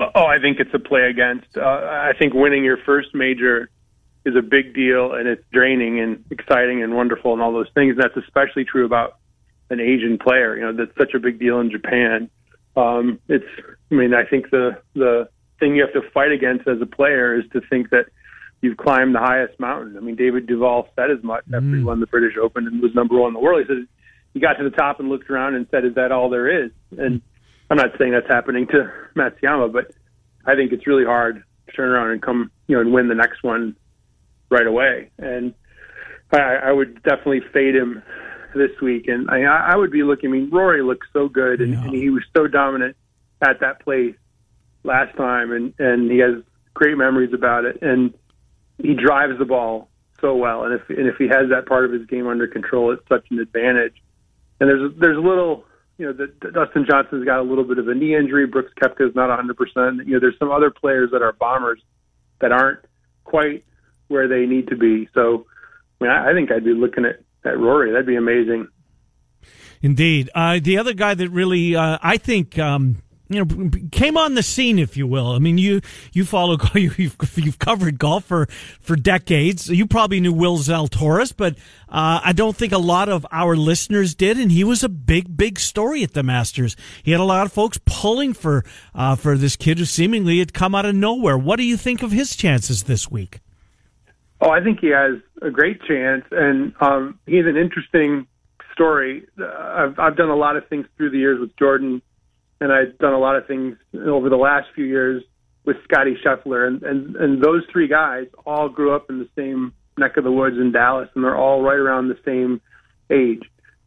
Oh, 0.00 0.24
I 0.24 0.38
think 0.40 0.58
it's 0.60 0.74
a 0.74 0.78
play 0.78 1.02
against. 1.02 1.56
Uh, 1.56 1.60
I 1.60 2.12
think 2.18 2.32
winning 2.34 2.64
your 2.64 2.78
first 2.84 3.14
major 3.14 3.68
is 4.24 4.34
a 4.36 4.42
big 4.42 4.74
deal 4.74 5.12
and 5.12 5.28
it's 5.28 5.44
draining 5.52 6.00
and 6.00 6.24
exciting 6.30 6.82
and 6.82 6.94
wonderful 6.94 7.32
and 7.32 7.42
all 7.42 7.52
those 7.52 7.70
things. 7.74 7.94
And 7.96 8.02
that's 8.02 8.16
especially 8.16 8.64
true 8.64 8.86
about 8.86 9.18
an 9.70 9.80
Asian 9.80 10.18
player. 10.18 10.56
You 10.56 10.62
know, 10.62 10.72
that's 10.72 10.96
such 10.98 11.14
a 11.14 11.18
big 11.18 11.38
deal 11.38 11.60
in 11.60 11.70
Japan. 11.70 12.30
Um, 12.76 13.20
it's, 13.28 13.44
I 13.90 13.94
mean, 13.94 14.14
I 14.14 14.24
think 14.24 14.50
the, 14.50 14.78
the 14.94 15.28
thing 15.60 15.76
you 15.76 15.82
have 15.82 15.92
to 15.92 16.10
fight 16.10 16.32
against 16.32 16.66
as 16.66 16.80
a 16.80 16.86
player 16.86 17.38
is 17.38 17.44
to 17.52 17.60
think 17.68 17.90
that 17.90 18.06
you've 18.62 18.78
climbed 18.78 19.14
the 19.14 19.20
highest 19.20 19.60
mountain. 19.60 19.96
I 19.96 20.00
mean, 20.00 20.16
David 20.16 20.46
Duval 20.46 20.88
said 20.96 21.10
as 21.10 21.22
much 21.22 21.44
after 21.52 21.76
he 21.76 21.84
won 21.84 22.00
the 22.00 22.06
British 22.06 22.36
Open 22.40 22.66
and 22.66 22.80
was 22.80 22.94
number 22.94 23.18
one 23.18 23.28
in 23.28 23.34
the 23.34 23.40
world. 23.40 23.60
He 23.60 23.68
said 23.68 23.86
he 24.32 24.40
got 24.40 24.54
to 24.54 24.64
the 24.64 24.74
top 24.74 25.00
and 25.00 25.08
looked 25.10 25.28
around 25.28 25.54
and 25.54 25.66
said, 25.70 25.84
is 25.84 25.94
that 25.94 26.12
all 26.12 26.30
there 26.30 26.64
is? 26.64 26.70
And 26.96 27.20
I'm 27.70 27.76
not 27.76 27.90
saying 27.98 28.12
that's 28.12 28.26
happening 28.26 28.66
to 28.68 28.90
Matsuyama, 29.14 29.72
but 29.72 29.92
I 30.46 30.54
think 30.54 30.72
it's 30.72 30.86
really 30.86 31.04
hard 31.04 31.42
to 31.66 31.72
turn 31.72 31.90
around 31.90 32.10
and 32.10 32.22
come, 32.22 32.50
you 32.66 32.74
know, 32.74 32.80
and 32.80 32.92
win 32.92 33.08
the 33.08 33.14
next 33.14 33.42
one 33.42 33.76
right 34.50 34.66
away. 34.66 35.10
And 35.18 35.54
I, 36.32 36.56
I 36.66 36.72
would 36.72 37.02
definitely 37.02 37.42
fade 37.52 37.74
him 37.74 38.02
this 38.54 38.70
week. 38.80 39.08
And 39.08 39.30
I, 39.30 39.42
I 39.42 39.76
would 39.76 39.90
be 39.90 40.02
looking. 40.02 40.30
I 40.30 40.32
mean, 40.32 40.50
Rory 40.50 40.82
looked 40.82 41.06
so 41.12 41.28
good, 41.28 41.60
and, 41.60 41.74
and 41.74 41.94
he 41.94 42.10
was 42.10 42.22
so 42.36 42.46
dominant 42.46 42.96
at 43.42 43.60
that 43.60 43.80
place 43.80 44.14
last 44.82 45.16
time, 45.16 45.52
and 45.52 45.74
and 45.78 46.10
he 46.10 46.18
has 46.18 46.42
great 46.72 46.96
memories 46.96 47.32
about 47.32 47.64
it. 47.64 47.78
And 47.82 48.14
he 48.78 48.94
drives 48.94 49.38
the 49.38 49.44
ball 49.44 49.88
so 50.20 50.34
well, 50.34 50.64
and 50.64 50.74
if 50.74 50.88
and 50.88 51.06
if 51.06 51.16
he 51.16 51.28
has 51.28 51.50
that 51.50 51.66
part 51.66 51.84
of 51.84 51.92
his 51.92 52.06
game 52.06 52.26
under 52.26 52.46
control, 52.46 52.92
it's 52.92 53.06
such 53.08 53.26
an 53.30 53.38
advantage. 53.38 53.94
And 54.60 54.68
there's 54.68 54.92
there's 54.98 55.18
a 55.18 55.26
little. 55.26 55.64
You 55.96 56.06
know, 56.06 56.12
the, 56.12 56.26
the 56.42 56.50
Dustin 56.50 56.86
Johnson's 56.90 57.24
got 57.24 57.38
a 57.38 57.44
little 57.44 57.62
bit 57.62 57.78
of 57.78 57.86
a 57.86 57.94
knee 57.94 58.16
injury. 58.16 58.48
Brooks 58.48 58.72
Koepka's 58.82 59.14
not 59.14 59.30
100%. 59.30 60.04
You 60.04 60.14
know, 60.14 60.18
there's 60.18 60.36
some 60.40 60.50
other 60.50 60.68
players 60.68 61.12
that 61.12 61.22
are 61.22 61.32
bombers 61.32 61.80
that 62.40 62.50
aren't 62.50 62.80
quite 63.22 63.64
where 64.08 64.28
they 64.28 64.46
need 64.46 64.68
to 64.68 64.76
be. 64.76 65.08
So, 65.14 65.46
I 66.00 66.04
mean, 66.04 66.12
I, 66.12 66.30
I 66.30 66.32
think 66.32 66.50
I'd 66.50 66.64
be 66.64 66.74
looking 66.74 67.04
at, 67.04 67.20
at 67.44 67.58
Rory. 67.58 67.92
That'd 67.92 68.06
be 68.06 68.16
amazing. 68.16 68.68
Indeed. 69.82 70.30
Uh, 70.34 70.60
the 70.62 70.78
other 70.78 70.94
guy 70.94 71.14
that 71.14 71.28
really, 71.28 71.76
uh, 71.76 71.98
I 72.02 72.16
think, 72.16 72.58
um, 72.58 73.02
you 73.28 73.44
know, 73.44 73.70
came 73.90 74.16
on 74.16 74.34
the 74.34 74.42
scene, 74.42 74.78
if 74.78 74.96
you 74.96 75.06
will. 75.06 75.32
I 75.32 75.38
mean, 75.38 75.56
you 75.56 75.80
you 76.12 76.24
follow 76.24 76.58
you've 76.74 77.16
you've 77.36 77.58
covered 77.58 77.98
golf 77.98 78.24
for 78.24 78.46
for 78.80 78.96
decades. 78.96 79.68
You 79.68 79.86
probably 79.86 80.20
knew 80.20 80.32
Will 80.32 80.58
Zalatoris, 80.58 81.34
but 81.34 81.56
uh, 81.88 82.20
I 82.22 82.32
don't 82.32 82.56
think 82.56 82.72
a 82.72 82.78
lot 82.78 83.08
of 83.08 83.26
our 83.32 83.56
listeners 83.56 84.14
did. 84.14 84.38
And 84.38 84.52
he 84.52 84.62
was 84.62 84.84
a 84.84 84.88
big 84.88 85.36
big 85.36 85.58
story 85.58 86.02
at 86.02 86.12
the 86.12 86.22
Masters. 86.22 86.76
He 87.02 87.12
had 87.12 87.20
a 87.20 87.24
lot 87.24 87.46
of 87.46 87.52
folks 87.52 87.80
pulling 87.86 88.34
for 88.34 88.64
uh, 88.94 89.16
for 89.16 89.36
this 89.38 89.56
kid 89.56 89.78
who 89.78 89.84
seemingly 89.86 90.38
had 90.38 90.52
come 90.52 90.74
out 90.74 90.84
of 90.84 90.94
nowhere. 90.94 91.38
What 91.38 91.56
do 91.56 91.64
you 91.64 91.76
think 91.76 92.02
of 92.02 92.12
his 92.12 92.36
chances 92.36 92.84
this 92.84 93.10
week? 93.10 93.40
Oh, 94.40 94.50
I 94.50 94.62
think 94.62 94.80
he 94.80 94.88
has 94.88 95.16
a 95.42 95.50
great 95.50 95.80
chance, 95.82 96.24
and 96.30 96.74
um, 96.80 97.18
he's 97.26 97.46
an 97.46 97.56
interesting 97.56 98.26
story. 98.72 99.26
Uh, 99.40 99.46
I've 99.46 99.98
I've 99.98 100.16
done 100.16 100.30
a 100.30 100.36
lot 100.36 100.56
of 100.56 100.68
things 100.68 100.86
through 100.96 101.10
the 101.10 101.18
years 101.18 101.40
with 101.40 101.56
Jordan, 101.56 102.02
and 102.60 102.72
I've 102.72 102.98
done 102.98 103.14
a 103.14 103.18
lot 103.18 103.36
of 103.36 103.46
things 103.46 103.76
over 103.94 104.28
the 104.28 104.36
last 104.36 104.68
few 104.74 104.84
years 104.84 105.22
with 105.64 105.76
Scottie 105.84 106.16
Scheffler, 106.24 106.66
and 106.66 106.82
and 106.82 107.16
and 107.16 107.42
those 107.42 107.62
three 107.72 107.88
guys 107.88 108.26
all 108.44 108.68
grew 108.68 108.94
up 108.94 109.08
in 109.08 109.18
the 109.18 109.28
same 109.36 109.72
neck 109.96 110.16
of 110.16 110.24
the 110.24 110.32
woods 110.32 110.56
in 110.56 110.72
Dallas, 110.72 111.08
and 111.14 111.24
they're 111.24 111.36
all 111.36 111.62
right 111.62 111.78
around 111.78 112.08
the 112.08 112.18
same 112.24 112.60
age. 113.10 113.42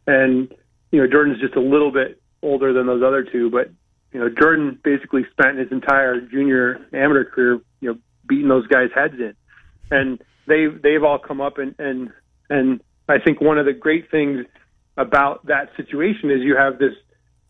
And 0.06 0.52
you 0.90 1.00
know, 1.00 1.06
Jordan's 1.06 1.40
just 1.40 1.54
a 1.54 1.60
little 1.60 1.92
bit 1.92 2.20
older 2.42 2.72
than 2.72 2.86
those 2.86 3.02
other 3.02 3.22
two, 3.22 3.50
but 3.50 3.70
you 4.12 4.20
know, 4.20 4.28
Jordan 4.30 4.78
basically 4.82 5.26
spent 5.30 5.58
his 5.58 5.70
entire 5.70 6.20
junior 6.20 6.80
amateur 6.92 7.24
career, 7.24 7.60
you 7.80 7.92
know, 7.92 7.98
beating 8.26 8.48
those 8.48 8.66
guys' 8.66 8.88
heads 8.94 9.14
in, 9.18 9.34
and 9.90 10.22
they've 10.48 10.80
they've 10.82 11.04
all 11.04 11.18
come 11.18 11.40
up 11.40 11.58
and 11.58 11.74
and 11.78 12.10
and 12.50 12.80
I 13.08 13.18
think 13.24 13.40
one 13.40 13.58
of 13.58 13.66
the 13.66 13.72
great 13.72 14.10
things 14.10 14.46
about 14.96 15.46
that 15.46 15.70
situation 15.76 16.30
is 16.30 16.40
you 16.42 16.56
have 16.56 16.78
this 16.78 16.94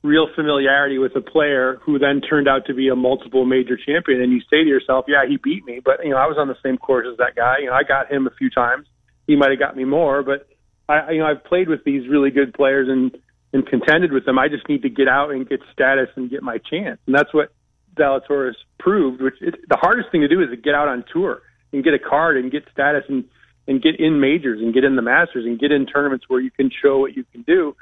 real 0.03 0.29
familiarity 0.35 0.99
with 0.99 1.17
a 1.17 1.21
player 1.21 1.81
who 1.83 1.99
then 1.99 2.21
turned 2.21 2.47
out 2.47 2.67
to 2.67 2.75
be 2.75 2.89
a 2.89 2.95
multiple 2.95 3.45
major 3.45 3.77
champion 3.77 4.21
and 4.21 4.33
you 4.33 4.41
say 4.43 4.63
to 4.63 4.69
yourself, 4.69 5.07
yeah, 5.09 5.27
he 5.29 5.39
beat 5.43 5.65
me, 5.65 5.81
but 5.85 6.05
you 6.05 6.11
know, 6.11 6.17
I 6.17 6.27
was 6.27 6.37
on 6.39 6.47
the 6.47 6.57
same 6.63 6.79
course 6.79 7.07
as 7.11 7.17
that 7.19 7.35
guy. 7.35 7.57
You 7.61 7.67
know, 7.67 7.73
I 7.73 7.83
got 7.83 8.11
him 8.11 8.27
a 8.27 8.31
few 8.31 8.51
times. 8.51 8.87
He 9.27 9.35
might 9.35 9.51
have 9.51 9.59
got 9.59 9.77
me 9.77 9.85
more, 9.85 10.23
but 10.23 10.47
I 10.89 11.13
you 11.13 11.19
know, 11.21 11.27
I've 11.27 11.45
played 11.45 11.69
with 11.69 11.85
these 11.85 12.09
really 12.09 12.31
good 12.31 12.55
players 12.55 12.89
and 12.89 13.17
and 13.53 13.67
contended 13.67 14.13
with 14.13 14.27
them. 14.27 14.39
I 14.39 14.49
just 14.49 14.69
need 14.69 14.83
to 14.83 14.91
get 14.91 15.09
out 15.09 15.31
and 15.31 15.49
get 15.49 15.61
status 15.73 16.09
and 16.17 16.31
get 16.31 16.43
my 16.43 16.59
chance. 16.59 17.01
And 17.07 17.15
that's 17.15 17.33
what 17.33 17.51
Zalatoris 17.97 18.55
proved, 18.79 19.23
which 19.23 19.35
it, 19.41 19.55
the 19.69 19.79
hardest 19.81 20.13
thing 20.13 20.21
to 20.21 20.29
do 20.29 20.43
is 20.43 20.51
to 20.51 20.57
get 20.57 20.75
out 20.75 20.89
on 20.89 21.05
tour 21.13 21.43
and 21.73 21.85
get 21.85 21.95
a 21.95 21.99
card 21.99 22.37
and 22.37 22.51
get 22.51 22.65
status 22.73 23.05
and 23.09 23.25
and 23.67 23.83
get 23.83 24.01
in 24.01 24.19
majors 24.19 24.61
and 24.63 24.73
get 24.73 24.83
in 24.83 24.97
the 24.97 25.03
Masters 25.03 25.45
and 25.45 25.59
get 25.61 25.71
in 25.71 25.85
tournaments 25.85 26.25
where 26.29 26.41
you 26.41 26.51
can 26.51 26.71
show 26.83 26.99
what 26.99 27.15
you 27.15 27.25
can 27.33 27.43
do. 27.43 27.77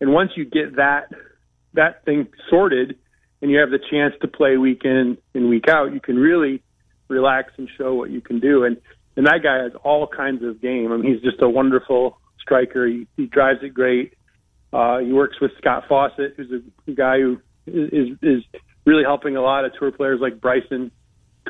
And 0.00 0.12
once 0.12 0.32
you 0.36 0.44
get 0.44 0.76
that 0.76 1.10
that 1.74 2.04
thing 2.04 2.28
sorted 2.48 2.98
and 3.40 3.50
you 3.50 3.58
have 3.58 3.70
the 3.70 3.78
chance 3.78 4.14
to 4.20 4.28
play 4.28 4.56
week 4.58 4.82
in 4.84 5.16
and 5.34 5.48
week 5.48 5.68
out, 5.68 5.94
you 5.94 6.00
can 6.00 6.16
really 6.16 6.62
relax 7.08 7.52
and 7.56 7.68
show 7.78 7.94
what 7.94 8.10
you 8.10 8.20
can 8.20 8.40
do. 8.40 8.64
And 8.64 8.76
and 9.16 9.26
that 9.26 9.40
guy 9.42 9.62
has 9.62 9.72
all 9.82 10.06
kinds 10.06 10.44
of 10.44 10.60
game. 10.60 10.92
I 10.92 10.96
mean, 10.96 11.12
he's 11.12 11.22
just 11.22 11.42
a 11.42 11.48
wonderful 11.48 12.18
striker. 12.40 12.86
He, 12.86 13.06
he 13.16 13.26
drives 13.26 13.60
it 13.62 13.74
great. 13.74 14.14
Uh, 14.72 14.98
he 14.98 15.12
works 15.12 15.40
with 15.40 15.50
Scott 15.58 15.84
Fawcett, 15.88 16.34
who's 16.36 16.62
a 16.86 16.90
guy 16.92 17.18
who 17.18 17.40
is 17.66 18.16
is 18.22 18.42
really 18.84 19.02
helping 19.04 19.36
a 19.36 19.42
lot 19.42 19.64
of 19.64 19.72
tour 19.78 19.90
players 19.90 20.20
like 20.20 20.40
Bryson 20.40 20.90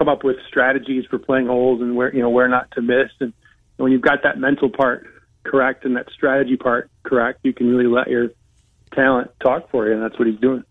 come 0.00 0.08
up 0.08 0.24
with 0.24 0.36
strategies 0.48 1.04
for 1.10 1.18
playing 1.18 1.46
holes 1.46 1.82
and 1.82 1.94
where 1.94 2.14
you 2.14 2.22
know 2.22 2.30
where 2.30 2.48
not 2.48 2.70
to 2.70 2.80
miss. 2.80 3.10
And 3.20 3.34
when 3.76 3.92
you've 3.92 4.00
got 4.00 4.22
that 4.22 4.38
mental 4.38 4.70
part 4.70 5.06
correct 5.42 5.84
and 5.84 5.94
that 5.96 6.10
strategy 6.10 6.56
part 6.56 6.90
correct, 7.02 7.40
you 7.42 7.52
can 7.52 7.68
really 7.68 7.86
let 7.86 8.08
your 8.08 8.30
talent 8.94 9.30
talk 9.42 9.70
for 9.70 9.86
you, 9.86 9.92
and 9.92 10.02
that's 10.02 10.18
what 10.18 10.26
he's 10.26 10.40
doing. 10.40 10.64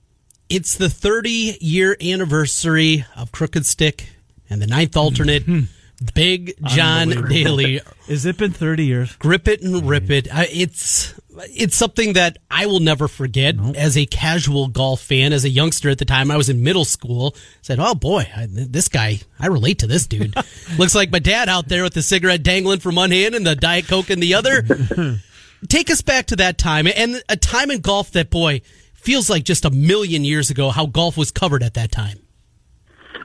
It's 0.50 0.76
the 0.76 0.90
30 0.90 1.60
year 1.62 1.96
anniversary 2.02 3.06
of 3.16 3.32
Crooked 3.32 3.68
Stick 3.68 4.10
and 4.50 4.60
the 4.60 4.68
ninth 4.68 4.98
alternate. 4.98 5.44
Mm-hmm. 5.44 5.66
Big 6.00 6.54
John 6.66 7.10
Daly. 7.28 7.82
Is 8.08 8.26
it 8.26 8.38
been 8.38 8.52
30 8.52 8.86
years? 8.86 9.16
Grip 9.18 9.48
it 9.48 9.62
and 9.62 9.88
rip 9.88 10.10
it. 10.10 10.28
It's 10.32 11.14
it's 11.52 11.76
something 11.76 12.14
that 12.14 12.38
I 12.50 12.66
will 12.66 12.80
never 12.80 13.08
forget 13.08 13.56
nope. 13.56 13.76
as 13.76 13.98
a 13.98 14.06
casual 14.06 14.68
golf 14.68 15.02
fan. 15.02 15.34
As 15.34 15.46
a 15.46 15.50
youngster 15.50 15.90
at 15.90 15.98
the 15.98 16.06
time, 16.06 16.32
I 16.32 16.38
was 16.38 16.50
in 16.50 16.64
middle 16.64 16.86
school. 16.86 17.36
Said, 17.62 17.80
"Oh 17.80 17.96
boy, 17.96 18.28
I, 18.36 18.48
this 18.50 18.88
guy, 18.88 19.20
I 19.40 19.48
relate 19.48 19.80
to 19.80 19.88
this 19.88 20.08
dude. 20.08 20.36
Looks 20.78 20.96
like 20.96 21.12
my 21.12 21.20
dad 21.20 21.50
out 21.50 21.68
there 21.68 21.84
with 21.84 21.94
the 21.94 22.02
cigarette 22.02 22.44
dangling 22.44 22.80
from 22.80 22.96
one 22.96 23.12
hand 23.12 23.36
and 23.36 23.46
the 23.46 23.56
diet 23.56 23.88
coke 23.88 24.10
in 24.10 24.20
the 24.20 24.36
other." 24.36 24.64
Take 25.68 25.90
us 25.90 26.02
back 26.02 26.28
to 26.28 26.38
that 26.38 26.58
time 26.58 26.88
and 26.88 27.22
a 27.28 27.36
time 27.36 27.70
in 27.70 27.82
golf 27.82 28.12
that 28.12 28.30
boy 28.30 28.62
feels 28.94 29.30
like 29.30 29.44
just 29.44 29.66
a 29.66 29.70
million 29.70 30.24
years 30.24 30.50
ago. 30.50 30.70
How 30.70 30.86
golf 30.86 31.18
was 31.18 31.32
covered 31.32 31.64
at 31.64 31.74
that 31.74 31.92
time. 31.92 32.20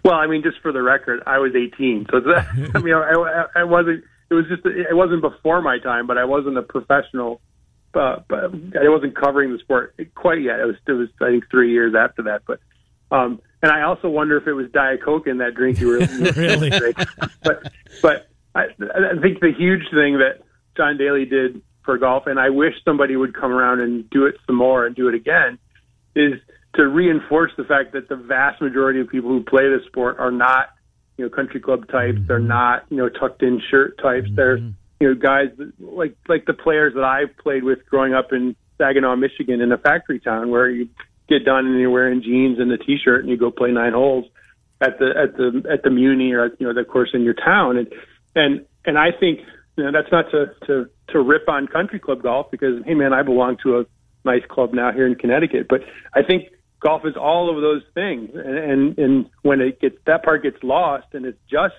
Well, 0.05 0.15
I 0.15 0.27
mean, 0.27 0.43
just 0.43 0.61
for 0.61 0.71
the 0.71 0.83
record, 0.83 1.23
I 1.27 1.39
was 1.39 1.53
18, 1.55 2.07
so 2.11 2.21
that, 2.21 2.47
I 2.75 2.79
mean, 2.79 2.95
I, 2.95 3.61
I 3.61 3.65
wasn't. 3.65 4.05
It 4.31 4.35
was 4.35 4.47
just 4.49 4.65
it 4.65 4.95
wasn't 4.95 5.23
before 5.23 5.63
my 5.63 5.79
time, 5.79 6.07
but 6.07 6.19
I 6.19 6.25
wasn't 6.25 6.59
a 6.59 6.63
professional. 6.63 7.41
Uh, 7.95 8.17
but 8.27 8.45
I 8.45 8.89
wasn't 8.89 9.15
covering 9.15 9.53
the 9.53 9.59
sport 9.61 9.95
quite 10.17 10.43
yet. 10.43 10.59
It 10.59 10.65
was 10.65 10.77
it 10.87 10.93
was 10.93 11.09
I 11.21 11.31
think 11.31 11.45
three 11.51 11.71
years 11.73 11.95
after 11.95 12.23
that. 12.25 12.43
But 12.47 12.59
um, 13.13 13.41
and 13.63 13.71
I 13.71 13.83
also 13.83 14.09
wonder 14.09 14.37
if 14.37 14.47
it 14.47 14.53
was 14.53 14.71
Diet 14.73 15.03
Coke 15.05 15.27
in 15.27 15.39
that 15.39 15.55
drink 15.55 15.79
you 15.79 15.89
were 15.89 15.99
really. 16.37 16.71
but 17.43 17.73
but 18.03 18.29
I, 18.55 18.65
I 18.65 19.21
think 19.23 19.41
the 19.41 19.53
huge 19.57 19.85
thing 19.91 20.19
that 20.19 20.43
John 20.77 20.97
Daly 20.97 21.25
did 21.25 21.63
for 21.85 21.97
golf, 21.99 22.27
and 22.27 22.41
I 22.41 22.51
wish 22.51 22.75
somebody 22.85 23.15
would 23.15 23.35
come 23.35 23.53
around 23.53 23.81
and 23.81 24.09
do 24.11 24.27
it 24.27 24.37
some 24.47 24.57
more 24.57 24.87
and 24.87 24.97
do 24.97 25.09
it 25.09 25.15
again, 25.15 25.59
is 26.17 26.41
to 26.77 26.89
reinforce 26.89 27.53
the 27.57 27.65
fact 27.65 27.93
that 27.93 28.09
the 28.09 28.17
vast 28.17 28.61
majority 28.61 29.01
of 29.01 29.09
people 29.09 29.31
who 29.31 29.43
play 29.43 29.69
this 29.69 29.87
sport 29.87 30.19
are 30.19 30.31
not, 30.31 30.71
you 31.17 31.25
know, 31.25 31.31
country 31.31 31.61
club 31.61 31.89
types. 31.89 32.19
Mm-hmm. 32.19 32.27
They're 32.27 32.39
not, 32.39 32.85
you 32.91 32.97
know, 32.97 33.09
tucked 33.09 33.43
in 33.43 33.61
shirt 33.71 33.99
types. 33.99 34.27
Mm-hmm. 34.27 34.37
They're, 34.37 34.57
you 34.59 35.09
know, 35.09 35.15
guys 35.15 35.49
that, 35.59 35.73
like 35.81 36.17
like 36.29 36.47
the 36.47 36.55
players 36.55 36.95
that 36.95 37.05
I've 37.05 37.37
played 37.39 37.65
with 37.65 37.85
growing 37.87 38.15
up 38.15 38.33
in 38.33 38.57
Saginaw, 38.79 39.17
Michigan, 39.17 39.61
in 39.61 39.73
a 39.73 39.79
factory 39.79 40.21
town 40.21 40.51
where 40.51 40.69
you 40.69 40.89
get 41.29 41.45
done 41.45 41.67
and 41.67 41.79
you're 41.79 41.91
wearing 41.91 42.23
jeans 42.23 42.59
and 42.59 42.71
a 42.71 42.79
t-shirt 42.79 43.21
and 43.21 43.31
you 43.31 43.37
go 43.37 43.51
play 43.51 43.71
nine 43.71 43.93
holes 43.93 44.27
at 44.81 44.99
the 44.99 45.11
at 45.17 45.37
the 45.37 45.63
at 45.71 45.83
the 45.83 45.91
Muni 45.91 46.33
or 46.33 46.51
you 46.59 46.67
know 46.67 46.75
the 46.75 46.85
course 46.85 47.11
in 47.15 47.23
your 47.23 47.35
town 47.35 47.77
and 47.79 47.93
and 48.35 48.67
and 48.85 48.99
I 48.99 49.11
think 49.19 49.41
you 49.77 49.85
know 49.85 49.93
that's 49.93 50.11
not 50.13 50.31
to 50.33 50.55
to 50.67 50.91
to 51.09 51.21
rip 51.21 51.49
on 51.49 51.67
country 51.67 51.99
club 51.99 52.23
golf 52.23 52.51
because 52.51 52.83
hey 52.85 52.95
man 52.95 53.13
I 53.13 53.23
belong 53.23 53.57
to 53.63 53.79
a 53.81 53.87
nice 54.25 54.43
club 54.49 54.75
now 54.75 54.93
here 54.93 55.07
in 55.07 55.15
Connecticut 55.15 55.67
but 55.69 55.81
I 56.13 56.23
think 56.23 56.51
golf 56.85 57.03
is 57.05 57.15
all 57.17 57.55
of 57.55 57.63
those 57.63 57.83
things, 57.95 58.31
and, 58.35 58.59
and 58.59 58.99
and 58.99 59.31
when 59.43 59.61
it 59.61 59.81
gets 59.81 59.97
that 60.07 60.23
part 60.23 60.43
gets 60.43 60.59
lost, 60.63 61.07
and 61.13 61.25
it's 61.25 61.39
just 61.51 61.75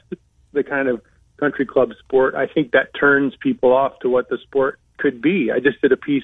the 0.52 0.64
kind 0.64 0.88
of 0.88 1.02
country 1.40 1.66
club 1.66 1.90
sport, 2.04 2.34
I 2.34 2.48
think 2.48 2.72
that 2.72 2.90
turns 3.00 3.34
people 3.40 3.72
off 3.72 4.00
to 4.02 4.10
what 4.10 4.30
the 4.30 4.38
sport 4.44 4.80
could 4.98 5.22
be. 5.22 5.52
I 5.54 5.60
just 5.60 5.82
did 5.82 5.92
a 5.92 5.98
piece 5.98 6.24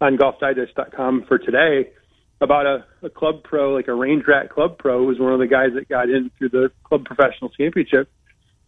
on 0.00 0.16
GolfDigest.com 0.16 1.24
for 1.26 1.38
today 1.38 1.90
about 2.40 2.66
a, 2.66 2.84
a 3.02 3.10
club 3.10 3.42
pro, 3.42 3.74
like 3.74 3.88
a 3.88 3.94
range 3.94 4.24
rat 4.26 4.50
club 4.50 4.78
pro, 4.78 4.98
who 4.98 5.06
was 5.06 5.18
one 5.18 5.32
of 5.32 5.40
the 5.40 5.46
guys 5.46 5.70
that 5.74 5.88
got 5.88 6.08
in 6.08 6.30
through 6.38 6.50
the 6.50 6.70
club 6.84 7.04
professional 7.04 7.50
championship. 7.50 8.08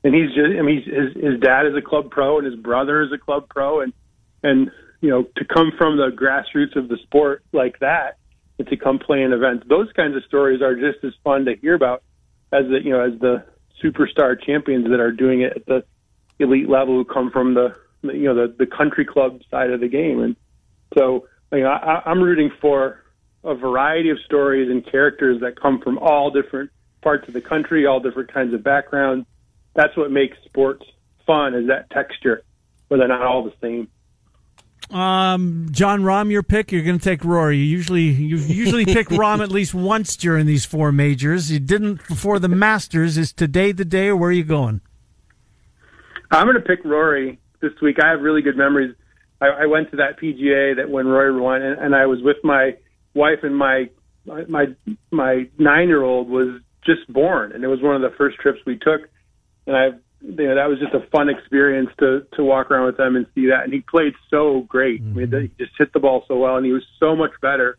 And 0.02 0.14
he's 0.14 0.28
just, 0.28 0.58
I 0.58 0.62
mean, 0.62 0.82
his 0.84 1.14
his 1.22 1.40
dad 1.40 1.66
is 1.66 1.74
a 1.76 1.82
club 1.82 2.10
pro, 2.10 2.38
and 2.38 2.46
his 2.46 2.56
brother 2.56 3.02
is 3.02 3.10
a 3.12 3.18
club 3.18 3.48
pro, 3.48 3.80
and 3.80 3.92
and 4.42 4.70
you 5.00 5.10
know, 5.10 5.22
to 5.36 5.44
come 5.44 5.72
from 5.78 5.96
the 5.96 6.10
grassroots 6.10 6.76
of 6.76 6.88
the 6.88 6.98
sport 7.04 7.42
like 7.52 7.78
that 7.80 8.18
to 8.64 8.76
come 8.76 8.98
play 8.98 9.22
in 9.22 9.32
events. 9.32 9.66
Those 9.68 9.92
kinds 9.92 10.16
of 10.16 10.24
stories 10.24 10.62
are 10.62 10.74
just 10.74 11.04
as 11.04 11.12
fun 11.22 11.44
to 11.44 11.56
hear 11.56 11.74
about 11.74 12.02
as 12.52 12.66
the 12.68 12.80
you 12.82 12.90
know 12.90 13.00
as 13.00 13.18
the 13.20 13.44
superstar 13.82 14.40
champions 14.40 14.88
that 14.88 15.00
are 15.00 15.12
doing 15.12 15.42
it 15.42 15.52
at 15.56 15.66
the 15.66 15.84
elite 16.38 16.68
level 16.68 16.94
who 16.94 17.04
come 17.04 17.30
from 17.30 17.54
the 17.54 17.74
you 18.02 18.24
know 18.24 18.34
the 18.34 18.54
the 18.58 18.66
country 18.66 19.04
club 19.04 19.40
side 19.50 19.70
of 19.70 19.80
the 19.80 19.88
game. 19.88 20.20
And 20.20 20.36
so 20.96 21.28
you 21.52 21.60
know 21.60 21.70
I, 21.70 22.02
I'm 22.06 22.22
rooting 22.22 22.50
for 22.60 23.02
a 23.44 23.54
variety 23.54 24.10
of 24.10 24.18
stories 24.24 24.70
and 24.70 24.84
characters 24.84 25.40
that 25.40 25.60
come 25.60 25.80
from 25.80 25.98
all 25.98 26.30
different 26.30 26.70
parts 27.02 27.28
of 27.28 27.34
the 27.34 27.40
country, 27.40 27.86
all 27.86 28.00
different 28.00 28.32
kinds 28.32 28.52
of 28.54 28.64
backgrounds. 28.64 29.26
That's 29.74 29.96
what 29.96 30.10
makes 30.10 30.36
sports 30.44 30.84
fun 31.26 31.54
is 31.54 31.68
that 31.68 31.90
texture, 31.90 32.42
where 32.88 32.98
they're 32.98 33.08
not 33.08 33.22
all 33.22 33.44
the 33.44 33.52
same. 33.60 33.88
Um, 34.90 35.68
Jon 35.72 36.02
Rahm, 36.02 36.30
your 36.30 36.42
pick. 36.42 36.70
You're 36.70 36.82
going 36.82 36.98
to 36.98 37.04
take 37.04 37.24
Rory. 37.24 37.58
You 37.58 37.64
usually 37.64 38.04
you 38.04 38.36
usually 38.36 38.84
pick 38.84 39.08
Rahm 39.10 39.42
at 39.42 39.50
least 39.50 39.74
once 39.74 40.16
during 40.16 40.46
these 40.46 40.64
four 40.64 40.92
majors. 40.92 41.50
You 41.50 41.58
didn't 41.58 42.06
before 42.06 42.38
the 42.38 42.48
Masters. 42.48 43.18
Is 43.18 43.32
today 43.32 43.72
the 43.72 43.84
day, 43.84 44.08
or 44.08 44.16
where 44.16 44.30
are 44.30 44.32
you 44.32 44.44
going? 44.44 44.80
I'm 46.30 46.46
going 46.46 46.56
to 46.56 46.62
pick 46.62 46.84
Rory 46.84 47.38
this 47.60 47.72
week. 47.82 47.96
I 48.02 48.10
have 48.10 48.20
really 48.20 48.42
good 48.42 48.56
memories. 48.56 48.94
I, 49.40 49.46
I 49.46 49.66
went 49.66 49.90
to 49.90 49.96
that 49.96 50.18
PGA 50.20 50.76
that 50.76 50.88
when 50.88 51.06
Rory 51.06 51.38
won, 51.38 51.62
and, 51.62 51.78
and 51.78 51.94
I 51.94 52.06
was 52.06 52.20
with 52.22 52.38
my 52.42 52.76
wife 53.14 53.40
and 53.42 53.56
my 53.56 53.90
my 54.24 54.66
my 55.10 55.48
nine 55.58 55.88
year 55.88 56.02
old 56.02 56.28
was 56.28 56.60
just 56.84 57.12
born, 57.12 57.52
and 57.52 57.64
it 57.64 57.68
was 57.68 57.82
one 57.82 57.96
of 57.96 58.02
the 58.02 58.16
first 58.16 58.38
trips 58.38 58.60
we 58.66 58.78
took. 58.78 59.02
And 59.66 59.76
I've 59.76 60.00
you 60.20 60.46
know, 60.46 60.54
that 60.54 60.68
was 60.68 60.78
just 60.78 60.94
a 60.94 61.06
fun 61.10 61.28
experience 61.28 61.90
to 61.98 62.26
to 62.34 62.44
walk 62.44 62.70
around 62.70 62.86
with 62.86 62.96
them 62.96 63.16
and 63.16 63.26
see 63.34 63.46
that. 63.46 63.64
And 63.64 63.72
he 63.72 63.80
played 63.80 64.14
so 64.30 64.60
great. 64.68 65.02
Mm-hmm. 65.02 65.18
I 65.18 65.26
mean, 65.26 65.52
he 65.56 65.64
just 65.64 65.76
hit 65.78 65.92
the 65.92 66.00
ball 66.00 66.24
so 66.28 66.36
well, 66.38 66.56
and 66.56 66.64
he 66.64 66.72
was 66.72 66.84
so 66.98 67.14
much 67.14 67.32
better 67.40 67.78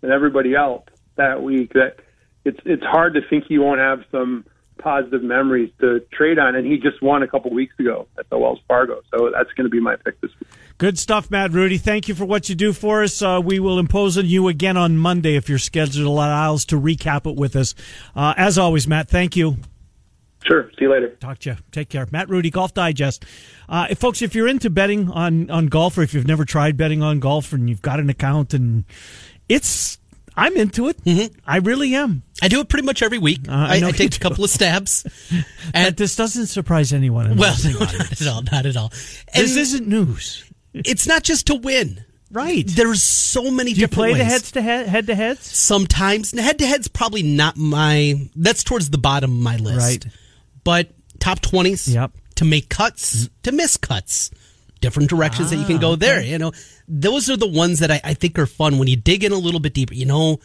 than 0.00 0.10
everybody 0.10 0.54
else 0.54 0.84
that 1.16 1.42
week 1.42 1.72
that 1.74 1.96
it's 2.44 2.58
it's 2.64 2.84
hard 2.84 3.14
to 3.14 3.20
think 3.28 3.44
he 3.48 3.58
won't 3.58 3.80
have 3.80 4.04
some 4.10 4.44
positive 4.78 5.22
memories 5.22 5.70
to 5.80 6.00
trade 6.12 6.38
on. 6.38 6.54
And 6.54 6.66
he 6.66 6.78
just 6.78 7.02
won 7.02 7.22
a 7.22 7.28
couple 7.28 7.52
weeks 7.52 7.74
ago 7.78 8.08
at 8.18 8.28
the 8.30 8.38
Wells 8.38 8.60
Fargo, 8.66 9.00
so 9.10 9.30
that's 9.32 9.52
going 9.52 9.64
to 9.64 9.70
be 9.70 9.80
my 9.80 9.96
pick 9.96 10.20
this 10.20 10.30
week. 10.40 10.48
Good 10.78 10.98
stuff, 10.98 11.30
Matt 11.30 11.52
Rudy. 11.52 11.78
Thank 11.78 12.08
you 12.08 12.14
for 12.14 12.24
what 12.24 12.48
you 12.48 12.54
do 12.54 12.72
for 12.72 13.02
us. 13.02 13.22
Uh, 13.22 13.40
we 13.42 13.60
will 13.60 13.78
impose 13.78 14.18
on 14.18 14.26
you 14.26 14.48
again 14.48 14.76
on 14.76 14.96
Monday 14.96 15.36
if 15.36 15.48
your 15.48 15.58
schedule 15.58 16.08
allows 16.08 16.64
to 16.66 16.80
recap 16.80 17.30
it 17.30 17.36
with 17.36 17.54
us. 17.54 17.74
Uh, 18.16 18.34
as 18.36 18.58
always, 18.58 18.88
Matt, 18.88 19.08
thank 19.08 19.36
you. 19.36 19.58
Sure. 20.46 20.70
See 20.70 20.82
you 20.84 20.90
later. 20.90 21.10
Talk 21.20 21.38
to 21.40 21.50
you. 21.50 21.56
Take 21.70 21.88
care. 21.88 22.06
Matt 22.10 22.28
Rudy, 22.28 22.50
Golf 22.50 22.74
Digest. 22.74 23.24
Uh, 23.68 23.86
if, 23.90 23.98
folks, 23.98 24.22
if 24.22 24.34
you're 24.34 24.48
into 24.48 24.70
betting 24.70 25.10
on, 25.10 25.50
on 25.50 25.66
golf 25.66 25.96
or 25.98 26.02
if 26.02 26.14
you've 26.14 26.26
never 26.26 26.44
tried 26.44 26.76
betting 26.76 27.02
on 27.02 27.20
golf 27.20 27.52
and 27.52 27.68
you've 27.68 27.82
got 27.82 28.00
an 28.00 28.10
account 28.10 28.52
and 28.52 28.84
it's, 29.48 29.98
I'm 30.36 30.56
into 30.56 30.88
it. 30.88 31.02
Mm-hmm. 31.04 31.34
I 31.46 31.58
really 31.58 31.94
am. 31.94 32.22
I 32.42 32.48
do 32.48 32.60
it 32.60 32.68
pretty 32.68 32.84
much 32.86 33.02
every 33.02 33.18
week. 33.18 33.48
Uh, 33.48 33.52
I, 33.52 33.80
I, 33.82 33.88
I 33.88 33.90
take 33.92 34.16
a 34.16 34.18
couple 34.18 34.42
of 34.44 34.50
stabs. 34.50 35.06
and 35.74 35.96
this 35.96 36.16
doesn't 36.16 36.46
surprise 36.46 36.92
anyone. 36.92 37.36
Well, 37.36 37.54
no, 37.64 37.78
not 37.78 37.94
at 38.20 38.26
all. 38.26 38.42
Not 38.42 38.66
at 38.66 38.76
all. 38.76 38.92
And 39.32 39.44
this 39.44 39.56
isn't 39.56 39.86
news. 39.86 40.44
It's 40.74 41.06
not 41.06 41.22
just 41.22 41.46
to 41.48 41.54
win. 41.54 42.04
Right. 42.32 42.64
There's 42.66 43.02
so 43.02 43.50
many 43.50 43.74
Do 43.74 43.82
you 43.82 43.88
play 43.88 44.12
ways. 44.12 44.18
the 44.18 44.24
heads 44.24 44.52
to 44.52 44.62
head, 44.62 44.86
head 44.86 45.06
to 45.08 45.14
heads? 45.14 45.46
Sometimes. 45.46 46.32
Head 46.32 46.58
to 46.60 46.66
head's 46.66 46.88
probably 46.88 47.22
not 47.22 47.58
my, 47.58 48.28
that's 48.34 48.64
towards 48.64 48.88
the 48.88 48.96
bottom 48.96 49.30
of 49.32 49.36
my 49.36 49.56
list. 49.58 49.78
Right. 50.04 50.06
But 50.64 50.90
top 51.18 51.40
20s. 51.40 51.92
Yep. 51.92 52.12
To 52.36 52.44
make 52.44 52.68
cuts, 52.68 53.28
to 53.42 53.52
miss 53.52 53.76
cuts. 53.76 54.30
Different 54.80 55.08
directions 55.08 55.48
ah, 55.48 55.50
that 55.50 55.60
you 55.60 55.66
can 55.66 55.78
go 55.78 55.90
ah, 55.90 55.92
okay. 55.92 56.06
there. 56.06 56.22
You 56.22 56.38
know, 56.38 56.52
those 56.88 57.30
are 57.30 57.36
the 57.36 57.46
ones 57.46 57.78
that 57.80 57.90
I, 57.90 58.00
I 58.02 58.14
think 58.14 58.38
are 58.38 58.46
fun 58.46 58.78
when 58.78 58.88
you 58.88 58.96
dig 58.96 59.22
in 59.22 59.30
a 59.30 59.36
little 59.36 59.60
bit 59.60 59.74
deeper. 59.74 59.94
You 59.94 60.06
know, 60.06 60.40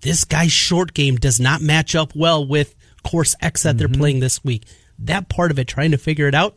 this 0.00 0.24
guy's 0.24 0.52
short 0.52 0.94
game 0.94 1.16
does 1.16 1.38
not 1.38 1.60
match 1.60 1.94
up 1.94 2.14
well 2.14 2.46
with 2.46 2.74
course 3.02 3.34
X 3.40 3.64
that 3.64 3.70
mm-hmm. 3.70 3.78
they're 3.78 3.88
playing 3.88 4.20
this 4.20 4.42
week. 4.42 4.64
That 5.00 5.28
part 5.28 5.50
of 5.50 5.58
it, 5.58 5.68
trying 5.68 5.90
to 5.90 5.98
figure 5.98 6.28
it 6.28 6.34
out. 6.34 6.56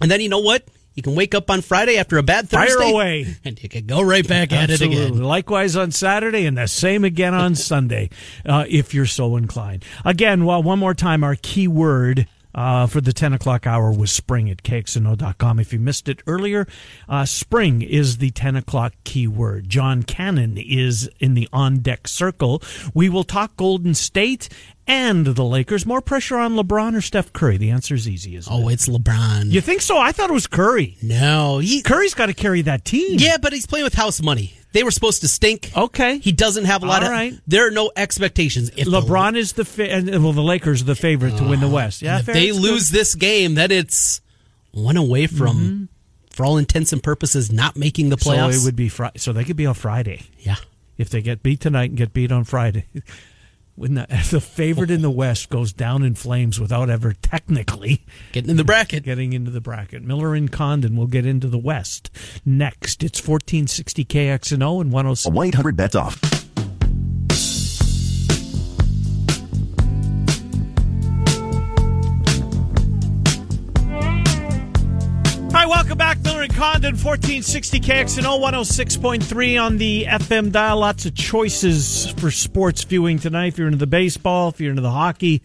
And 0.00 0.10
then 0.10 0.20
you 0.20 0.28
know 0.28 0.38
what? 0.38 0.64
You 0.94 1.02
can 1.02 1.14
wake 1.14 1.34
up 1.34 1.50
on 1.50 1.60
Friday 1.60 1.98
after 1.98 2.18
a 2.18 2.22
bad 2.22 2.48
Thursday. 2.48 2.74
Fire 2.74 2.92
away. 2.92 3.36
And 3.44 3.62
you 3.62 3.68
can 3.68 3.86
go 3.86 4.02
right 4.02 4.26
back 4.26 4.52
at 4.52 4.70
it 4.70 4.80
again. 4.80 5.22
Likewise 5.22 5.76
on 5.76 5.92
Saturday 5.92 6.46
and 6.46 6.58
the 6.58 6.66
same 6.66 7.04
again 7.04 7.34
on 7.34 7.54
Sunday, 7.54 8.10
uh, 8.44 8.64
if 8.68 8.92
you're 8.94 9.06
so 9.06 9.36
inclined. 9.36 9.84
Again, 10.04 10.44
well, 10.44 10.62
one 10.62 10.78
more 10.78 10.94
time, 10.94 11.22
our 11.24 11.36
keyword 11.36 12.26
uh, 12.54 12.86
for 12.86 13.00
the 13.00 13.12
10 13.12 13.32
o'clock 13.32 13.66
hour 13.66 13.92
was 13.92 14.10
spring 14.10 14.50
at 14.50 14.62
kxno.com. 14.62 15.58
If 15.58 15.72
you 15.72 15.78
missed 15.78 16.08
it 16.08 16.22
earlier, 16.26 16.66
uh, 17.08 17.24
spring 17.24 17.82
is 17.82 18.18
the 18.18 18.30
10 18.30 18.56
o'clock 18.56 18.92
keyword. 19.04 19.68
John 19.68 20.02
Cannon 20.02 20.56
is 20.56 21.10
in 21.18 21.34
the 21.34 21.48
on 21.52 21.78
deck 21.78 22.08
circle. 22.08 22.62
We 22.94 23.08
will 23.08 23.24
talk 23.24 23.56
Golden 23.56 23.94
State 23.94 24.48
and 24.86 25.24
the 25.26 25.44
Lakers. 25.44 25.86
More 25.86 26.00
pressure 26.00 26.36
on 26.36 26.56
LeBron 26.56 26.96
or 26.96 27.00
Steph 27.00 27.32
Curry? 27.32 27.56
The 27.56 27.70
answer 27.70 27.94
is 27.94 28.08
easy, 28.08 28.36
isn't 28.36 28.52
oh, 28.52 28.68
it? 28.68 28.74
it's 28.74 28.88
LeBron. 28.88 29.46
You 29.46 29.60
think 29.60 29.82
so? 29.82 29.98
I 29.98 30.12
thought 30.12 30.30
it 30.30 30.34
was 30.34 30.46
Curry. 30.46 30.96
No. 31.02 31.58
He, 31.58 31.82
Curry's 31.82 32.14
got 32.14 32.26
to 32.26 32.34
carry 32.34 32.62
that 32.62 32.84
team. 32.84 33.18
Yeah, 33.18 33.36
but 33.36 33.52
he's 33.52 33.66
playing 33.66 33.84
with 33.84 33.94
house 33.94 34.20
money. 34.20 34.54
They 34.72 34.84
were 34.84 34.90
supposed 34.90 35.22
to 35.22 35.28
stink. 35.28 35.70
Okay. 35.76 36.18
He 36.18 36.32
doesn't 36.32 36.64
have 36.64 36.82
a 36.82 36.86
lot 36.86 37.02
All 37.02 37.08
of. 37.08 37.12
Right. 37.12 37.34
There 37.46 37.66
are 37.66 37.70
no 37.70 37.90
expectations. 37.96 38.70
If 38.76 38.86
LeBron 38.86 39.32
the, 39.32 39.38
is 39.38 39.52
the 39.52 39.64
fa- 39.64 40.02
well, 40.20 40.32
the 40.32 40.42
Lakers 40.42 40.82
are 40.82 40.86
the 40.86 40.94
favorite 40.94 41.34
uh, 41.34 41.38
to 41.38 41.48
win 41.48 41.60
the 41.60 41.68
West. 41.68 42.02
Yeah, 42.02 42.20
if 42.20 42.26
they 42.26 42.52
lose 42.52 42.90
good. 42.90 42.98
this 42.98 43.14
game, 43.14 43.54
then 43.54 43.70
it's 43.70 44.20
one 44.72 44.96
away 44.96 45.26
from, 45.26 45.56
mm-hmm. 45.56 45.84
for 46.30 46.44
all 46.44 46.56
intents 46.56 46.92
and 46.92 47.02
purposes, 47.02 47.50
not 47.50 47.76
making 47.76 48.10
the 48.10 48.16
playoffs. 48.16 48.54
So 48.54 48.60
it 48.60 48.64
would 48.64 48.76
be 48.76 48.88
Friday. 48.88 49.18
So 49.18 49.32
they 49.32 49.44
could 49.44 49.56
be 49.56 49.66
on 49.66 49.74
Friday. 49.74 50.22
Yeah. 50.38 50.56
If 50.98 51.10
they 51.10 51.22
get 51.22 51.42
beat 51.42 51.60
tonight 51.60 51.90
and 51.90 51.96
get 51.96 52.12
beat 52.12 52.30
on 52.30 52.44
Friday 52.44 52.84
when 53.80 53.94
the, 53.94 54.06
the 54.30 54.42
favorite 54.42 54.90
in 54.90 55.00
the 55.00 55.10
West 55.10 55.48
goes 55.48 55.72
down 55.72 56.02
in 56.02 56.14
flames 56.14 56.60
without 56.60 56.90
ever 56.90 57.14
technically 57.14 58.04
getting 58.32 58.50
in 58.50 58.56
the 58.58 58.64
bracket. 58.64 59.04
Getting 59.04 59.32
into 59.32 59.50
the 59.50 59.62
bracket. 59.62 60.02
Miller 60.02 60.34
and 60.34 60.52
Condon 60.52 60.96
will 60.96 61.06
get 61.06 61.24
into 61.24 61.48
the 61.48 61.58
West 61.58 62.10
next. 62.44 63.02
It's 63.02 63.26
1460 63.26 64.04
KXNO 64.04 64.82
and 64.82 64.92
106. 64.92 65.34
1 65.34 65.74
bets 65.74 65.94
off. 65.94 66.29
Welcome 75.70 75.96
back, 75.96 76.18
Miller 76.24 76.42
and 76.42 76.52
Condon, 76.52 76.96
1460 76.96 77.78
KXNO 77.78 78.40
106.3 78.40 79.62
on 79.62 79.78
the 79.78 80.04
FM 80.08 80.50
dial. 80.50 80.78
Lots 80.78 81.06
of 81.06 81.14
choices 81.14 82.10
for 82.18 82.32
sports 82.32 82.82
viewing 82.82 83.20
tonight. 83.20 83.46
If 83.52 83.58
you're 83.58 83.68
into 83.68 83.78
the 83.78 83.86
baseball, 83.86 84.48
if 84.48 84.60
you're 84.60 84.70
into 84.70 84.82
the 84.82 84.90
hockey, 84.90 85.42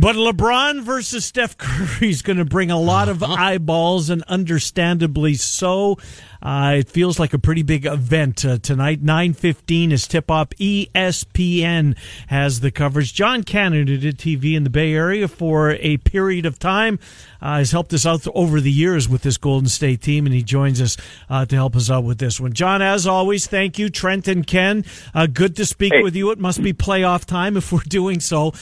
but 0.00 0.16
LeBron 0.16 0.80
versus 0.80 1.26
Steph 1.26 1.58
Curry 1.58 2.08
is 2.08 2.22
going 2.22 2.38
to 2.38 2.46
bring 2.46 2.70
a 2.70 2.80
lot 2.80 3.10
of 3.10 3.22
uh-huh. 3.22 3.34
eyeballs, 3.34 4.08
and 4.08 4.22
understandably 4.22 5.34
so. 5.34 5.98
Uh, 6.42 6.76
it 6.78 6.88
feels 6.88 7.18
like 7.18 7.34
a 7.34 7.38
pretty 7.38 7.62
big 7.62 7.84
event 7.84 8.46
uh, 8.46 8.56
tonight. 8.56 9.02
Nine 9.02 9.34
fifteen 9.34 9.92
is 9.92 10.08
tip 10.08 10.30
off. 10.30 10.48
ESPN 10.58 11.98
has 12.28 12.60
the 12.60 12.70
coverage. 12.70 13.12
John 13.12 13.42
Cannon, 13.42 13.86
who 13.88 13.98
did 13.98 14.16
TV 14.16 14.56
in 14.56 14.64
the 14.64 14.70
Bay 14.70 14.94
Area 14.94 15.28
for 15.28 15.72
a 15.72 15.98
period 15.98 16.46
of 16.46 16.58
time, 16.58 16.98
uh, 17.42 17.58
has 17.58 17.72
helped 17.72 17.92
us 17.92 18.06
out 18.06 18.26
over 18.34 18.58
the 18.58 18.72
years 18.72 19.06
with 19.06 19.20
this 19.20 19.36
Golden 19.36 19.68
State 19.68 20.00
team, 20.00 20.24
and 20.24 20.34
he 20.34 20.42
joins 20.42 20.80
us 20.80 20.96
uh, 21.28 21.44
to 21.44 21.54
help 21.56 21.76
us 21.76 21.90
out 21.90 22.04
with 22.04 22.16
this 22.16 22.40
one. 22.40 22.54
John, 22.54 22.80
as 22.80 23.06
always, 23.06 23.46
thank 23.46 23.78
you, 23.78 23.90
Trent 23.90 24.28
and 24.28 24.46
Ken. 24.46 24.86
Uh, 25.12 25.26
good 25.26 25.56
to 25.56 25.66
speak 25.66 25.92
hey. 25.92 26.02
with 26.02 26.16
you. 26.16 26.30
It 26.30 26.38
must 26.38 26.62
be 26.62 26.72
playoff 26.72 27.26
time 27.26 27.58
if 27.58 27.70
we're 27.70 27.80
doing 27.80 28.20
so. 28.20 28.54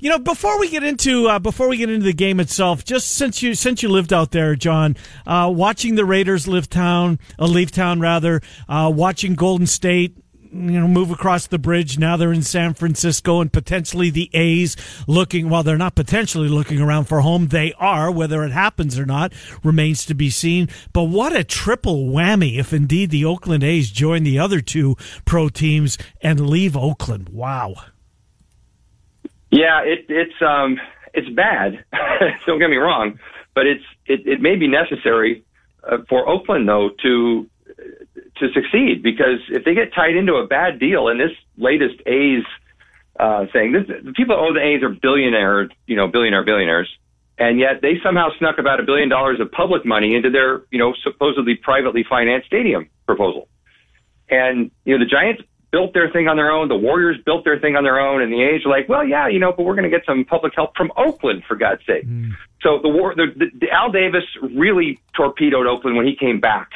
You 0.00 0.10
know, 0.10 0.18
before 0.18 0.58
we 0.58 0.68
get 0.68 0.82
into 0.82 1.28
uh, 1.28 1.38
before 1.38 1.68
we 1.68 1.76
get 1.76 1.90
into 1.90 2.04
the 2.04 2.12
game 2.12 2.40
itself, 2.40 2.84
just 2.84 3.12
since 3.12 3.42
you 3.42 3.54
since 3.54 3.82
you 3.82 3.88
lived 3.88 4.12
out 4.12 4.30
there, 4.30 4.54
John, 4.54 4.96
uh, 5.26 5.50
watching 5.54 5.94
the 5.94 6.04
Raiders 6.04 6.46
live 6.46 6.68
town, 6.68 7.18
uh, 7.38 7.46
leave 7.46 7.70
town 7.70 8.00
rather, 8.00 8.40
uh, 8.68 8.92
watching 8.94 9.34
Golden 9.34 9.66
State 9.66 10.16
you 10.52 10.80
know, 10.80 10.88
move 10.88 11.10
across 11.10 11.46
the 11.46 11.58
bridge. 11.58 11.98
Now 11.98 12.16
they're 12.16 12.32
in 12.32 12.42
San 12.42 12.74
Francisco 12.74 13.40
and 13.40 13.52
potentially 13.52 14.10
the 14.10 14.30
A's 14.32 14.76
looking, 15.06 15.48
well, 15.48 15.62
they're 15.62 15.76
not 15.76 15.94
potentially 15.94 16.48
looking 16.48 16.80
around 16.80 17.04
for 17.04 17.20
home. 17.20 17.48
They 17.48 17.72
are. 17.78 18.10
Whether 18.10 18.44
it 18.44 18.52
happens 18.52 18.98
or 18.98 19.06
not 19.06 19.32
remains 19.62 20.04
to 20.06 20.14
be 20.14 20.30
seen. 20.30 20.68
But 20.92 21.04
what 21.04 21.36
a 21.36 21.44
triple 21.44 22.06
whammy 22.06 22.58
if 22.58 22.72
indeed 22.72 23.10
the 23.10 23.24
Oakland 23.24 23.64
A's 23.64 23.90
join 23.90 24.22
the 24.22 24.38
other 24.38 24.60
two 24.60 24.96
pro 25.24 25.48
teams 25.48 25.98
and 26.22 26.48
leave 26.48 26.76
Oakland. 26.76 27.28
Wow. 27.28 27.74
Yeah, 29.50 29.82
it, 29.82 30.06
it's 30.08 30.42
um, 30.42 30.78
it's 31.14 31.28
bad. 31.30 31.84
Don't 32.46 32.58
get 32.58 32.70
me 32.70 32.76
wrong, 32.76 33.18
but 33.54 33.66
it's 33.66 33.84
it, 34.06 34.26
it 34.26 34.40
may 34.40 34.56
be 34.56 34.68
necessary 34.68 35.44
uh, 35.84 35.98
for 36.08 36.28
Oakland 36.28 36.68
though 36.68 36.90
to 37.02 37.48
to 38.36 38.52
succeed 38.52 39.02
because 39.02 39.40
if 39.48 39.64
they 39.64 39.74
get 39.74 39.92
tied 39.94 40.16
into 40.16 40.34
a 40.34 40.46
bad 40.46 40.78
deal 40.78 41.08
in 41.08 41.18
this 41.18 41.32
latest 41.56 42.00
A's 42.06 42.44
uh, 43.18 43.46
thing, 43.52 43.72
this, 43.72 43.86
the 43.86 44.12
people 44.12 44.36
that 44.36 44.42
own 44.42 44.54
the 44.54 44.60
A's 44.60 44.82
are 44.82 44.90
billionaire, 44.90 45.68
you 45.86 45.96
know, 45.96 46.06
billionaire 46.06 46.44
billionaires, 46.44 46.88
and 47.38 47.58
yet 47.58 47.80
they 47.82 47.94
somehow 48.02 48.28
snuck 48.38 48.58
about 48.58 48.80
a 48.80 48.82
billion 48.82 49.08
dollars 49.08 49.40
of 49.40 49.50
public 49.50 49.84
money 49.84 50.14
into 50.14 50.30
their, 50.30 50.62
you 50.70 50.78
know, 50.78 50.92
supposedly 51.02 51.54
privately 51.54 52.04
financed 52.08 52.46
stadium 52.46 52.88
proposal. 53.06 53.48
And 54.28 54.70
you 54.84 54.96
know, 54.96 55.04
the 55.04 55.10
Giants 55.10 55.42
built 55.70 55.92
their 55.92 56.10
thing 56.10 56.28
on 56.28 56.36
their 56.36 56.50
own. 56.50 56.68
The 56.68 56.76
Warriors 56.76 57.16
built 57.24 57.44
their 57.44 57.58
thing 57.58 57.76
on 57.76 57.84
their 57.84 58.00
own, 58.00 58.22
and 58.22 58.32
the 58.32 58.42
A's 58.42 58.64
are 58.64 58.70
like, 58.70 58.88
well, 58.88 59.06
yeah, 59.06 59.28
you 59.28 59.38
know, 59.38 59.52
but 59.52 59.64
we're 59.64 59.74
going 59.74 59.90
to 59.90 59.96
get 59.96 60.04
some 60.06 60.24
public 60.24 60.54
help 60.54 60.76
from 60.76 60.90
Oakland 60.96 61.44
for 61.46 61.56
God's 61.56 61.84
sake. 61.86 62.06
Mm. 62.06 62.32
So 62.62 62.78
the 62.82 62.88
war, 62.88 63.14
the, 63.14 63.26
the, 63.36 63.46
the 63.60 63.70
Al 63.70 63.92
Davis 63.92 64.24
really 64.42 64.98
torpedoed 65.14 65.66
Oakland 65.66 65.96
when 65.96 66.06
he 66.06 66.16
came 66.16 66.40
back, 66.40 66.70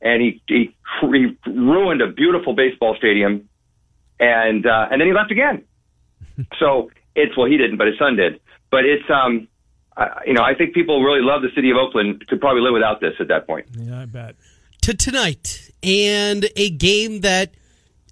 and 0.00 0.22
he 0.22 0.42
he, 0.46 0.76
he 1.00 1.36
ruined 1.46 2.02
a 2.02 2.08
beautiful 2.08 2.54
baseball 2.54 2.94
stadium, 2.96 3.48
and 4.18 4.66
uh, 4.66 4.88
and 4.90 5.00
then 5.00 5.08
he 5.08 5.14
left 5.14 5.30
again. 5.30 5.64
so 6.58 6.90
it's 7.14 7.36
well, 7.36 7.46
he 7.46 7.56
didn't, 7.56 7.78
but 7.78 7.86
his 7.86 7.98
son 7.98 8.16
did. 8.16 8.40
But 8.70 8.84
it's 8.84 9.08
um, 9.10 9.48
uh, 9.96 10.06
you 10.26 10.34
know, 10.34 10.42
I 10.42 10.54
think 10.54 10.74
people 10.74 11.02
really 11.02 11.22
love 11.22 11.42
the 11.42 11.50
city 11.54 11.70
of 11.70 11.76
Oakland. 11.76 12.26
Could 12.28 12.40
probably 12.40 12.62
live 12.62 12.72
without 12.72 13.00
this 13.00 13.14
at 13.18 13.28
that 13.28 13.46
point. 13.46 13.66
Yeah, 13.76 14.02
I 14.02 14.04
bet. 14.04 14.36
To 14.82 14.94
tonight 14.94 15.70
and 15.82 16.48
a 16.56 16.70
game 16.70 17.20
that 17.20 17.52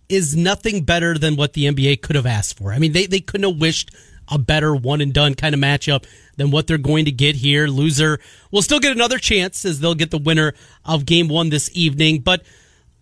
is 0.09 0.37
nothing 0.37 0.85
better 0.85 1.19
than 1.19 1.37
what 1.37 1.53
the 1.53 1.65
NBA 1.65 2.03
could 2.03 2.17
have 2.17 2.27
asked 2.27 2.57
for. 2.59 2.73
I 2.73 2.79
mean, 2.79 2.93
they, 2.93 3.07
they 3.07 3.21
couldn't 3.21 3.51
have 3.51 3.61
wished 3.61 3.91
a 4.31 4.39
better 4.39 4.75
one 4.75 5.01
and 5.01 5.13
done 5.13 5.35
kind 5.35 5.55
of 5.55 5.61
matchup 5.61 6.05
than 6.37 6.51
what 6.51 6.67
they're 6.67 6.79
going 6.79 7.05
to 7.07 7.13
get 7.13 7.37
here. 7.37 7.67
Loser 7.67 8.19
will 8.51 8.63
still 8.63 8.81
get 8.81 8.93
another 8.93 9.19
chance 9.19 9.65
as 9.65 9.81
they'll 9.81 9.95
get 9.95 10.11
the 10.11 10.19
winner 10.19 10.55
of 10.85 11.07
game 11.07 11.29
one 11.29 11.51
this 11.51 11.71
evening. 11.73 12.21
But 12.21 12.43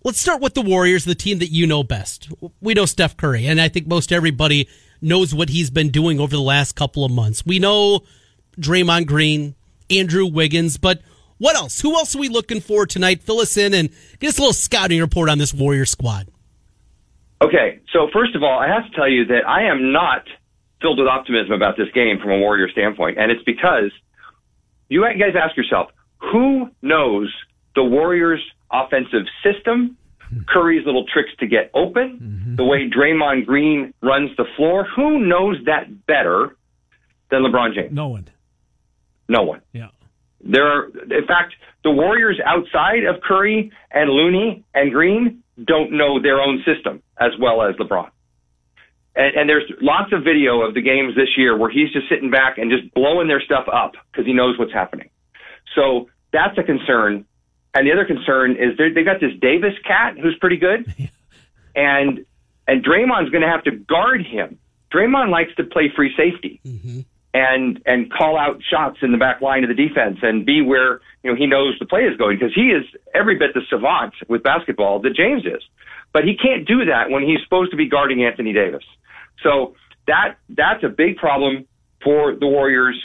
let's 0.05 0.21
start 0.21 0.41
with 0.41 0.55
the 0.55 0.63
Warriors, 0.63 1.05
the 1.05 1.15
team 1.15 1.39
that 1.39 1.51
you 1.51 1.67
know 1.67 1.83
best. 1.83 2.31
We 2.61 2.75
know 2.75 2.87
Steph 2.87 3.17
Curry, 3.17 3.47
and 3.47 3.61
I 3.61 3.69
think 3.69 3.87
most 3.87 4.13
everybody 4.13 4.69
knows 5.01 5.35
what 5.35 5.49
he's 5.49 5.71
been 5.71 5.91
doing 5.91 6.21
over 6.21 6.35
the 6.35 6.43
last 6.43 6.73
couple 6.73 7.05
of 7.05 7.13
months. 7.13 7.45
We 7.45 7.59
know 7.59 8.01
Draymond 8.59 9.07
Green, 9.07 9.55
Andrew 9.91 10.27
Wiggins, 10.27 10.79
but 10.79 11.03
what 11.39 11.57
else? 11.57 11.81
Who 11.81 11.95
else 11.95 12.17
are 12.17 12.19
we 12.19 12.29
looking 12.29 12.61
for 12.61 12.87
tonight? 12.87 13.23
Fill 13.23 13.41
us 13.41 13.57
in 13.57 13.75
and 13.75 13.91
get 14.21 14.29
us 14.29 14.39
a 14.39 14.41
little 14.41 14.55
scouting 14.55 15.01
report 15.01 15.29
on 15.29 15.39
this 15.39 15.53
Warrior 15.53 15.85
squad. 15.85 16.29
Okay, 17.43 17.81
so 17.93 18.09
first 18.13 18.35
of 18.35 18.43
all, 18.43 18.59
I 18.59 18.69
have 18.69 18.91
to 18.91 18.97
tell 18.97 19.09
you 19.09 19.27
that 19.27 19.47
I 19.47 19.71
am 19.71 19.93
not 19.93 20.23
filled 20.81 20.99
with 20.99 21.09
optimism 21.09 21.53
about 21.53 21.77
this 21.77 21.89
game 21.95 22.19
from 22.21 22.31
a 22.31 22.39
Warrior 22.39 22.69
standpoint, 22.71 23.19
and 23.19 23.31
it's 23.31 23.43
because 23.45 23.91
you 24.89 25.03
guys 25.03 25.35
ask 25.39 25.57
yourself, 25.57 25.91
who 26.19 26.71
knows 26.83 27.33
the 27.75 27.85
Warriors' 27.85 28.43
offensive 28.73 29.27
system, 29.45 29.97
Curry's 30.49 30.85
little 30.87 31.05
tricks 31.13 31.31
to 31.41 31.47
get 31.47 31.71
open, 31.75 32.19
mm-hmm. 32.21 32.57
the 32.57 32.65
way 32.65 32.89
Draymond 32.89 33.47
Green 33.47 33.93
runs 34.03 34.31
the 34.37 34.45
floor? 34.57 34.87
Who 34.97 35.21
knows 35.21 35.57
that 35.67 36.07
better 36.07 36.57
than 37.31 37.43
LeBron 37.43 37.75
James? 37.75 37.93
No 37.93 38.09
one. 38.09 38.29
No 39.29 39.43
one. 39.43 39.61
Yeah. 39.73 39.89
There 40.43 40.67
are, 40.67 40.87
in 40.87 41.27
fact, 41.27 41.55
the 41.85 41.91
Warriors 41.91 42.41
outside 42.45 43.05
of 43.05 43.21
Curry 43.23 43.71
and 43.91 44.11
Looney 44.11 44.65
and 44.75 44.93
Green 44.93 45.43
don't 45.63 45.93
know 45.93 46.21
their 46.21 46.41
own 46.41 46.63
system 46.65 47.03
as 47.19 47.33
well 47.41 47.63
as 47.63 47.75
LeBron. 47.77 48.11
And, 49.15 49.37
and 49.37 49.49
there's 49.49 49.65
lots 49.81 50.13
of 50.13 50.23
video 50.23 50.61
of 50.61 50.75
the 50.75 50.83
games 50.83 51.15
this 51.17 51.37
year 51.37 51.57
where 51.57 51.71
he's 51.71 51.91
just 51.93 52.09
sitting 52.09 52.31
back 52.31 52.59
and 52.59 52.71
just 52.71 52.93
blowing 52.95 53.29
their 53.29 53.41
stuff 53.41 53.67
up 53.73 53.93
because 54.13 54.27
he 54.27 54.33
knows 54.33 54.59
what's 54.59 54.73
happening. 54.73 55.09
So 55.75 56.09
that's 56.33 56.57
a 56.59 56.63
concern. 56.63 57.25
And 57.75 57.87
the 57.87 57.93
other 57.93 58.05
concern 58.05 58.53
is 58.53 58.77
they 58.79 59.03
got 59.03 59.21
this 59.21 59.33
Davis 59.41 59.75
cat 59.87 60.19
who's 60.19 60.37
pretty 60.41 60.57
good, 60.57 60.87
and 61.75 62.25
and 62.69 62.85
Draymond's 62.85 63.31
going 63.31 63.43
to 63.43 63.49
have 63.49 63.65
to 63.65 63.71
guard 63.71 64.25
him. 64.25 64.59
Draymond 64.93 65.31
likes 65.31 65.55
to 65.57 65.65
play 65.65 65.93
free 65.95 66.13
safety 66.17 66.61
mm-hmm. 66.65 67.01
And 67.37 67.83
and 67.85 68.11
call 68.11 68.39
out 68.39 68.63
shots 68.63 68.97
in 69.03 69.13
the 69.13 69.19
back 69.19 69.43
line 69.43 69.63
of 69.63 69.69
the 69.69 69.75
defense 69.75 70.19
and 70.23 70.47
be 70.47 70.63
where 70.63 71.01
you 71.23 71.31
know 71.31 71.37
he 71.37 71.47
knows 71.47 71.75
the 71.79 71.85
play 71.85 72.01
is 72.01 72.17
going 72.17 72.39
because 72.39 72.55
he 72.55 72.69
is 72.73 72.85
every 73.15 73.37
bit 73.37 73.53
the 73.53 73.61
savant 73.69 74.15
with 74.27 74.43
basketball 74.43 75.01
that 75.01 75.15
James 75.15 75.45
is. 75.45 75.63
But 76.15 76.25
he 76.25 76.35
can't 76.35 76.67
do 76.67 76.87
that 76.87 77.11
when 77.11 77.23
he's 77.23 77.41
supposed 77.45 77.73
to 77.73 77.77
be 77.77 77.91
guarding 77.91 78.25
Anthony 78.25 78.55
Davis. 78.55 78.85
So 79.43 79.75
that 80.07 80.37
that's 80.49 80.83
a 80.83 80.89
big 80.89 81.19
problem 81.19 81.67
for 82.03 82.35
the 82.35 82.47
Warriors. 82.47 82.99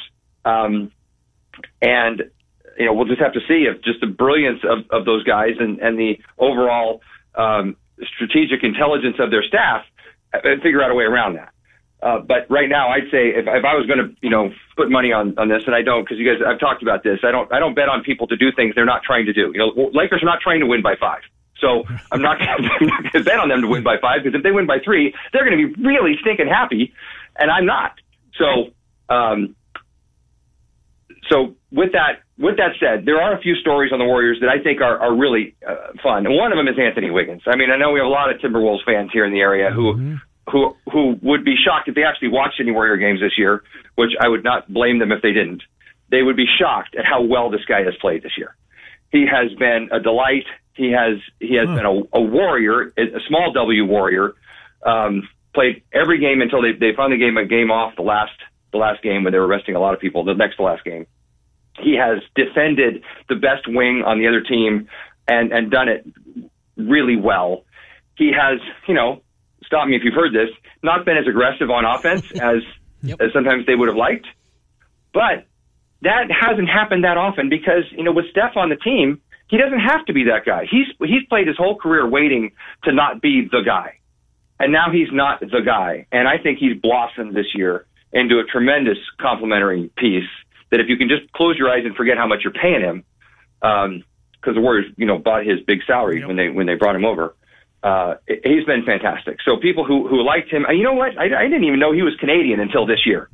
Um, 0.46 0.94
and 1.82 2.24
you 2.80 2.86
know 2.86 2.94
we'll 2.94 3.08
just 3.08 3.20
have 3.20 3.34
to 3.34 3.42
see 3.50 3.68
if 3.68 3.84
just 3.84 4.00
the 4.00 4.08
brilliance 4.08 4.62
of, 4.64 4.86
of 4.92 5.06
those 5.06 5.26
guys 5.26 5.56
and, 5.60 5.80
and 5.80 6.00
the 6.00 6.20
overall 6.40 7.02
um, 7.36 7.76
strategic 8.16 8.64
intelligence 8.64 9.18
of 9.20 9.30
their 9.30 9.44
staff 9.44 9.84
uh, 10.34 10.40
figure 10.64 10.82
out 10.82 10.90
a 10.90 10.96
way 10.96 11.04
around 11.04 11.36
that. 11.36 11.52
Uh, 12.02 12.18
but 12.20 12.50
right 12.50 12.68
now, 12.68 12.90
I'd 12.90 13.12
say 13.12 13.30
if, 13.30 13.46
if 13.46 13.64
I 13.64 13.76
was 13.76 13.86
going 13.86 14.00
to, 14.00 14.16
you 14.22 14.30
know, 14.30 14.50
put 14.76 14.90
money 14.90 15.12
on, 15.14 15.38
on 15.38 15.50
this, 15.50 15.64
and 15.68 15.76
I 15.76 15.84
don't, 15.84 16.04
because 16.04 16.18
you 16.18 16.26
guys, 16.26 16.42
I've 16.46 16.60
talked 16.60 16.82
about 16.82 17.04
this. 17.04 17.20
I 17.24 17.30
don't, 17.30 17.52
I 17.54 17.60
don't 17.60 17.76
bet 17.76 17.90
on 17.90 18.02
people 18.02 18.26
to 18.28 18.36
do 18.36 18.52
things 18.52 18.74
they're 18.74 18.86
not 18.86 19.04
trying 19.04 19.28
to 19.28 19.34
do. 19.34 19.52
You 19.54 19.60
know, 19.60 19.92
Lakers 19.94 20.24
are 20.24 20.26
not 20.26 20.40
trying 20.42 20.62
to 20.62 20.66
win 20.66 20.82
by 20.82 20.96
five, 21.00 21.22
so 21.60 21.84
I'm 22.12 22.22
not 22.22 22.40
going 22.40 22.90
to 23.14 23.24
bet 23.24 23.38
on 23.38 23.50
them 23.50 23.62
to 23.62 23.68
win 23.68 23.84
by 23.84 23.98
five 24.02 24.24
because 24.24 24.36
if 24.36 24.42
they 24.42 24.52
win 24.52 24.66
by 24.66 24.80
three, 24.84 25.14
they're 25.32 25.46
going 25.46 25.58
to 25.62 25.76
be 25.76 25.84
really 25.84 26.18
stinking 26.22 26.48
happy, 26.48 26.92
and 27.38 27.52
I'm 27.52 27.68
not. 27.68 27.94
So, 28.34 28.74
um, 29.14 29.56
so 31.30 31.54
with 31.72 31.92
that, 31.92 32.26
with 32.40 32.58
that 32.58 32.72
said, 32.80 33.06
there 33.06 33.22
are 33.22 33.38
a 33.38 33.42
few 33.42 33.54
stories 33.58 33.94
on 33.94 34.00
the 34.00 34.06
Warriors 34.06 34.40
that 34.42 34.50
I 34.50 34.58
think 34.64 34.82
are, 34.82 34.98
are 34.98 35.16
really 35.16 35.54
uh, 35.62 35.94
fun, 36.02 36.26
and 36.26 36.36
one 36.36 36.52
of 36.52 36.58
them 36.58 36.68
is 36.68 36.80
Anthony 36.80 37.12
Wiggins. 37.12 37.44
I 37.46 37.56
mean, 37.56 37.70
I 37.70 37.78
know 37.78 37.92
we 37.92 38.00
have 38.00 38.08
a 38.08 38.10
lot 38.10 38.34
of 38.34 38.42
Timberwolves 38.42 38.84
fans 38.84 39.12
here 39.14 39.24
in 39.24 39.32
the 39.32 39.42
area 39.42 39.70
who 39.70 40.18
who 40.52 40.76
who 40.92 41.16
would 41.22 41.46
be 41.46 41.56
shocked 41.56 41.88
if 41.88 41.96
they 41.96 42.04
actually 42.04 42.30
watched 42.30 42.60
any 42.60 42.72
Warrior 42.72 42.98
games 42.98 43.20
this 43.22 43.38
year, 43.38 43.64
which 43.96 44.12
I 44.20 44.28
would 44.28 44.44
not 44.44 44.72
blame 44.72 45.00
them 45.00 45.12
if 45.12 45.22
they 45.22 45.32
didn't. 45.32 45.64
They 46.10 46.24
would 46.24 46.36
be 46.36 46.46
shocked 46.60 46.96
at 46.96 47.06
how 47.06 47.22
well 47.22 47.50
this 47.50 47.64
guy 47.66 47.84
has 47.84 47.96
played 48.02 48.24
this 48.24 48.38
year. 48.38 48.56
He 49.12 49.26
has 49.32 49.54
been 49.58 49.90
a 49.92 50.00
delight. 50.00 50.46
He 50.74 50.92
has 50.92 51.20
he 51.40 51.56
has 51.56 51.68
been 51.68 51.86
a, 51.86 52.18
a 52.18 52.22
warrior, 52.22 52.94
a 52.98 53.20
small 53.28 53.52
W 53.54 53.86
warrior. 53.86 54.36
Um, 54.86 55.28
played 55.54 55.84
every 55.94 56.20
game 56.20 56.42
until 56.42 56.62
they 56.62 56.74
they 56.74 56.96
finally 56.96 57.18
gave 57.18 57.30
him 57.30 57.38
a 57.38 57.46
game 57.46 57.72
off 57.72 57.96
the 57.96 58.02
last 58.02 58.34
the 58.72 58.78
last 58.78 59.02
game 59.04 59.24
when 59.24 59.34
they 59.34 59.40
were 59.40 59.48
resting 59.48 59.76
a 59.76 59.80
lot 59.80 59.94
of 59.94 60.00
people. 60.00 60.24
The 60.24 60.34
next 60.34 60.58
to 60.58 60.64
last 60.64 60.84
game, 60.84 61.06
he 61.80 61.96
has 61.96 62.22
defended 62.36 63.04
the 63.30 63.36
best 63.36 63.68
wing 63.68 64.04
on 64.06 64.20
the 64.20 64.28
other 64.28 64.42
team 64.42 64.90
and 65.28 65.52
and 65.52 65.72
done 65.72 65.88
it 65.88 66.06
really 66.78 67.16
well. 67.16 67.64
He 68.16 68.32
has 68.32 68.60
you 68.88 68.94
know 68.94 69.22
stop 69.72 69.88
me 69.88 69.96
if 69.96 70.04
you've 70.04 70.14
heard 70.14 70.34
this, 70.34 70.50
not 70.84 71.06
been 71.06 71.16
as 71.16 71.26
aggressive 71.28 71.70
on 71.70 71.86
offense 71.86 72.30
as, 72.36 72.58
Yep. 73.04 73.20
as 73.22 73.34
sometimes 73.34 73.66
they 73.66 73.74
would 73.74 73.88
have 73.88 73.98
liked. 73.98 74.28
But 75.14 75.48
that 76.04 76.30
hasn't 76.30 76.70
happened 76.70 77.04
that 77.04 77.18
often 77.18 77.50
because, 77.50 77.84
you 77.92 78.04
know, 78.04 78.12
with 78.12 78.26
Steph 78.32 78.56
on 78.58 78.70
the 78.70 78.76
team, 78.76 79.22
he 79.48 79.58
doesn't 79.58 79.80
have 79.80 80.06
to 80.06 80.14
be 80.14 80.26
that 80.26 80.46
guy. 80.46 80.66
He's 80.70 80.86
he's 81.00 81.26
played 81.28 81.48
his 81.48 81.58
whole 81.58 81.76
career 81.78 82.08
waiting 82.08 82.52
to 82.84 82.92
not 82.92 83.22
be 83.22 83.48
the 83.52 83.62
guy. 83.66 83.98
And 84.60 84.72
now 84.72 84.92
he's 84.92 85.08
not 85.12 85.40
the 85.40 85.62
guy. 85.66 86.06
And 86.12 86.28
I 86.28 86.38
think 86.38 86.60
he's 86.60 86.80
blossomed 86.80 87.36
this 87.36 87.48
year 87.56 87.86
into 88.14 88.38
a 88.40 88.44
tremendous 88.44 88.98
complementary 89.20 89.90
piece 89.98 90.30
that 90.70 90.80
if 90.80 90.88
you 90.88 90.96
can 90.98 91.10
just 91.10 91.32
close 91.34 91.58
your 91.58 91.70
eyes 91.72 91.84
and 91.86 91.96
forget 91.96 92.18
how 92.18 92.28
much 92.28 92.42
you're 92.44 92.54
paying 92.54 92.82
him, 92.82 93.04
um, 93.64 94.04
because 94.34 94.56
the 94.56 94.62
Warriors, 94.62 94.92
you 94.98 95.06
know, 95.08 95.18
bought 95.18 95.46
his 95.46 95.60
big 95.66 95.80
salary 95.88 96.24
when 96.26 96.36
they 96.36 96.50
when 96.50 96.68
they 96.68 96.76
brought 96.76 96.96
him 96.96 97.04
over 97.06 97.36
uh, 97.84 98.16
he's 98.28 98.64
been 98.66 98.84
fantastic. 98.86 99.38
So 99.44 99.58
people 99.58 99.84
who 99.86 100.08
who 100.08 100.22
liked 100.24 100.50
him, 100.52 100.66
you 100.70 100.84
know 100.84 100.94
what? 100.94 101.18
I, 101.18 101.26
I 101.26 101.44
didn't 101.44 101.64
even 101.64 101.80
know 101.80 101.92
he 101.92 102.02
was 102.04 102.16
Canadian 102.20 102.60
until 102.60 102.86
this 102.86 103.06
year. 103.06 103.30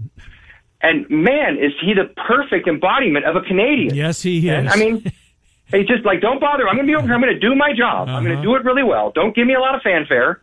And 0.81 1.09
man, 1.09 1.57
is 1.57 1.73
he 1.81 1.93
the 1.93 2.05
perfect 2.27 2.67
embodiment 2.67 3.25
of 3.25 3.35
a 3.35 3.41
Canadian? 3.41 3.95
Yes, 3.95 4.21
he 4.21 4.47
And, 4.49 4.67
is. 4.67 4.73
I 4.73 4.77
mean, 4.77 5.03
he's 5.71 5.87
just 5.87 6.05
like 6.05 6.21
don't 6.21 6.39
bother. 6.39 6.67
I'm 6.67 6.75
going 6.75 6.87
to 6.87 6.91
be 6.91 6.95
over 6.95 7.05
here. 7.07 7.15
I'm 7.15 7.21
going 7.21 7.33
to 7.33 7.39
do 7.39 7.55
my 7.55 7.73
job. 7.73 8.07
I'm 8.09 8.23
going 8.23 8.35
to 8.37 8.41
do 8.43 8.55
it 8.55 8.63
really 8.63 8.83
well. 8.83 9.11
Don't 9.11 9.35
give 9.35 9.47
me 9.47 9.53
a 9.55 9.59
lot 9.59 9.75
of 9.75 9.81
fanfare, 9.81 10.41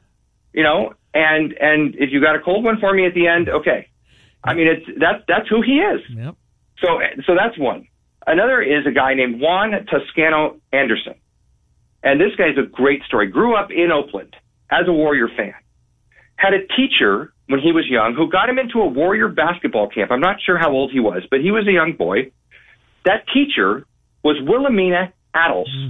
you 0.52 0.62
know. 0.62 0.94
And 1.14 1.52
and 1.60 1.94
if 1.94 2.10
you 2.12 2.20
got 2.20 2.34
a 2.36 2.40
cold 2.40 2.64
one 2.64 2.78
for 2.80 2.92
me 2.92 3.06
at 3.06 3.14
the 3.14 3.26
end, 3.28 3.48
okay. 3.48 3.88
I 4.42 4.52
mean, 4.54 4.66
it's 4.66 4.86
that's 4.98 5.22
that's 5.28 5.48
who 5.48 5.62
he 5.62 5.78
is. 5.78 6.00
Yep. 6.10 6.34
So 6.80 6.98
so 7.26 7.34
that's 7.34 7.56
one. 7.56 7.86
Another 8.26 8.60
is 8.60 8.86
a 8.86 8.90
guy 8.90 9.14
named 9.14 9.40
Juan 9.40 9.70
Toscano 9.86 10.56
Anderson. 10.72 11.14
And 12.04 12.20
this 12.20 12.36
guy's 12.36 12.58
a 12.58 12.66
great 12.66 13.02
story. 13.04 13.28
Grew 13.28 13.56
up 13.56 13.70
in 13.70 13.90
Oakland 13.90 14.36
as 14.70 14.86
a 14.86 14.92
Warrior 14.92 15.28
fan. 15.34 15.54
Had 16.36 16.52
a 16.52 16.66
teacher 16.76 17.32
when 17.48 17.60
he 17.60 17.72
was 17.72 17.86
young 17.88 18.14
who 18.14 18.30
got 18.30 18.48
him 18.48 18.58
into 18.58 18.80
a 18.80 18.86
Warrior 18.86 19.28
basketball 19.28 19.88
camp. 19.88 20.10
I'm 20.10 20.20
not 20.20 20.36
sure 20.44 20.58
how 20.58 20.70
old 20.70 20.92
he 20.92 21.00
was, 21.00 21.22
but 21.30 21.40
he 21.40 21.50
was 21.50 21.66
a 21.66 21.72
young 21.72 21.94
boy. 21.94 22.30
That 23.06 23.24
teacher 23.32 23.86
was 24.22 24.36
Wilhelmina 24.42 25.12
Attles, 25.34 25.68
mm-hmm. 25.68 25.88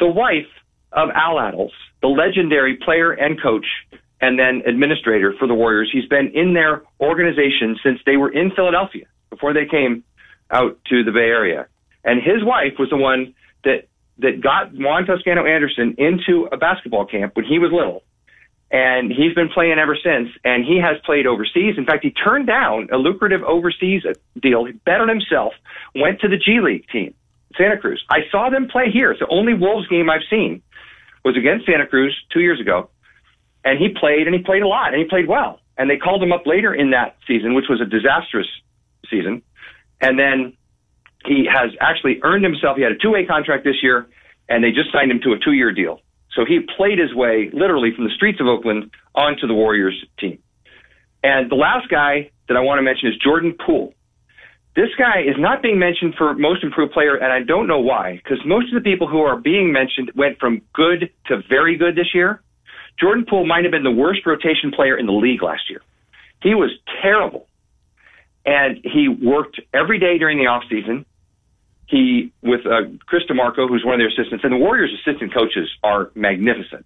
the 0.00 0.08
wife 0.08 0.50
of 0.92 1.10
Al 1.14 1.36
Attles, 1.36 1.72
the 2.02 2.08
legendary 2.08 2.76
player 2.76 3.12
and 3.12 3.40
coach 3.40 3.66
and 4.20 4.38
then 4.38 4.62
administrator 4.66 5.34
for 5.38 5.46
the 5.46 5.54
Warriors. 5.54 5.90
He's 5.92 6.06
been 6.06 6.32
in 6.34 6.54
their 6.54 6.82
organization 7.00 7.78
since 7.84 8.00
they 8.04 8.16
were 8.16 8.30
in 8.30 8.50
Philadelphia 8.50 9.06
before 9.30 9.52
they 9.52 9.66
came 9.66 10.02
out 10.50 10.78
to 10.86 11.04
the 11.04 11.12
Bay 11.12 11.28
Area. 11.28 11.68
And 12.04 12.20
his 12.20 12.42
wife 12.42 12.74
was 12.78 12.90
the 12.90 12.96
one 12.96 13.34
that 13.64 13.86
that 14.18 14.40
got 14.40 14.72
Juan 14.72 15.06
Toscano 15.06 15.44
Anderson 15.46 15.94
into 15.98 16.48
a 16.50 16.56
basketball 16.56 17.06
camp 17.06 17.36
when 17.36 17.44
he 17.44 17.58
was 17.58 17.70
little. 17.72 18.02
And 18.70 19.10
he's 19.10 19.32
been 19.34 19.48
playing 19.48 19.78
ever 19.78 19.96
since. 19.96 20.28
And 20.44 20.64
he 20.64 20.78
has 20.78 20.96
played 21.06 21.26
overseas. 21.26 21.74
In 21.78 21.86
fact, 21.86 22.04
he 22.04 22.10
turned 22.10 22.46
down 22.46 22.88
a 22.92 22.96
lucrative 22.96 23.42
overseas 23.42 24.02
deal. 24.40 24.64
He 24.64 24.72
bet 24.72 25.00
on 25.00 25.08
himself, 25.08 25.54
went 25.94 26.20
to 26.20 26.28
the 26.28 26.36
G 26.36 26.60
League 26.60 26.86
team, 26.92 27.14
Santa 27.56 27.78
Cruz. 27.78 28.04
I 28.10 28.20
saw 28.30 28.50
them 28.50 28.68
play 28.68 28.90
here. 28.92 29.10
It's 29.10 29.20
the 29.20 29.28
only 29.28 29.54
Wolves 29.54 29.88
game 29.88 30.10
I've 30.10 30.26
seen 30.28 30.62
was 31.24 31.36
against 31.36 31.66
Santa 31.66 31.86
Cruz 31.86 32.14
two 32.32 32.40
years 32.40 32.60
ago. 32.60 32.90
And 33.64 33.78
he 33.78 33.88
played 33.88 34.26
and 34.26 34.34
he 34.34 34.42
played 34.42 34.62
a 34.62 34.68
lot 34.68 34.92
and 34.92 35.00
he 35.00 35.08
played 35.08 35.28
well. 35.28 35.60
And 35.78 35.88
they 35.88 35.96
called 35.96 36.22
him 36.22 36.32
up 36.32 36.46
later 36.46 36.74
in 36.74 36.90
that 36.90 37.16
season, 37.26 37.54
which 37.54 37.66
was 37.70 37.80
a 37.80 37.86
disastrous 37.86 38.48
season. 39.08 39.42
And 40.00 40.18
then 40.18 40.57
he 41.28 41.46
has 41.50 41.70
actually 41.80 42.20
earned 42.22 42.44
himself. 42.44 42.76
He 42.76 42.82
had 42.82 42.92
a 42.92 42.98
two-way 42.98 43.26
contract 43.26 43.64
this 43.64 43.82
year, 43.82 44.08
and 44.48 44.64
they 44.64 44.70
just 44.70 44.90
signed 44.92 45.10
him 45.10 45.20
to 45.24 45.32
a 45.32 45.38
two-year 45.38 45.72
deal. 45.72 46.00
So 46.34 46.44
he 46.44 46.60
played 46.76 46.98
his 46.98 47.14
way 47.14 47.50
literally 47.52 47.90
from 47.94 48.04
the 48.04 48.14
streets 48.14 48.40
of 48.40 48.46
Oakland 48.46 48.90
onto 49.14 49.46
the 49.46 49.54
Warriors 49.54 49.94
team. 50.18 50.38
And 51.22 51.50
the 51.50 51.56
last 51.56 51.88
guy 51.88 52.30
that 52.48 52.56
I 52.56 52.60
want 52.60 52.78
to 52.78 52.82
mention 52.82 53.08
is 53.08 53.14
Jordan 53.22 53.54
Poole. 53.64 53.94
This 54.76 54.90
guy 54.96 55.20
is 55.20 55.34
not 55.36 55.62
being 55.62 55.78
mentioned 55.78 56.14
for 56.16 56.34
most 56.34 56.62
improved 56.62 56.92
player, 56.92 57.16
and 57.16 57.32
I 57.32 57.42
don't 57.42 57.66
know 57.66 57.80
why, 57.80 58.20
because 58.22 58.38
most 58.46 58.72
of 58.72 58.82
the 58.82 58.88
people 58.88 59.08
who 59.08 59.20
are 59.22 59.36
being 59.36 59.72
mentioned 59.72 60.12
went 60.14 60.38
from 60.38 60.62
good 60.72 61.10
to 61.26 61.42
very 61.48 61.76
good 61.76 61.96
this 61.96 62.14
year. 62.14 62.40
Jordan 63.00 63.26
Poole 63.28 63.46
might 63.46 63.64
have 63.64 63.72
been 63.72 63.82
the 63.82 63.90
worst 63.90 64.24
rotation 64.24 64.70
player 64.70 64.96
in 64.96 65.06
the 65.06 65.12
league 65.12 65.42
last 65.42 65.68
year. 65.68 65.82
He 66.42 66.54
was 66.54 66.70
terrible 67.02 67.48
and 68.48 68.78
he 68.82 69.08
worked 69.08 69.60
every 69.74 69.98
day 69.98 70.16
during 70.16 70.38
the 70.38 70.46
off 70.46 70.62
season. 70.70 71.04
He 71.88 72.32
with 72.42 72.66
uh, 72.66 72.90
Chris 73.06 73.22
DeMarco, 73.30 73.68
who's 73.68 73.84
one 73.84 73.94
of 73.94 74.00
their 74.00 74.08
assistants, 74.08 74.44
and 74.44 74.52
the 74.52 74.58
Warriors' 74.58 74.92
assistant 75.00 75.32
coaches 75.32 75.68
are 75.82 76.10
magnificent. 76.14 76.84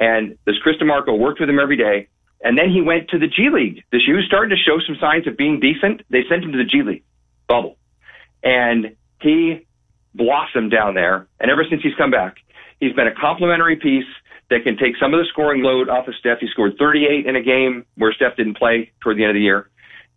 And 0.00 0.38
this 0.46 0.56
Chris 0.62 0.76
DeMarco 0.76 1.18
worked 1.18 1.40
with 1.40 1.50
him 1.50 1.58
every 1.58 1.76
day, 1.76 2.08
and 2.42 2.56
then 2.56 2.70
he 2.70 2.80
went 2.80 3.08
to 3.10 3.18
the 3.18 3.26
G 3.26 3.50
League. 3.52 3.84
This 3.92 4.02
he 4.06 4.12
was 4.12 4.24
starting 4.26 4.50
to 4.50 4.56
show 4.56 4.78
some 4.86 4.96
signs 5.00 5.26
of 5.26 5.36
being 5.36 5.60
decent. 5.60 6.02
They 6.08 6.22
sent 6.28 6.44
him 6.44 6.52
to 6.52 6.58
the 6.58 6.64
G 6.64 6.82
League 6.82 7.04
bubble, 7.46 7.76
and 8.42 8.96
he 9.20 9.66
blossomed 10.14 10.70
down 10.70 10.94
there. 10.94 11.28
And 11.40 11.50
ever 11.50 11.64
since 11.68 11.82
he's 11.82 11.94
come 11.96 12.10
back, 12.10 12.36
he's 12.80 12.94
been 12.94 13.06
a 13.06 13.14
complimentary 13.14 13.76
piece 13.76 14.08
that 14.48 14.64
can 14.64 14.78
take 14.78 14.96
some 14.96 15.12
of 15.12 15.20
the 15.20 15.26
scoring 15.28 15.62
load 15.62 15.90
off 15.90 16.08
of 16.08 16.14
Steph. 16.18 16.38
He 16.40 16.48
scored 16.48 16.76
38 16.78 17.26
in 17.26 17.36
a 17.36 17.42
game 17.42 17.84
where 17.96 18.14
Steph 18.14 18.36
didn't 18.36 18.56
play 18.56 18.92
toward 19.02 19.18
the 19.18 19.24
end 19.24 19.30
of 19.30 19.34
the 19.34 19.42
year 19.42 19.68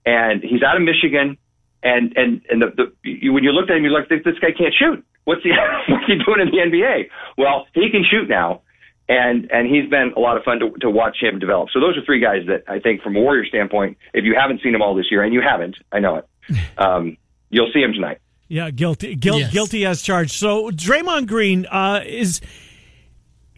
and 0.06 0.44
he's 0.44 0.64
out 0.64 0.76
of 0.76 0.82
Michigan. 0.82 1.38
And 1.84 2.14
and 2.16 2.42
and 2.50 2.62
the, 2.62 2.68
the 2.78 3.10
you, 3.10 3.34
when 3.34 3.44
you 3.44 3.52
looked 3.52 3.72
at 3.72 3.78
him, 3.78 3.84
you're 3.84 3.92
like, 3.98 4.08
this, 4.10 4.20
this 4.24 4.38
guy 4.40 4.52
can't 4.56 4.74
shoot. 4.78 5.04
What's 5.26 5.42
he 5.44 5.50
what's 5.90 6.06
he 6.06 6.16
doing 6.16 6.40
in 6.42 6.48
the 6.52 6.58
NBA? 6.78 7.10
Well, 7.38 7.66
he 7.74 7.90
can 7.90 8.04
shoot 8.10 8.30
now, 8.30 8.62
and 9.10 9.50
and 9.52 9.68
he's 9.68 9.90
been 9.90 10.14
a 10.16 10.20
lot 10.20 10.38
of 10.38 10.44
fun 10.44 10.60
to, 10.60 10.72
to 10.82 10.90
watch 10.90 11.18
him 11.22 11.40
develop. 11.40 11.70
So 11.74 11.80
those 11.80 11.98
are 11.98 12.06
three 12.06 12.20
guys 12.22 12.46
that 12.48 12.64
I 12.68 12.80
think, 12.80 13.02
from 13.02 13.16
a 13.16 13.20
Warrior 13.20 13.46
standpoint, 13.46 13.98
if 14.14 14.24
you 14.26 14.36
haven't 14.40 14.62
seen 14.62 14.74
them 14.74 14.82
all 14.82 14.94
this 14.96 15.08
year, 15.10 15.24
and 15.24 15.34
you 15.34 15.42
haven't, 15.42 15.76
I 15.92 16.00
know 16.00 16.18
it, 16.18 16.28
um, 16.78 17.18
you'll 17.50 17.72
see 17.74 17.82
him 17.82 17.94
tonight. 17.94 18.20
Yeah, 18.48 18.70
guilty, 18.70 19.16
guilt, 19.16 19.40
Yes. 19.40 19.52
guilty 19.54 19.86
as 19.86 20.02
charged. 20.02 20.34
So 20.34 20.70
Draymond 20.72 21.26
Green 21.28 21.66
uh, 21.68 22.04
is 22.06 22.42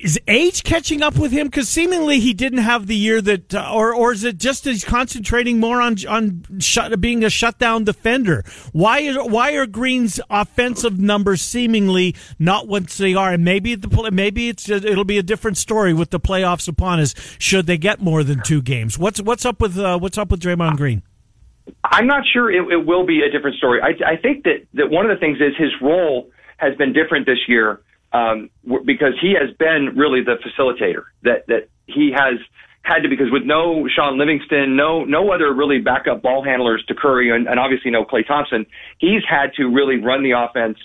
is 0.03 0.19
age 0.27 0.63
catching 0.63 1.01
up 1.01 1.17
with 1.17 1.31
him 1.31 1.47
because 1.47 1.69
seemingly 1.69 2.19
he 2.19 2.33
didn't 2.33 2.59
have 2.59 2.87
the 2.87 2.95
year 2.95 3.21
that, 3.21 3.55
uh, 3.55 3.71
or 3.73 3.95
or 3.95 4.11
is 4.11 4.25
it 4.25 4.37
just 4.37 4.65
he's 4.65 4.83
concentrating 4.83 5.59
more 5.59 5.81
on 5.81 5.95
on 6.07 6.43
shut, 6.59 6.99
being 6.99 7.23
a 7.23 7.29
shutdown 7.29 7.85
defender? 7.85 8.43
Why 8.73 8.99
is 8.99 9.15
why 9.17 9.53
are 9.53 9.65
Green's 9.65 10.19
offensive 10.29 10.99
numbers 10.99 11.41
seemingly 11.41 12.15
not 12.37 12.67
what 12.67 12.87
they 12.89 13.13
are? 13.13 13.31
And 13.31 13.45
maybe 13.45 13.75
the 13.75 14.11
maybe 14.11 14.49
it's 14.49 14.69
it'll 14.69 15.05
be 15.05 15.17
a 15.17 15.23
different 15.23 15.57
story 15.57 15.93
with 15.93 16.09
the 16.09 16.19
playoffs 16.19 16.67
upon 16.67 16.99
us. 16.99 17.15
Should 17.39 17.65
they 17.65 17.77
get 17.77 18.01
more 18.01 18.23
than 18.23 18.43
two 18.43 18.61
games? 18.61 18.99
What's 18.99 19.21
what's 19.21 19.45
up 19.45 19.61
with 19.61 19.77
uh, 19.77 19.97
what's 19.99 20.17
up 20.17 20.29
with 20.29 20.41
Draymond 20.41 20.75
Green? 20.75 21.01
I'm 21.81 22.07
not 22.07 22.23
sure 22.33 22.51
it, 22.51 22.69
it 22.73 22.85
will 22.85 23.05
be 23.05 23.21
a 23.21 23.31
different 23.31 23.55
story. 23.55 23.79
I, 23.81 23.91
I 24.05 24.17
think 24.17 24.43
that, 24.43 24.67
that 24.73 24.89
one 24.89 25.09
of 25.09 25.15
the 25.15 25.19
things 25.19 25.37
is 25.37 25.55
his 25.57 25.71
role 25.81 26.29
has 26.57 26.75
been 26.75 26.91
different 26.91 27.25
this 27.25 27.39
year 27.47 27.81
um, 28.13 28.49
because 28.85 29.13
he 29.19 29.33
has 29.33 29.55
been 29.57 29.93
really 29.95 30.21
the 30.23 30.37
facilitator. 30.37 31.03
That 31.23 31.47
that 31.47 31.69
he 31.87 32.13
has 32.15 32.39
had 32.83 32.99
to 32.99 33.09
because 33.09 33.31
with 33.31 33.43
no 33.43 33.87
Shaun 33.87 34.17
Livingston, 34.17 34.75
no 34.75 35.03
no 35.03 35.31
other 35.31 35.53
really 35.53 35.79
backup 35.79 36.21
ball 36.21 36.43
handlers 36.43 36.83
to 36.87 36.95
Curry, 36.95 37.31
and, 37.35 37.47
and 37.47 37.59
obviously 37.59 37.91
no 37.91 38.05
Klay 38.05 38.25
Thompson. 38.25 38.65
He's 38.99 39.23
had 39.27 39.53
to 39.57 39.65
really 39.67 39.97
run 39.97 40.23
the 40.23 40.31
offense, 40.31 40.77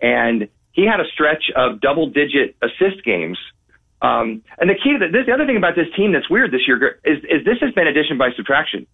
and 0.00 0.48
he 0.72 0.86
had 0.86 1.00
a 1.00 1.08
stretch 1.12 1.50
of 1.56 1.80
double 1.80 2.08
digit 2.08 2.56
assist 2.62 3.04
games. 3.04 3.38
Um, 4.00 4.42
and 4.58 4.70
the 4.70 4.74
key 4.74 4.92
to 4.92 4.98
the, 4.98 5.10
this, 5.10 5.26
the 5.26 5.32
other 5.32 5.44
thing 5.44 5.56
about 5.56 5.74
this 5.74 5.88
team 5.96 6.12
that's 6.12 6.30
weird 6.30 6.52
this 6.52 6.68
year 6.68 7.00
is, 7.04 7.18
is 7.24 7.44
this 7.44 7.58
has 7.60 7.74
been 7.74 7.88
addition 7.88 8.16
by 8.16 8.30
subtraction. 8.36 8.86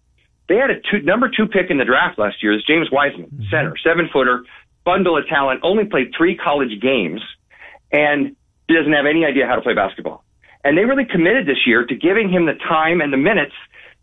They 0.49 0.55
had 0.55 0.71
a 0.71 0.81
two, 0.81 1.05
number 1.05 1.29
two 1.29 1.45
pick 1.45 1.69
in 1.69 1.77
the 1.77 1.85
draft 1.85 2.17
last 2.17 2.41
year. 2.41 2.53
Is 2.53 2.63
James 2.63 2.89
Wiseman, 2.91 3.45
center, 3.51 3.75
seven 3.83 4.09
footer, 4.11 4.45
bundle 4.83 5.17
of 5.17 5.27
talent. 5.27 5.61
Only 5.63 5.85
played 5.85 6.11
three 6.17 6.35
college 6.35 6.81
games, 6.81 7.21
and 7.95 8.35
he 8.67 8.75
doesn't 8.75 8.91
have 8.91 9.05
any 9.05 9.25
idea 9.25 9.47
how 9.47 9.55
to 9.55 9.61
play 9.61 9.73
basketball. 9.73 10.23
And 10.63 10.77
they 10.77 10.83
really 10.83 11.05
committed 11.05 11.47
this 11.47 11.65
year 11.65 11.85
to 11.85 11.95
giving 11.95 12.29
him 12.29 12.45
the 12.45 12.55
time 12.55 12.99
and 12.99 13.13
the 13.13 13.17
minutes 13.17 13.53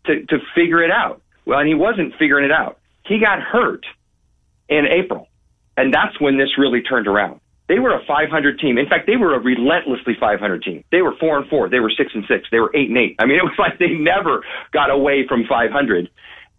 to 0.05 0.25
to 0.25 0.39
figure 0.55 0.81
it 0.81 0.91
out. 0.91 1.21
Well, 1.45 1.59
and 1.59 1.67
he 1.67 1.75
wasn't 1.75 2.13
figuring 2.17 2.45
it 2.45 2.51
out. 2.51 2.79
He 3.05 3.19
got 3.19 3.41
hurt 3.41 3.85
in 4.69 4.85
April, 4.85 5.27
and 5.75 5.93
that's 5.93 6.19
when 6.19 6.37
this 6.37 6.57
really 6.57 6.81
turned 6.81 7.07
around. 7.07 7.41
They 7.67 7.79
were 7.79 7.93
a 7.93 8.05
500 8.05 8.59
team. 8.59 8.77
In 8.77 8.87
fact, 8.87 9.07
they 9.07 9.15
were 9.15 9.35
a 9.35 9.39
relentlessly 9.39 10.15
500 10.19 10.63
team. 10.63 10.83
They 10.91 11.01
were 11.01 11.15
four 11.19 11.37
and 11.37 11.47
four. 11.47 11.69
They 11.69 11.79
were 11.79 11.91
six 11.91 12.11
and 12.13 12.25
six. 12.27 12.47
They 12.51 12.59
were 12.59 12.71
eight 12.75 12.89
and 12.89 12.97
eight. 12.97 13.15
I 13.19 13.25
mean, 13.25 13.37
it 13.41 13.43
was 13.43 13.57
like 13.57 13.79
they 13.79 13.89
never 13.89 14.43
got 14.71 14.89
away 14.89 15.27
from 15.27 15.45
500 15.47 16.09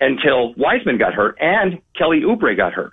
until 0.00 0.54
Wiseman 0.54 0.98
got 0.98 1.14
hurt 1.14 1.36
and 1.40 1.80
Kelly 1.96 2.20
Oubre 2.20 2.56
got 2.56 2.72
hurt. 2.72 2.92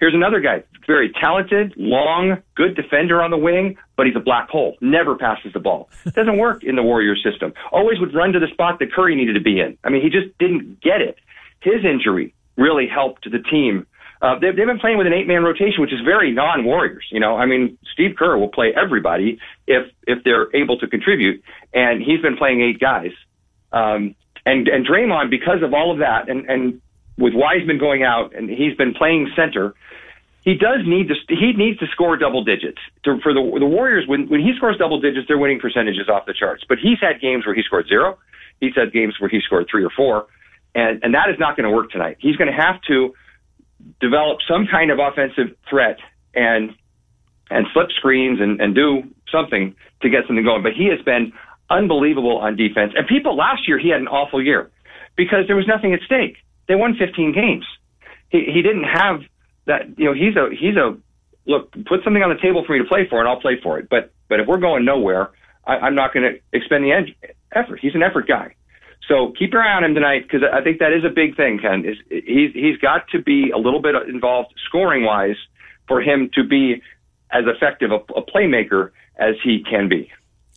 Here's 0.00 0.14
another 0.14 0.40
guy, 0.40 0.62
very 0.86 1.12
talented, 1.12 1.72
long, 1.76 2.42
good 2.54 2.76
defender 2.76 3.22
on 3.22 3.30
the 3.30 3.36
wing, 3.36 3.76
but 3.96 4.06
he's 4.06 4.16
a 4.16 4.20
black 4.20 4.48
hole. 4.48 4.76
Never 4.80 5.16
passes 5.16 5.52
the 5.52 5.60
ball. 5.60 5.88
Doesn't 6.04 6.38
work 6.38 6.64
in 6.64 6.76
the 6.76 6.82
Warriors 6.82 7.24
system. 7.24 7.52
Always 7.72 8.00
would 8.00 8.14
run 8.14 8.32
to 8.32 8.40
the 8.40 8.48
spot 8.48 8.78
that 8.80 8.92
Curry 8.92 9.14
needed 9.14 9.34
to 9.34 9.40
be 9.40 9.60
in. 9.60 9.78
I 9.84 9.90
mean, 9.90 10.02
he 10.02 10.10
just 10.10 10.36
didn't 10.38 10.80
get 10.80 11.00
it. 11.00 11.16
His 11.60 11.84
injury 11.84 12.34
really 12.56 12.86
helped 12.86 13.30
the 13.30 13.38
team. 13.38 13.86
Uh, 14.20 14.38
they've, 14.38 14.56
they've 14.56 14.66
been 14.66 14.78
playing 14.78 14.96
with 14.98 15.06
an 15.06 15.12
eight-man 15.12 15.42
rotation, 15.42 15.80
which 15.80 15.92
is 15.92 16.00
very 16.04 16.32
non-Warriors. 16.32 17.04
You 17.10 17.20
know, 17.20 17.36
I 17.36 17.46
mean, 17.46 17.78
Steve 17.92 18.16
Kerr 18.16 18.38
will 18.38 18.48
play 18.48 18.72
everybody 18.74 19.38
if 19.66 19.86
if 20.06 20.24
they're 20.24 20.54
able 20.56 20.78
to 20.78 20.86
contribute, 20.86 21.42
and 21.72 22.02
he's 22.02 22.20
been 22.20 22.36
playing 22.36 22.62
eight 22.62 22.80
guys. 22.80 23.12
Um, 23.72 24.14
and 24.46 24.68
and 24.68 24.86
Draymond, 24.86 25.30
because 25.30 25.62
of 25.62 25.74
all 25.74 25.92
of 25.92 25.98
that, 25.98 26.28
and 26.28 26.48
and 26.48 26.80
with 27.16 27.32
Wiseman 27.34 27.78
going 27.78 28.02
out, 28.02 28.34
and 28.34 28.48
he's 28.48 28.76
been 28.76 28.94
playing 28.94 29.30
center, 29.36 29.74
he 30.42 30.54
does 30.54 30.80
need 30.84 31.08
to 31.08 31.14
he 31.28 31.52
needs 31.52 31.78
to 31.78 31.86
score 31.86 32.16
double 32.16 32.44
digits 32.44 32.78
to, 33.04 33.18
for 33.22 33.32
the 33.32 33.40
the 33.58 33.66
Warriors. 33.66 34.06
When 34.06 34.28
when 34.28 34.40
he 34.40 34.52
scores 34.56 34.76
double 34.76 35.00
digits, 35.00 35.26
their 35.26 35.38
winning 35.38 35.58
percentages 35.60 36.08
off 36.08 36.26
the 36.26 36.34
charts. 36.34 36.64
But 36.68 36.78
he's 36.78 36.98
had 37.00 37.20
games 37.20 37.46
where 37.46 37.54
he 37.54 37.62
scored 37.62 37.86
zero. 37.88 38.18
He's 38.60 38.74
had 38.74 38.92
games 38.92 39.14
where 39.18 39.30
he 39.30 39.40
scored 39.40 39.66
three 39.70 39.84
or 39.84 39.90
four, 39.90 40.26
and 40.74 41.02
and 41.02 41.14
that 41.14 41.30
is 41.30 41.38
not 41.38 41.56
going 41.56 41.68
to 41.68 41.74
work 41.74 41.90
tonight. 41.90 42.18
He's 42.20 42.36
going 42.36 42.52
to 42.52 42.56
have 42.56 42.80
to 42.88 43.14
develop 44.00 44.38
some 44.46 44.66
kind 44.70 44.90
of 44.90 44.98
offensive 44.98 45.56
threat 45.68 45.98
and 46.34 46.74
and 47.50 47.66
flip 47.72 47.88
screens 47.96 48.40
and, 48.40 48.60
and 48.60 48.74
do 48.74 49.02
something 49.30 49.74
to 50.02 50.08
get 50.08 50.26
something 50.26 50.44
going. 50.44 50.62
But 50.62 50.72
he 50.72 50.86
has 50.86 51.00
been 51.04 51.32
unbelievable 51.70 52.38
on 52.38 52.56
defense. 52.56 52.92
And 52.96 53.06
people 53.06 53.36
last 53.36 53.66
year 53.66 53.78
he 53.78 53.88
had 53.88 54.00
an 54.00 54.08
awful 54.08 54.42
year 54.42 54.70
because 55.16 55.46
there 55.46 55.56
was 55.56 55.66
nothing 55.66 55.94
at 55.94 56.00
stake. 56.04 56.36
They 56.68 56.74
won 56.74 56.96
15 56.96 57.32
games. 57.32 57.64
He 58.30 58.44
he 58.52 58.62
didn't 58.62 58.84
have 58.84 59.20
that. 59.66 59.98
You 59.98 60.06
know, 60.06 60.14
he's 60.14 60.36
a 60.36 60.48
he's 60.50 60.76
a 60.76 60.96
look. 61.46 61.72
Put 61.72 62.02
something 62.04 62.22
on 62.22 62.30
the 62.30 62.40
table 62.40 62.64
for 62.66 62.72
me 62.72 62.78
to 62.78 62.88
play 62.88 63.06
for, 63.08 63.20
and 63.20 63.28
I'll 63.28 63.40
play 63.40 63.58
for 63.62 63.78
it. 63.78 63.88
But 63.88 64.12
but 64.28 64.40
if 64.40 64.46
we're 64.46 64.58
going 64.58 64.84
nowhere, 64.84 65.30
I, 65.66 65.74
I'm 65.76 65.94
not 65.94 66.12
going 66.12 66.24
to 66.24 66.40
expend 66.56 66.84
the 66.84 66.92
effort. 67.52 67.78
He's 67.80 67.94
an 67.94 68.02
effort 68.02 68.26
guy. 68.26 68.54
So 69.08 69.32
keep 69.38 69.52
your 69.52 69.62
eye 69.62 69.76
on 69.76 69.84
him 69.84 69.94
tonight 69.94 70.22
because 70.22 70.40
I 70.50 70.62
think 70.62 70.78
that 70.78 70.92
is 70.92 71.04
a 71.04 71.10
big 71.10 71.36
thing. 71.36 71.58
Ken 71.60 71.84
is 71.84 71.96
he's 72.08 72.52
he's 72.54 72.78
got 72.78 73.08
to 73.08 73.20
be 73.20 73.50
a 73.50 73.58
little 73.58 73.82
bit 73.82 73.94
involved 74.08 74.54
scoring 74.66 75.04
wise 75.04 75.36
for 75.86 76.00
him 76.00 76.30
to 76.34 76.44
be 76.44 76.82
as 77.30 77.44
effective 77.46 77.90
a, 77.90 77.96
a 78.14 78.22
playmaker 78.22 78.90
as 79.18 79.34
he 79.44 79.62
can 79.68 79.88
be. 79.88 80.10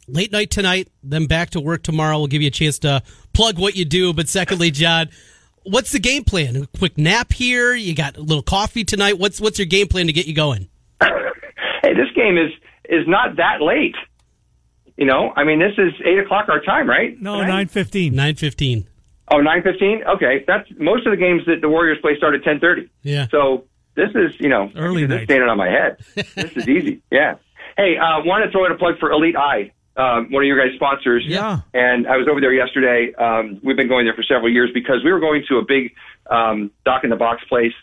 late 0.07 0.31
night 0.31 0.49
tonight, 0.49 0.87
then 1.03 1.25
back 1.25 1.49
to 1.51 1.59
work 1.59 1.83
tomorrow. 1.83 2.17
We'll 2.17 2.27
give 2.27 2.41
you 2.41 2.47
a 2.47 2.51
chance 2.51 2.79
to 2.79 3.03
plug 3.33 3.59
what 3.59 3.75
you 3.75 3.83
do. 3.85 4.13
But 4.13 4.29
secondly, 4.29 4.71
John, 4.71 5.09
what's 5.69 5.91
the 5.91 5.99
game 5.99 6.23
plan? 6.23 6.55
A 6.55 6.67
quick 6.77 6.97
nap 6.97 7.33
here. 7.33 7.73
You 7.73 7.93
got 7.95 8.17
a 8.17 8.21
little 8.21 8.43
coffee 8.43 8.83
tonight. 8.83 9.17
What's 9.19 9.39
what's 9.41 9.59
your 9.59 9.65
game 9.65 9.87
plan 9.87 10.07
to 10.07 10.13
get 10.13 10.25
you 10.27 10.33
going? 10.35 10.67
hey, 11.01 11.93
this 11.93 12.09
game 12.15 12.37
is 12.37 12.51
is 12.89 13.07
not 13.07 13.37
that 13.37 13.61
late. 13.61 13.95
You 14.97 15.05
know, 15.05 15.31
I 15.35 15.43
mean, 15.43 15.59
this 15.59 15.73
is 15.77 15.93
eight 16.05 16.17
o'clock 16.17 16.49
our 16.49 16.59
time, 16.61 16.89
right? 16.89 17.21
No, 17.21 17.35
Tonight? 17.35 17.47
nine 17.47 17.67
fifteen. 17.67 18.15
Nine 18.15 18.35
fifteen. 18.35 18.87
Oh, 19.29 19.41
nine 19.41 19.61
fifteen. 19.61 20.01
Okay, 20.03 20.43
that's 20.47 20.67
most 20.79 21.05
of 21.05 21.11
the 21.11 21.17
games 21.17 21.43
that 21.45 21.61
the 21.61 21.69
Warriors 21.69 21.99
play 22.01 22.17
start 22.17 22.33
at 22.33 22.43
ten 22.43 22.59
thirty. 22.59 22.89
Yeah. 23.03 23.27
So 23.29 23.65
this 23.95 24.09
is, 24.15 24.31
you 24.39 24.49
know, 24.49 24.71
Early 24.75 25.05
this 25.05 25.17
night. 25.19 25.23
standing 25.25 25.49
on 25.49 25.57
my 25.57 25.67
head. 25.69 25.97
this 26.35 26.51
is 26.55 26.67
easy. 26.67 27.01
Yeah. 27.11 27.35
Hey, 27.77 27.95
uh, 27.97 28.23
want 28.25 28.43
to 28.43 28.51
throw 28.51 28.65
in 28.65 28.71
a 28.71 28.77
plug 28.77 28.97
for 28.99 29.11
Elite 29.11 29.35
Eye, 29.35 29.71
um, 29.97 30.31
one 30.31 30.43
of 30.43 30.47
your 30.47 30.57
guys' 30.57 30.75
sponsors. 30.75 31.25
Yeah. 31.25 31.61
And 31.73 32.07
I 32.07 32.17
was 32.17 32.27
over 32.29 32.39
there 32.39 32.53
yesterday. 32.53 33.13
Um, 33.15 33.59
we've 33.63 33.75
been 33.75 33.87
going 33.87 34.05
there 34.05 34.13
for 34.13 34.23
several 34.23 34.51
years 34.51 34.69
because 34.73 35.03
we 35.03 35.11
were 35.11 35.19
going 35.19 35.43
to 35.49 35.57
a 35.57 35.65
big 35.65 35.93
um, 36.29 36.71
dock 36.85 37.03
in 37.03 37.09
the 37.09 37.15
box 37.15 37.43
place, 37.49 37.73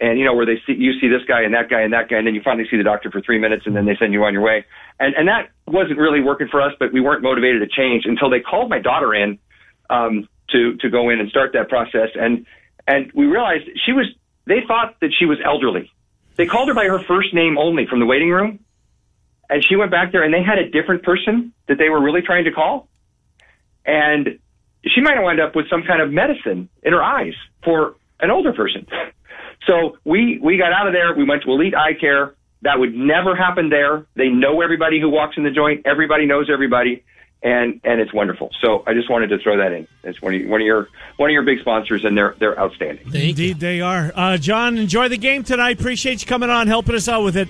and 0.00 0.18
you 0.18 0.24
know 0.24 0.34
where 0.34 0.46
they 0.46 0.60
see 0.66 0.72
you 0.72 0.98
see 1.00 1.08
this 1.08 1.22
guy 1.28 1.42
and 1.42 1.54
that 1.54 1.70
guy 1.70 1.80
and 1.82 1.92
that 1.92 2.08
guy, 2.08 2.18
and 2.18 2.26
then 2.26 2.34
you 2.34 2.42
finally 2.42 2.66
see 2.70 2.76
the 2.76 2.82
doctor 2.82 3.10
for 3.10 3.20
three 3.20 3.38
minutes, 3.38 3.66
and 3.66 3.76
then 3.76 3.86
they 3.86 3.96
send 3.96 4.12
you 4.12 4.24
on 4.24 4.32
your 4.32 4.42
way. 4.42 4.64
And 4.98 5.14
and 5.14 5.28
that 5.28 5.50
wasn't 5.66 5.98
really 5.98 6.20
working 6.20 6.48
for 6.48 6.60
us, 6.60 6.72
but 6.78 6.92
we 6.92 7.00
weren't 7.00 7.22
motivated 7.22 7.62
to 7.62 7.68
change 7.68 8.04
until 8.04 8.28
they 8.30 8.40
called 8.40 8.68
my 8.68 8.80
daughter 8.80 9.14
in 9.14 9.38
um, 9.88 10.28
to 10.50 10.76
to 10.78 10.90
go 10.90 11.08
in 11.08 11.20
and 11.20 11.30
start 11.30 11.52
that 11.52 11.68
process, 11.68 12.08
and 12.14 12.46
and 12.86 13.12
we 13.14 13.26
realized 13.26 13.64
she 13.86 13.92
was. 13.92 14.06
They 14.46 14.62
thought 14.66 14.96
that 15.00 15.12
she 15.16 15.26
was 15.26 15.38
elderly. 15.44 15.92
They 16.34 16.46
called 16.46 16.68
her 16.68 16.74
by 16.74 16.86
her 16.86 16.98
first 16.98 17.32
name 17.34 17.58
only 17.58 17.86
from 17.86 18.00
the 18.00 18.06
waiting 18.06 18.30
room, 18.30 18.58
and 19.50 19.64
she 19.64 19.76
went 19.76 19.90
back 19.90 20.12
there, 20.12 20.22
and 20.22 20.32
they 20.32 20.42
had 20.42 20.58
a 20.58 20.70
different 20.70 21.02
person 21.02 21.52
that 21.68 21.76
they 21.76 21.88
were 21.88 22.00
really 22.00 22.22
trying 22.22 22.44
to 22.44 22.52
call, 22.52 22.88
and 23.84 24.38
she 24.86 25.00
might 25.00 25.16
have 25.16 25.24
wound 25.24 25.40
up 25.40 25.54
with 25.54 25.68
some 25.68 25.82
kind 25.82 26.00
of 26.00 26.10
medicine 26.10 26.68
in 26.82 26.92
her 26.92 27.02
eyes 27.02 27.34
for 27.64 27.96
an 28.20 28.30
older 28.30 28.52
person. 28.52 28.86
So 29.66 29.98
we 30.04 30.38
we 30.42 30.56
got 30.56 30.72
out 30.72 30.86
of 30.86 30.94
there. 30.94 31.14
We 31.14 31.24
went 31.24 31.42
to 31.42 31.50
Elite 31.50 31.74
Eye 31.74 31.92
Care. 31.92 32.34
That 32.62 32.78
would 32.78 32.94
never 32.94 33.36
happen 33.36 33.68
there. 33.68 34.06
They 34.14 34.28
know 34.28 34.62
everybody 34.62 35.00
who 35.00 35.10
walks 35.10 35.36
in 35.36 35.44
the 35.44 35.50
joint. 35.50 35.82
Everybody 35.84 36.26
knows 36.26 36.48
everybody, 36.50 37.04
and 37.42 37.80
and 37.84 38.00
it's 38.00 38.12
wonderful. 38.12 38.50
So 38.62 38.82
I 38.86 38.94
just 38.94 39.10
wanted 39.10 39.28
to 39.28 39.38
throw 39.38 39.58
that 39.58 39.72
in. 39.72 39.86
It's 40.02 40.20
one 40.22 40.34
of, 40.34 40.48
one 40.48 40.60
of 40.60 40.66
your 40.66 40.88
one 41.16 41.28
of 41.28 41.34
your 41.34 41.42
big 41.42 41.60
sponsors, 41.60 42.04
and 42.04 42.16
they're 42.16 42.34
they're 42.38 42.58
outstanding. 42.58 43.04
Thank 43.10 43.30
Indeed, 43.30 43.48
you. 43.48 43.54
they 43.54 43.80
are. 43.80 44.12
Uh, 44.14 44.36
John, 44.38 44.78
enjoy 44.78 45.08
the 45.08 45.18
game 45.18 45.42
tonight. 45.42 45.78
Appreciate 45.78 46.22
you 46.22 46.26
coming 46.26 46.50
on, 46.50 46.66
helping 46.66 46.94
us 46.94 47.08
out 47.08 47.22
with 47.22 47.36
it. 47.36 47.48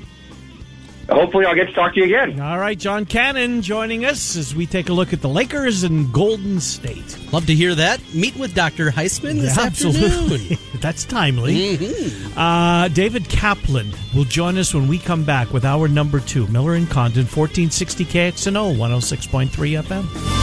Hopefully, 1.11 1.45
I'll 1.45 1.55
get 1.55 1.67
to 1.67 1.73
talk 1.73 1.95
to 1.95 2.01
you 2.01 2.07
again. 2.07 2.41
All 2.41 2.59
right, 2.59 2.79
John 2.79 3.05
Cannon 3.05 3.63
joining 3.63 4.05
us 4.05 4.37
as 4.37 4.55
we 4.55 4.65
take 4.67 4.89
a 4.89 4.93
look 4.93 5.13
at 5.13 5.21
the 5.21 5.29
Lakers 5.29 5.83
and 5.83 6.13
Golden 6.13 6.61
State. 6.61 7.19
Love 7.33 7.47
to 7.47 7.55
hear 7.55 7.75
that. 7.75 8.01
Meet 8.15 8.37
with 8.37 8.55
Dr. 8.55 8.91
Heisman 8.91 9.41
this 9.41 9.57
Yeah, 9.57 9.65
afternoon. 9.65 10.59
That's 10.81 11.05
timely. 11.05 11.77
Mm-hmm. 11.77 12.39
Uh, 12.39 12.89
David 12.89 13.29
Kaplan 13.29 13.93
will 14.15 14.25
join 14.25 14.57
us 14.57 14.73
when 14.73 14.87
we 14.89 14.99
come 14.99 15.25
back 15.25 15.53
with 15.53 15.65
our 15.65 15.89
number 15.89 16.21
two, 16.21 16.47
Miller 16.49 16.75
and 16.75 16.89
Condon, 16.89 17.25
1460 17.27 18.05
KXNO, 18.05 18.77
106.3 18.77 19.83
FM. 19.83 20.41